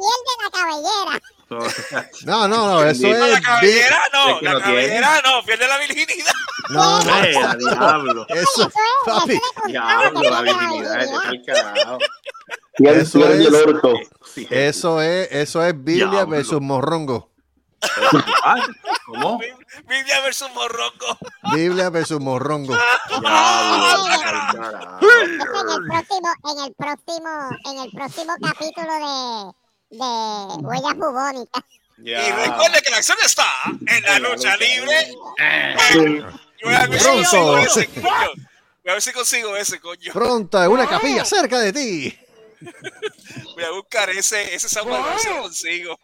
[2.25, 3.41] No, no, no, eso No, la es...
[3.45, 4.31] cabellera no.
[4.31, 4.75] Es que La no tiene.
[4.75, 5.45] cabellera no.
[5.45, 6.33] Pierde la virginidad.
[6.71, 8.27] No, no, Eh, diablo.
[8.31, 8.71] eso,
[9.05, 11.01] papi, Diablo, la virginidad.
[11.03, 11.99] está el carajo.
[12.79, 13.95] Y el Eso pierde el es- orto.
[14.35, 14.47] Sí.
[14.51, 17.31] eso es, eso es Biblia versus Morrongo.
[19.07, 19.39] ¿Cómo?
[19.87, 21.19] Biblia versus morrongo.
[21.55, 22.75] Biblia versus Morrongo.
[22.75, 22.81] En
[25.71, 28.93] el próximo, en el próximo, en el próximo capítulo
[29.91, 31.65] de, de Huellas Bubónicas.
[31.99, 33.47] Y recuerde que la acción está
[33.87, 35.15] en la lucha libre.
[35.95, 36.03] Yo
[36.65, 37.31] voy a ver si Pronto.
[37.31, 38.09] consigo ese, coño.
[38.83, 40.13] Voy a ver si consigo ese, coño.
[40.13, 42.19] Pronto, en una capilla cerca de ti.
[43.55, 46.01] Voy a buscar ese, ese soundboard, a ver si lo consigo.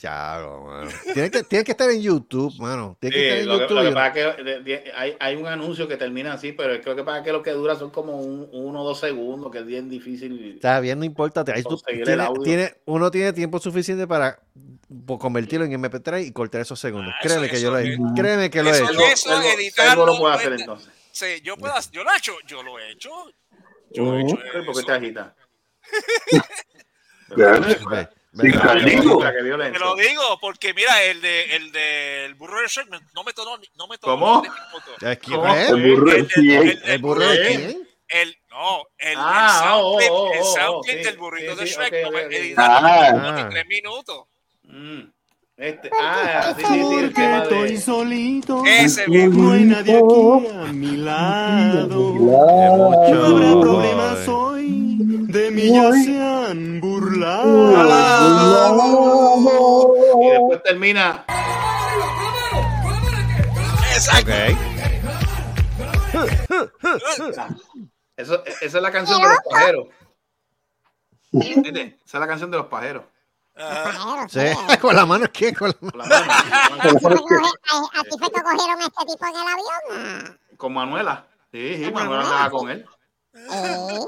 [0.00, 0.90] Chavo, mano.
[1.12, 2.96] Tiene que, tiene que estar en YouTube, mano.
[2.98, 3.76] Tiene que Sí, estar en lo, que, YouTube.
[3.76, 6.80] lo que pasa es que de- de- hay, hay un anuncio que termina así, pero
[6.80, 9.58] creo que pasa que lo que dura son como un, uno o dos segundos, que
[9.58, 10.54] es bien difícil.
[10.54, 11.44] Está bien, no importa.
[12.86, 14.40] Uno tiene tiempo suficiente para
[15.06, 17.12] po- convertirlo en MP3 y cortar esos segundos.
[17.14, 18.86] Ah, créeme eso- que yo lo he Créeme que lo he hecho.
[18.86, 20.64] Algo- Eso, algo- editarlo, algo lo puede hacer cuenta.
[20.64, 20.92] entonces.
[21.12, 23.10] Sí, yo, puedo, hacer- yo lo he hecho, yo lo he hecho.
[23.90, 25.32] Yo he hecho ¿Por qué te agitas?
[28.32, 29.20] Digo.
[29.20, 33.32] Qué Te lo digo, porque mira, el de el del burro de Shrek no me
[33.32, 34.42] tomó, no me tomó ¿Cómo?
[35.04, 35.52] Aquí, ¿Cómo?
[35.52, 35.68] ¿eh?
[35.68, 37.46] El burro El, de el ¿El burro de ¿Eh?
[37.56, 37.88] quién?
[38.06, 41.54] El, no, el, Ah, el sound oh, clip, oh, el oh, sound sí, del burrito
[41.54, 43.48] sí, de sí, Shrek, no me Ah.
[43.52, 43.64] Ah.
[43.68, 44.26] minutos.
[44.62, 45.02] Mm.
[45.60, 47.80] Este, ah, sí, sí, sí, tema Estoy de...
[47.82, 48.62] solito.
[48.64, 49.42] Ese mismo.
[49.42, 52.14] No hay nadie aquí a mi lado.
[52.14, 54.96] No habrá problemas hoy.
[55.28, 57.72] De mí ya se han burlado.
[60.22, 61.26] Y después termina...
[63.92, 64.32] Exacto.
[68.16, 69.88] Eso, esa es la canción de los pajeros.
[71.32, 71.96] ¿Entiendes?
[72.06, 73.04] Esa es la canción de los pajeros.
[73.54, 74.78] Pero, Sí, sí.
[74.80, 75.90] con la mano que con la mano.
[75.92, 79.26] Con, la mano, Así fue que coge- a- así fue que cogieron a este tipo
[79.26, 80.38] en el avión.
[80.56, 81.26] con Manuela.
[81.52, 82.86] Sí, sí, Manuela andaba con él.
[83.34, 83.98] Eh,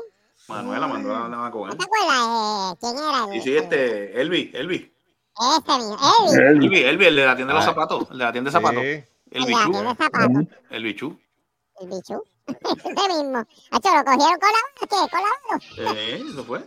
[0.48, 1.76] Manuela, Manuela andaba con él.
[1.76, 2.16] ¿Te acuerdas?
[2.16, 3.24] Eh, ¿Quién era?
[3.30, 4.94] El, Y sí, este, Elvi, Elvi.
[5.38, 5.96] Ese mismo.
[6.28, 6.48] Eddie.
[6.48, 7.70] Elvi, Elvi, el de la tienda de los Ah.
[7.70, 8.10] zapatos.
[8.10, 8.82] El de la tienda de zapatos.
[8.82, 9.04] Sí.
[9.30, 9.96] El bichú.
[10.70, 11.20] El bichú.
[11.80, 12.22] El bicho.
[12.46, 13.38] Ese mismo.
[13.70, 14.86] Hacho, lo cogieron con la ¿qué?
[14.88, 15.94] Con la mano.
[15.98, 16.60] Eh, eso fue.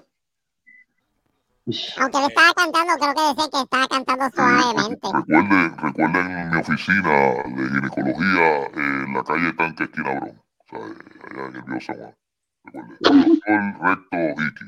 [1.97, 5.07] Aunque le estaba cantando, creo que decía que estaba cantando suavemente.
[5.11, 7.11] Recuerden, recuerden mi oficina
[7.43, 10.41] de ginecología en la calle Tanque Esquina Brón.
[10.71, 12.13] O sea, eh, allá en el San Juan.
[12.65, 12.97] Recuerden.
[13.01, 14.67] Doctor Recto Hickey.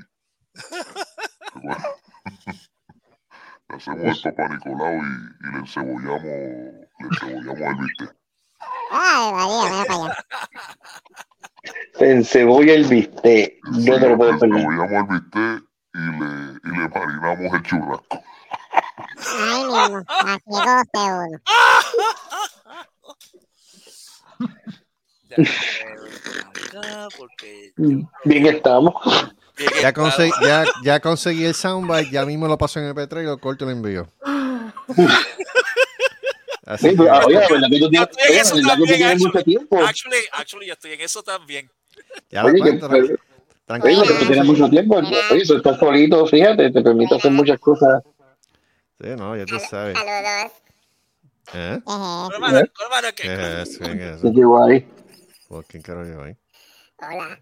[1.54, 1.86] Recuerden.
[3.70, 8.16] Le hacemos el papá Nicolau y, y le encebollamos, le encebollamos el bistec.
[8.92, 10.26] Ay, María, mira para allá.
[12.00, 13.60] Se encebolla el bistec.
[13.66, 14.58] No te lo puedo perder.
[14.58, 15.67] Encebollamos el bistec
[15.98, 16.30] y le,
[16.64, 18.24] y le marinamos el churrasco.
[19.40, 20.06] Ay, mismo.
[20.08, 21.42] Así goce uno.
[27.18, 27.72] Porque
[28.26, 28.94] Bien estamos.
[29.82, 33.38] Ya, consegui, ya, ya conseguí el soundbite, ya mismo lo paso en MP3 y lo
[33.40, 34.08] corto y lo envío.
[36.66, 39.80] Así Sí, que, pero, oye, la verdad que tú tienes, mucho tiempo.
[39.84, 41.70] Actually, actually, yo estoy en eso también.
[42.30, 43.08] ya lo Oye, que, cuento, pero-
[43.68, 44.04] tranqui- oye, tranquilo.
[44.08, 44.96] pero tú tienes mucho tiempo.
[44.98, 48.02] Oye, tú estás solito, fíjate, te permite hacer muchas cosas.
[49.00, 49.96] Sí, no, ya tú sabes.
[49.98, 50.52] Saludos.
[51.54, 51.80] ¿Eh?
[51.80, 51.80] Eh,
[52.34, 53.78] Hermano, hermano, que, ¿Qué es?
[53.78, 54.88] ¿Qué es qué guay.
[55.48, 56.36] ¿Por quién carajo yo ahí?
[57.00, 57.40] hola.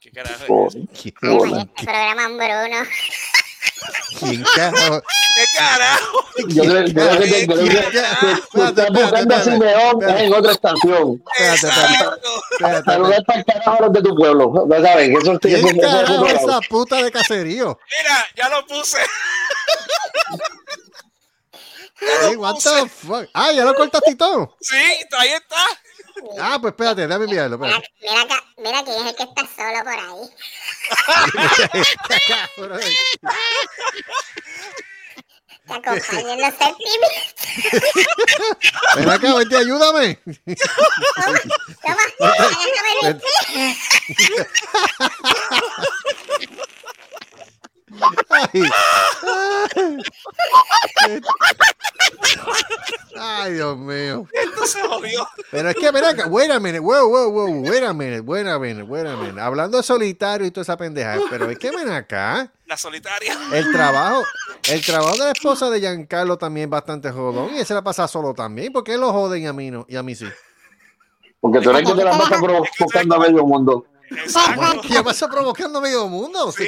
[0.00, 2.84] ¿Qué carajo Oh, este programa un Bruno.
[4.18, 5.02] Quién carajo?
[5.34, 6.24] ¿Qué carajo?
[6.48, 11.22] Yo creo, yo creo que te, creo que estás buscando a Simeón en otra estación.
[11.34, 12.84] Espérate.
[12.84, 14.68] Saludar para el carajo a los de tu pueblo.
[14.70, 17.78] Ya sabes, que eso, eso, ¿Quién es carajo es esa puta de caserío?
[17.98, 18.98] Mira, ya lo puse.
[22.00, 23.28] Hey, what the fuck?
[23.32, 24.56] Ah, ya lo cortaste y todo.
[24.60, 24.76] Sí,
[25.18, 25.64] ahí está.
[26.40, 27.58] Ah, pues espérate, déjame enviarlo.
[27.58, 30.30] Mira, mira, acá, mira quién es el que está solo por ahí.
[35.66, 37.34] Te acompaña en los sentimientos.
[38.96, 40.18] Ven acá, vente, ayúdame.
[41.82, 43.16] Toma, déjame ver.
[48.30, 48.64] Ay.
[53.16, 54.26] Ay, Dios mío.
[54.32, 55.26] Esto se jodió.
[55.50, 58.46] Pero es que, ven acá, wait a minute, wow, wow, wow, wait a minute, wait
[58.46, 59.40] a minute, wait a minute.
[59.40, 63.36] Hablando de solitario y toda esa pendeja, pero es que ven acá, La solitaria.
[63.52, 64.22] el trabajo,
[64.70, 67.82] el trabajo de la esposa de Giancarlo también es bastante jodón y él se la
[67.82, 68.72] pasa solo también.
[68.72, 69.86] ¿Por qué lo joden y a mí no?
[69.88, 70.26] Y a mí sí.
[71.40, 73.86] Porque tú eres que te la pasas provocando a medio mundo.
[74.86, 76.52] ¿Qué pasa provocando medio mundo?
[76.52, 76.66] Sí.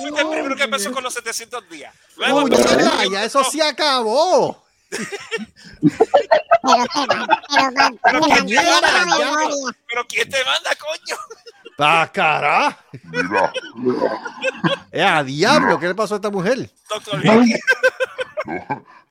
[0.00, 1.94] Fuiste el primero que empezó con los 700 días.
[2.16, 2.48] Luego
[3.10, 4.64] ya, eso sí acabó.
[4.90, 5.04] Pero
[8.22, 11.16] se se ¿quién te manda, coño?
[11.78, 12.78] ¡Ah, carajo!
[13.02, 13.52] Mira,
[14.92, 16.70] Eh, a diablo, ¿qué le pasó a esta mujer?
[16.88, 17.42] Doctor no,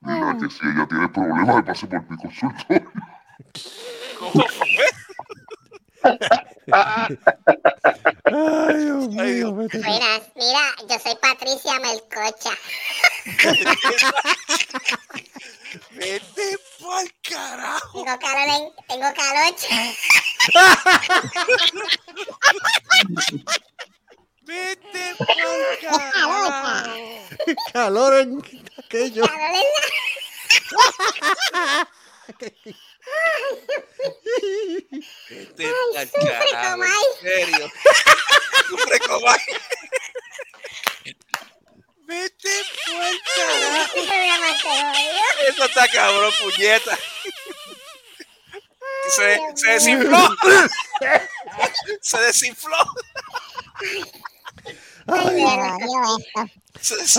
[0.01, 2.91] mira que si ella tiene problemas, me pase por mi consultorio.
[4.19, 4.92] ¿Cómo fue?
[8.25, 9.53] Ay, Dios mío.
[9.53, 12.51] Mira, mira, yo soy Patricia Melcocha.
[15.91, 18.03] Vete pa'l carajo.
[18.03, 19.67] Tengo calor en, tengo calocha.
[24.41, 26.93] Vete pa'l carajo.
[27.73, 28.41] Calor en
[28.77, 29.23] aquello.
[29.25, 29.63] Calor en
[31.53, 31.87] la...
[35.29, 36.09] Vete pa'l
[36.51, 37.05] carajo.
[37.21, 37.65] En serio.
[38.71, 39.39] Un frecomay.
[42.07, 42.55] Vete
[42.85, 43.97] pa'l carajo.
[43.97, 45.49] Este.
[45.49, 46.97] Eso está cabrón, puñeta.
[49.09, 50.35] Se, se desinfló.
[52.01, 52.77] Se desinfló.
[55.07, 56.41] Ay, me esto.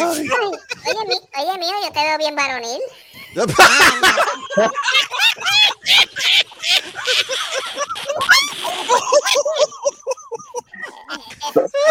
[0.02, 2.80] Oye, mi, oye, mío, yo te veo bien varonil.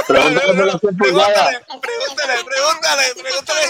[0.08, 1.62] Pregúntale.
[1.82, 3.66] Pregúntale, pregúntale, pregúntale,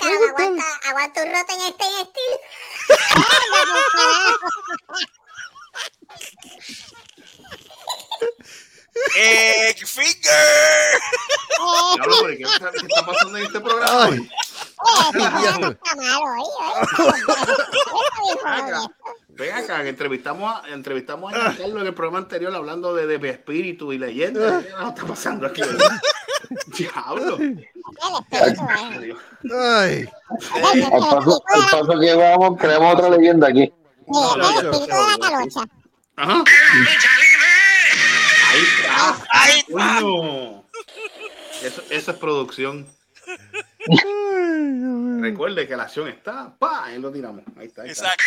[0.00, 2.36] aguanta, aguanta un roto en este estilo.
[9.16, 10.32] Egg finger.
[11.94, 14.04] Diablo, ¿qué está, qué está pasando en este programa?
[14.04, 14.28] Ay.
[19.28, 23.30] Ven acá, que entrevistamos a, entrevistamos a Giancarlo en el programa anterior hablando de, de
[23.30, 24.62] espíritu y leyenda.
[24.62, 25.62] ¿Qué está pasando aquí?
[26.66, 27.38] Diablo.
[27.40, 27.68] Eh.
[29.54, 30.08] Ay.
[30.92, 33.72] Al paso, al paso que vamos, creamos otra leyenda aquí.
[34.06, 35.60] Sí, el espíritu de la calocha.
[36.16, 36.44] Ajá.
[38.52, 39.26] Ahí está.
[39.30, 40.00] Ahí está.
[40.00, 40.64] Coño.
[41.62, 42.86] Eso, eso es producción.
[45.20, 46.54] Recuerde que la acción está.
[46.58, 46.84] ¡Pa!
[46.84, 47.44] Ahí lo tiramos.
[47.56, 47.82] Ahí está.
[47.82, 48.12] Ahí está.
[48.12, 48.24] Exacto.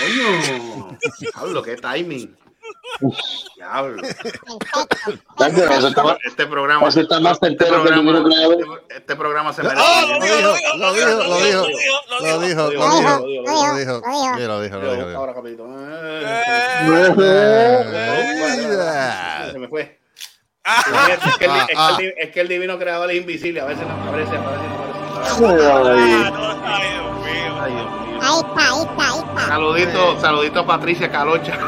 [0.00, 0.98] Coño.
[1.18, 2.36] Diablo, qué timing.
[3.56, 4.02] Diablo.
[6.24, 6.88] Este programa.
[6.88, 8.64] eso está más este certero que el número que este,
[8.96, 9.64] este programa se ¡Oh!
[9.64, 9.86] merece.
[9.86, 11.66] Lo dijo, lo dijo, lo dijo,
[12.20, 14.02] lo dijo, lo dijo, lo dijo, lo dijo, lo lo dijo, dijo.
[14.36, 15.18] Sí, lo dijo, lo dijo, lo dijo.
[15.18, 15.64] Ahora, capitito.
[18.46, 19.48] Mira.
[19.52, 19.98] Se me fue.
[20.64, 23.16] Ah, Es que, el, es, que Ah, el, di- es que el divino creador es
[23.18, 23.60] invisible.
[23.60, 24.85] A veces no aparece, aparece, no aparece.
[25.30, 26.32] Ay, mío.
[26.64, 28.20] Ay, Dios mío.
[28.22, 29.40] Ahí está, ahí está, ahí está.
[29.48, 31.58] Saludito, saludito a Patricia Calocha.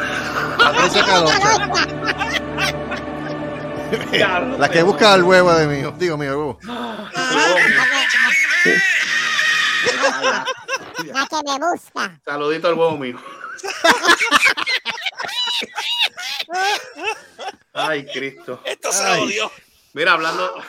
[0.58, 1.68] Patricia Calocha,
[4.58, 6.58] la que busca el huevo de mí, digo mi huevo.
[11.14, 12.20] La que me busca.
[12.24, 13.18] Saludito al huevo mío.
[17.72, 18.60] Ay, Cristo.
[18.64, 19.22] Esto se Ay.
[19.22, 19.50] odió.
[19.92, 20.62] Mira, hablando.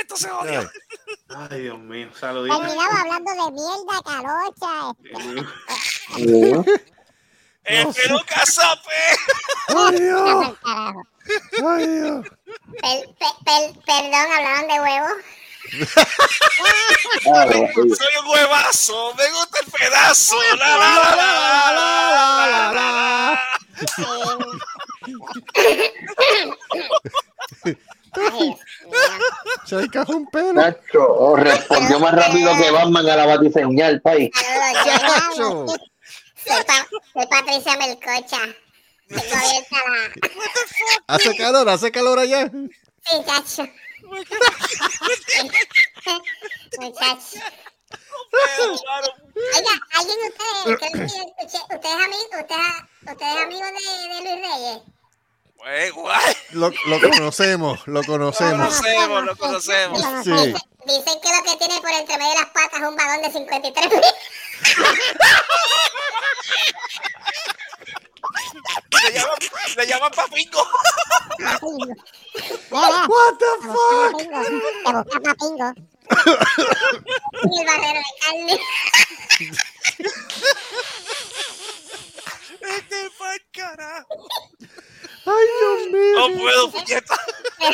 [0.00, 0.70] Esto se odió.
[1.50, 2.08] Ay, Dios mío.
[2.18, 2.56] Saludito.
[2.58, 4.94] Terminamos hablando de mierda, calocha.
[7.64, 8.80] El que nunca sabe.
[9.68, 12.26] Ay, Dios, ay, Dios.
[12.80, 15.08] Per- per- per- perdón, hablaban de huevo.
[17.96, 19.14] Soy un huevazo.
[19.16, 20.36] Me gusta el pedazo.
[20.58, 23.40] La, la, la, la, la, la, la,
[28.16, 28.56] la.
[29.66, 30.52] Se le cajó un pelo.
[30.54, 34.10] Nacho, oh, respondió más rápido que Batman a la batiseñal, yo
[34.84, 35.66] Chacho.
[35.66, 38.38] soy, Pa- soy Patricia Melcocha.
[39.08, 41.14] Tengo abierta la...
[41.14, 42.50] Hace calor, hace calor allá.
[42.50, 43.68] Sí, chacho.
[46.78, 47.38] Muchacho.
[49.54, 52.56] Oiga, ¿alguien de ustedes, creo que escuché, usted es amigo, usted,
[53.12, 54.78] usted es amigo de, de Luis Reyes?
[55.94, 56.36] Guay.
[56.52, 58.76] Lo, lo conocemos, lo Lo conocemos.
[58.76, 60.00] conocemos, lo conocemos.
[60.22, 60.30] Sí.
[60.30, 60.54] Dicen,
[60.86, 63.32] dicen que lo que tiene por entre medio de las patas es un vagón de
[63.32, 64.00] 53 mil.
[69.04, 69.38] Le llaman,
[69.76, 70.62] le llaman papingo.
[72.70, 74.16] What the fuck?
[74.16, 74.24] Te
[74.92, 75.72] busca papingo.
[77.42, 78.54] Y el barrero de carne.
[82.60, 84.28] Este pa'l carajo.
[85.26, 86.28] Ay, Dios mío.
[86.28, 87.16] No puedo, puñeta.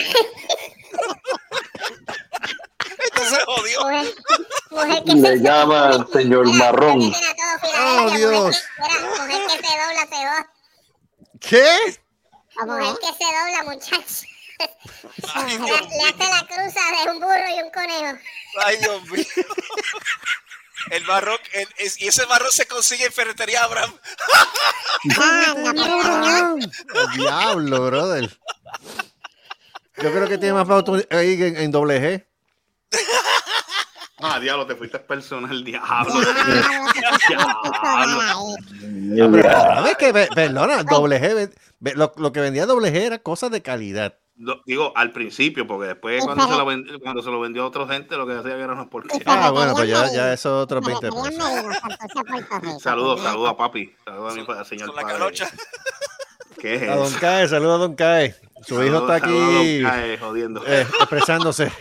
[3.05, 3.81] Esto se jodió.
[3.83, 4.15] Mujer,
[4.71, 5.41] mujer que Le se...
[5.43, 6.99] llaman señor Mira, Marrón.
[6.99, 8.63] mira todo, mira, Oh, Dios.
[8.79, 10.51] Mujer que, se dobla, se va.
[11.41, 12.01] ¿Qué?
[12.61, 14.27] O mujer que se dobla, muchacho.
[14.61, 18.19] Le, le hace la cruza de un burro y un conejo.
[18.65, 19.25] Ay, Dios mío.
[20.91, 23.95] El marrón, el- es- y ese marrón se consigue en Ferretería Abraham.
[27.17, 28.39] Diablo, brother.
[29.99, 32.27] Yo creo que tiene más pauta ahí en, en doble G.
[34.25, 36.15] Ah, diablo, te fuiste personal, diablo.
[39.43, 40.13] ¿Sabes qué?
[40.13, 41.53] Pe- Perdona, doble G.
[41.97, 44.19] Lo, lo que vendía doble G era cosas de calidad.
[44.67, 47.87] Digo, al principio, porque después cuando se, lo vendi- cuando se lo vendió a otra
[47.87, 49.23] gente, lo que hacía era una porquería.
[49.27, 51.29] Ah, bueno, pues ya, ya eso es otro 20 pesos.
[52.83, 53.95] Saludos, saludos a papi.
[54.05, 55.15] Saludos a mi pa- señor Con la padre.
[55.19, 55.49] calocha.
[56.59, 57.13] ¿Qué es A Don?
[57.15, 58.35] Cae, saludos a Don Cae.
[58.67, 60.63] Su hijo está saludos a Don aquí Cae, jodiendo.
[60.67, 61.73] eh, expresándose.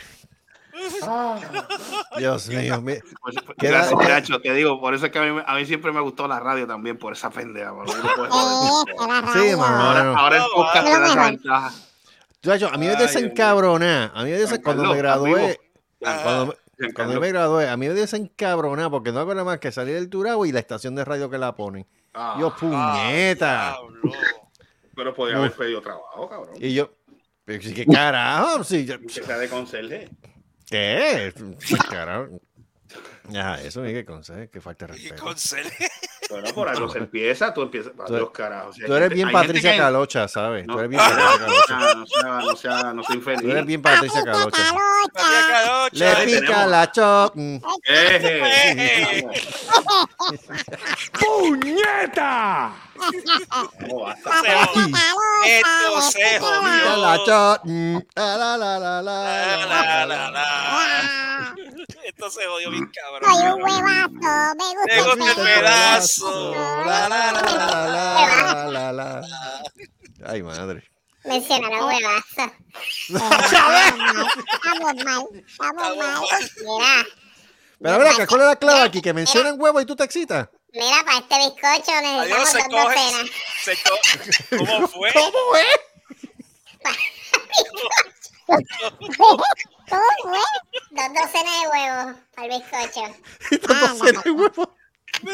[2.18, 2.82] Dios mío.
[2.82, 5.42] mi- Pues, pues, ¿Qué gracias, edad- muchacho, te digo, por eso es que a mí,
[5.46, 7.72] a mí siempre me gustó la radio también, por esa pendeja.
[7.86, 7.92] que.
[9.40, 9.52] Sí.
[9.52, 11.72] Ahora, ahora el podcast te da esa ventaja.
[12.42, 14.12] Chacho, a mí me Ay, desencabroná.
[14.16, 15.60] A mí me desen- cuando me gradué,
[16.00, 16.46] cuando,
[16.80, 19.72] me- cuando yo me gradué, a mí me desencabroná porque no hago nada más que
[19.72, 21.86] salir del Turabo y la estación de radio que la ponen.
[22.14, 23.78] Ah, Yo, puñeta.
[24.96, 26.56] Pero podía haber pedido trabajo, cabrón.
[26.60, 26.92] Y yo,
[27.46, 28.64] pero sí, ¿qué carajo?
[28.64, 30.10] Sí, yo- Que sea de conserje.
[30.70, 31.34] ¿Qué?
[31.90, 32.40] Carajo.
[33.32, 35.34] Ya, eso ni que consejo, que falta de Y respeto.
[36.30, 37.92] Bueno, por algo se empieza, tú empiezas.
[38.08, 38.72] Tú- Dios carajo.
[38.72, 40.66] Si hay Tú eres gente- bien hay Patricia que- Calocha, ¿sabes?
[40.66, 40.74] No.
[40.76, 41.76] Tú eres bien Patricia Calocha.
[41.78, 43.42] Ah, No sea, no sea, no sea infeliz.
[43.42, 44.64] Tú eres bien Patricia Calocha.
[44.74, 45.90] María Calocha.
[45.92, 46.68] Le Ahí pica tenemos.
[46.72, 47.34] la choc.
[47.36, 47.58] mm.
[47.84, 49.28] Eje.
[51.20, 52.74] ¡Puñeta!
[53.02, 54.98] Se jodió.
[55.46, 57.62] Esto se la choc.
[57.66, 57.98] mm.
[58.16, 61.56] Ah, la, la, la, la, La, la, la, la, la.
[62.22, 63.54] Esto se jodió bien Soy cabrón.
[63.54, 66.52] un huevazo, me gusta Me el gusta el pedazo.
[66.86, 69.22] La, la, la, la, la, la, la.
[70.28, 70.84] Ay, madre.
[71.24, 72.52] Mencionaron huevazo.
[73.10, 76.24] Estamos mal, estamos mal.
[76.40, 77.08] Estamos mal.
[77.80, 79.02] Mira, Pero a ver, acá, ¿cuál es la clave aquí?
[79.02, 80.48] Que mencionan huevo y tú te excitas.
[80.74, 82.96] Mira, para este bizcocho Adiós, necesitamos se dos coge.
[82.96, 83.30] docenas.
[83.64, 85.12] Se co- ¿Cómo fue?
[85.14, 85.66] ¿Cómo es?
[89.92, 90.40] ¿Cómo fue?
[90.92, 93.16] Dos docenas de huevos para el bizcocho.
[93.52, 94.76] Entonces, el huevo.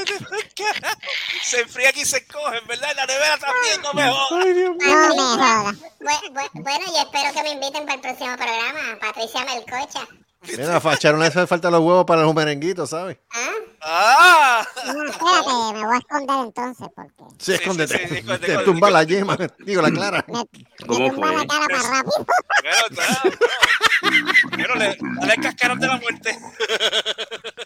[1.44, 2.92] Se enfría aquí y se cogen, ¿verdad?
[2.92, 4.44] En la nevera también, no me jodas.
[4.46, 4.88] Ay, Dios mío.
[4.90, 5.76] No me jodas.
[6.00, 10.08] Bu- bu- Bueno, y espero que me inviten para el próximo programa, Patricia Melcocha.
[10.42, 13.18] Mira, facharon le hace falta los huevos para los merenguitos, ¿sabes?
[13.32, 13.50] ¿Ah?
[13.82, 14.68] ¡Ah!
[14.88, 17.98] No, espérate, me voy a esconder entonces porque Sí, sí, escóndete.
[17.98, 20.26] sí, sí, escóndete, Te tumba la yema, digo, la clara.
[20.28, 21.38] me, me ¿Cómo tumba fue?
[21.38, 22.26] la cara más rápido.
[22.90, 23.22] Está,
[24.02, 24.32] bueno.
[24.52, 26.38] Bueno, le, dale el cascarón de la muerte.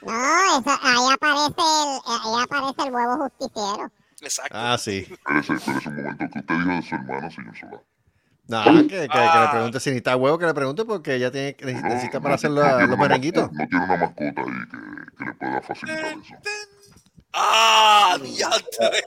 [0.02, 3.92] No, eso, ahí aparece el, ahí aparece el huevo justiciero.
[4.22, 4.54] Exacto.
[4.58, 5.08] Ah, sí.
[5.10, 6.26] Espérese, espérese un momento.
[6.32, 7.82] ¿Qué usted dijo de su hermano, señor Solá?
[8.52, 9.50] No, que, que, que le Ah.
[9.52, 12.66] pregunte si necesita huevo, que le pregunte porque ella tiene, necesita para hacer los,
[12.98, 13.50] merenguitos.
[13.52, 14.34] No tiene una mascota ahí
[14.70, 16.36] que, que le pueda facilitar eso.
[17.34, 18.18] ¡Ah!
[18.22, 19.04] ¡Diantre!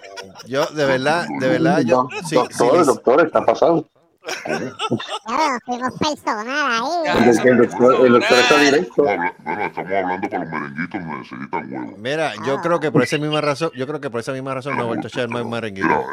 [0.47, 2.09] Yo, de verdad, de verdad, yo.
[2.11, 3.87] Doc- Sí, doctor, sí, doctor, está pasando.
[4.25, 7.19] Claro, fuimos personal ahí.
[7.19, 9.03] El, el doctor, el doctor está directo.
[9.03, 11.99] Bueno, estamos hablando para los merenguitos, necesitan huevos.
[11.99, 14.77] Mira, yo creo que por esa misma razón, yo creo que por esa misma razón
[14.77, 15.89] no he vuelto a echar más Mira, merenguito.
[15.89, 16.05] eh,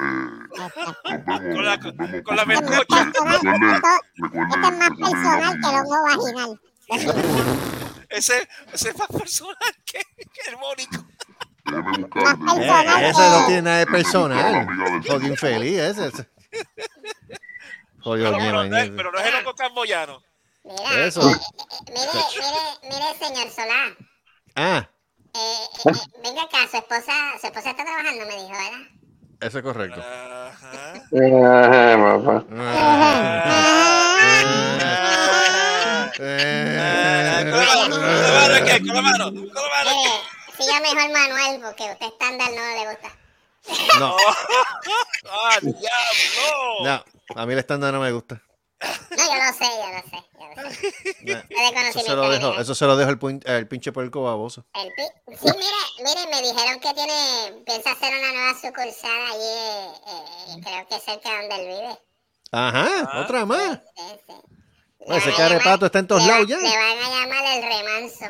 [1.56, 3.02] Con la- con la melcocha.
[3.02, 3.82] Esto recuerde-
[4.18, 6.60] es más personal que el mi- hongo vaginal.
[8.10, 9.56] Ese, ese es más personal
[9.86, 11.06] que, que el Mónico.
[11.64, 14.56] Eh, ese no tiene nada de personal.
[14.56, 16.30] Amiga del Jodido infeliz, ese.
[18.04, 18.94] Pero, pero, no es- mierda.
[18.98, 20.24] pero no es el loco camboyano.
[20.64, 21.22] Mira, Eso.
[21.30, 21.38] eh, eh,
[21.88, 22.08] mire,
[22.40, 23.96] mire, mire, señor Solá.
[24.56, 24.88] Ah,
[25.34, 28.80] Eh, eh, eh, venga acá, su esposa, su esposa está trabajando, me dijo, ¿verdad?
[29.40, 30.00] eso es correcto.
[30.02, 30.94] Ajá.
[30.94, 32.46] Ajá, papá.
[36.14, 38.78] Ah, Con la mano, con la mano, ¿qué?
[38.80, 39.92] Con la mano, con la mano.
[39.96, 40.12] Mire,
[40.58, 43.10] siga mejor Manuel, porque usted estándar no le gusta.
[44.00, 44.16] No,
[45.30, 45.84] ¡Ah, diablo!
[46.84, 48.42] no, a mí el estándar no me gusta.
[48.82, 50.26] No, yo lo sé, yo lo sé.
[50.40, 50.96] Yo lo sé.
[51.22, 53.92] No, Es de Eso se lo dejo, eso se lo dejo el, pin- el pinche
[53.92, 54.66] puerco baboso.
[54.74, 59.44] El pi- Sí, mire, mire, me dijeron que tiene, piensa hacer una nueva sucursal allí,
[59.44, 62.00] eh, eh, creo que cerca de donde él vive.
[62.52, 63.80] Ajá, otra más.
[63.96, 64.34] Sí, sí.
[65.08, 66.58] Ese carepato está en todos lados ya.
[66.58, 68.26] Le van a llamar el remanso.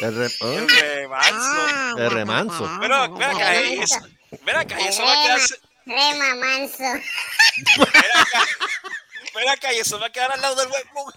[0.00, 1.34] El, re- oh, El remanso.
[1.34, 2.70] Ah, el remanso.
[2.80, 3.82] Pero, ya, acá, remanso.
[3.96, 4.06] eso,
[4.44, 5.54] ven acá, y El eso va a rema, quedarse,
[5.86, 6.82] rema manso.
[6.82, 8.46] ven acá,
[9.34, 11.14] ven acá, y eso va a quedar al lado del webbook.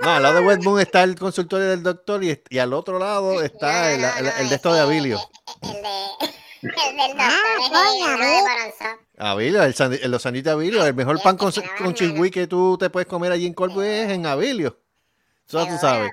[0.00, 3.00] No, al lado de West Moon está el consultorio del doctor y, y al otro
[3.00, 5.18] lado está el, No, no, el- no, el de esto de Abilio.
[5.62, 5.88] El, el de,
[6.62, 7.30] el del doctor,
[7.64, 9.00] el de Boronzó.
[9.18, 10.86] Abilio, el, sandi- los sanditos de Abilio.
[10.86, 14.10] El mejor pan con, que con que tú te puedes comer allí en Colby es
[14.12, 14.78] en Abilio.
[15.48, 16.12] Eso tú sabes.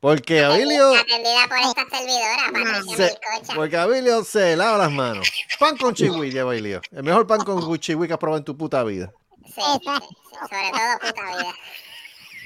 [0.00, 3.54] Porque Abilio, Atendida por esta servidora, Patricia se, Melcocha.
[3.54, 5.30] porque Abilio se lava las manos.
[5.58, 6.80] Pan con chigüí de Abilio.
[6.90, 9.12] El mejor pan con chigüí que has probado en tu puta vida.
[9.44, 11.54] Sí, sí, sí, sobre todo puta vida.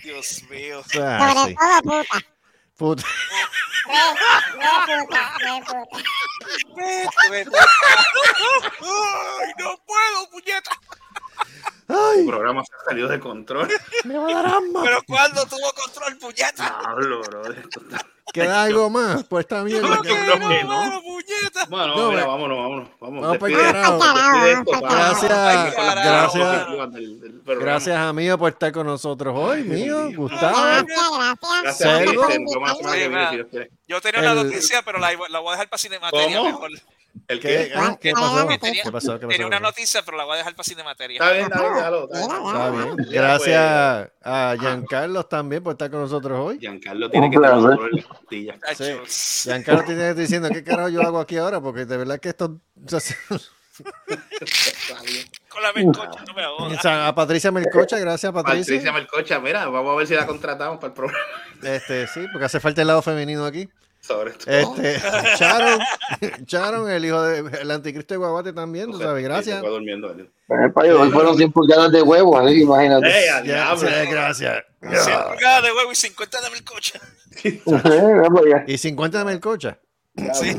[0.03, 0.81] Dios mío.
[0.81, 1.57] O sea, Sobre sí.
[1.57, 2.19] todo puta.
[2.77, 3.05] Puta.
[3.85, 5.35] Puta, puta.
[8.81, 10.71] Ay, no puedo, puñeta.
[11.89, 13.69] Ay, El programa se salió de control.
[14.05, 14.83] me va a dar asma.
[14.83, 16.04] Pero cuando tuvo control,
[16.35, 16.95] puñeta.
[16.97, 17.23] Bro.
[18.33, 19.87] Queda algo más por esta mierda.
[19.97, 20.69] Yo que- creo que no.
[20.69, 21.67] Mano, puñeta.
[21.69, 22.27] Bueno, No, mira, ve.
[22.29, 22.89] vámonos, vámonos.
[23.01, 23.47] Vamos, esto
[24.81, 26.67] Gracias, gracias.
[27.47, 30.11] Gracias a Mío por estar con nosotros hoy, Mío.
[30.17, 30.57] Gustavo.
[31.63, 32.01] Gracias.
[33.87, 36.51] Yo tenía una noticia, pero la, la voy a dejar para Cinemateria ¿Cómo?
[36.51, 36.71] mejor.
[37.27, 37.73] ¿El ¿Qué, qué?
[37.75, 38.49] ah, ¿qué pasó?
[38.49, 39.19] ¿Qué pasó?
[39.47, 41.17] Una noticia, pero la voy a dejar para Cinemateria.
[41.17, 41.77] Está bien, está bien,
[42.13, 42.97] está bien.
[43.11, 46.59] Gracias a Giancarlos también por estar con nosotros hoy.
[46.59, 48.57] Giancarlo tiene que costilla.
[48.67, 49.43] Achos.
[49.45, 52.29] Giancarlo tiene que estar diciendo qué carajo yo hago aquí ahora, porque de verdad que
[52.31, 52.61] esto.
[55.49, 58.93] Con la melcocha, no me o sea, a Patricia Melcocha, gracias Patricia Patricia.
[58.93, 61.25] Melcocha, mira, vamos a ver si la contratamos para el programa.
[61.63, 63.69] Este, sí, porque hace falta el lado femenino aquí.
[64.07, 64.51] Sobre esto.
[64.51, 65.01] Este,
[65.39, 65.81] Sharon,
[66.47, 69.61] Sharon, el hijo del anticristo de Guabate también, tú sabes, Se gracias.
[69.61, 70.09] fue durmiendo.
[70.09, 70.25] ¿vale?
[70.67, 73.07] Eh, payo, hoy fueron 100 pulgadas de huevo, que imagínate.
[73.09, 73.89] ¡Ey, al Ya, diablo!
[73.89, 74.65] sí, gracias.
[74.83, 75.01] 100
[75.31, 77.01] pulgadas de huevo y 50 de melcocha.
[77.43, 78.65] Eh.
[78.69, 79.79] Y 50 de Melcocha.
[80.35, 80.55] Sí.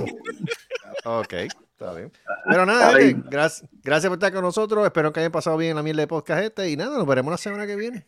[1.05, 2.11] Ok, está bien.
[2.49, 4.83] Pero nada, gente, gracias, gracias por estar con nosotros.
[4.85, 6.69] Espero que hayan pasado bien en la miel de podcast este.
[6.69, 8.05] Y nada, nos veremos la semana que viene.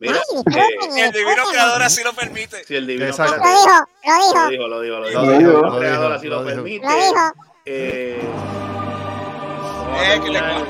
[0.00, 0.62] Mira, Ay, disculpen,
[0.98, 2.64] eh, El divino creador así lo permite.
[2.64, 3.36] si el divino Exacto.
[3.36, 5.30] Lo dijo, lo lo dijo, lo dijo, lo dijo.
[5.30, 6.86] El lo divino creador dijo, así lo permite.
[6.86, 7.32] lo dijo.
[7.66, 8.20] Eh,
[10.02, 10.66] Eh, que le terminar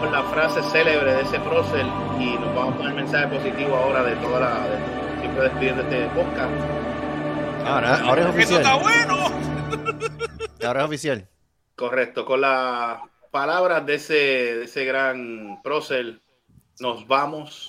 [0.00, 1.86] con la frase célebre de ese prócer
[2.18, 6.06] y nos vamos con el mensaje positivo ahora de toda la, de siempre despidiendo este
[6.08, 6.50] podcast.
[7.66, 8.60] Ahora, ahora es oficial.
[8.62, 9.16] está bueno.
[10.66, 11.28] Ahora es oficial.
[11.76, 12.98] Correcto, con las
[13.30, 16.20] palabras de ese, de ese gran prócer,
[16.80, 17.68] nos vamos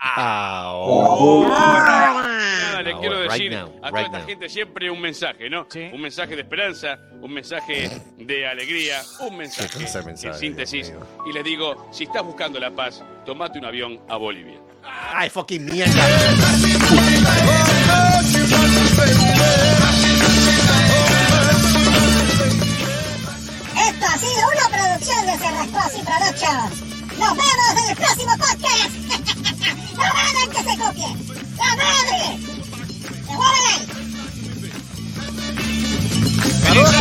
[0.00, 0.14] ah.
[0.16, 1.44] Ah, oh.
[1.44, 1.48] Oh.
[1.50, 2.82] Ah, Ahora.
[2.82, 5.66] Le quiero decir a toda esta gente siempre un mensaje, ¿no?
[5.92, 9.84] Un mensaje de esperanza, un mensaje de alegría, un mensaje,
[10.28, 10.92] en síntesis.
[11.26, 14.60] Y les digo, si estás buscando la paz, tomate un avión a Bolivia.
[14.84, 15.92] ¡Ay, fucking mierda!
[23.88, 26.97] Esto ha sido una producción de Cerrascos y Productions.
[27.18, 28.90] ¡Nos vemos en el próximo podcast!
[29.96, 31.14] ¡No hagan que se copien!
[31.56, 32.38] ¡La madre!
[33.26, 33.82] ¡Se mueven ahí!
[36.62, 36.94] ¡Saludos,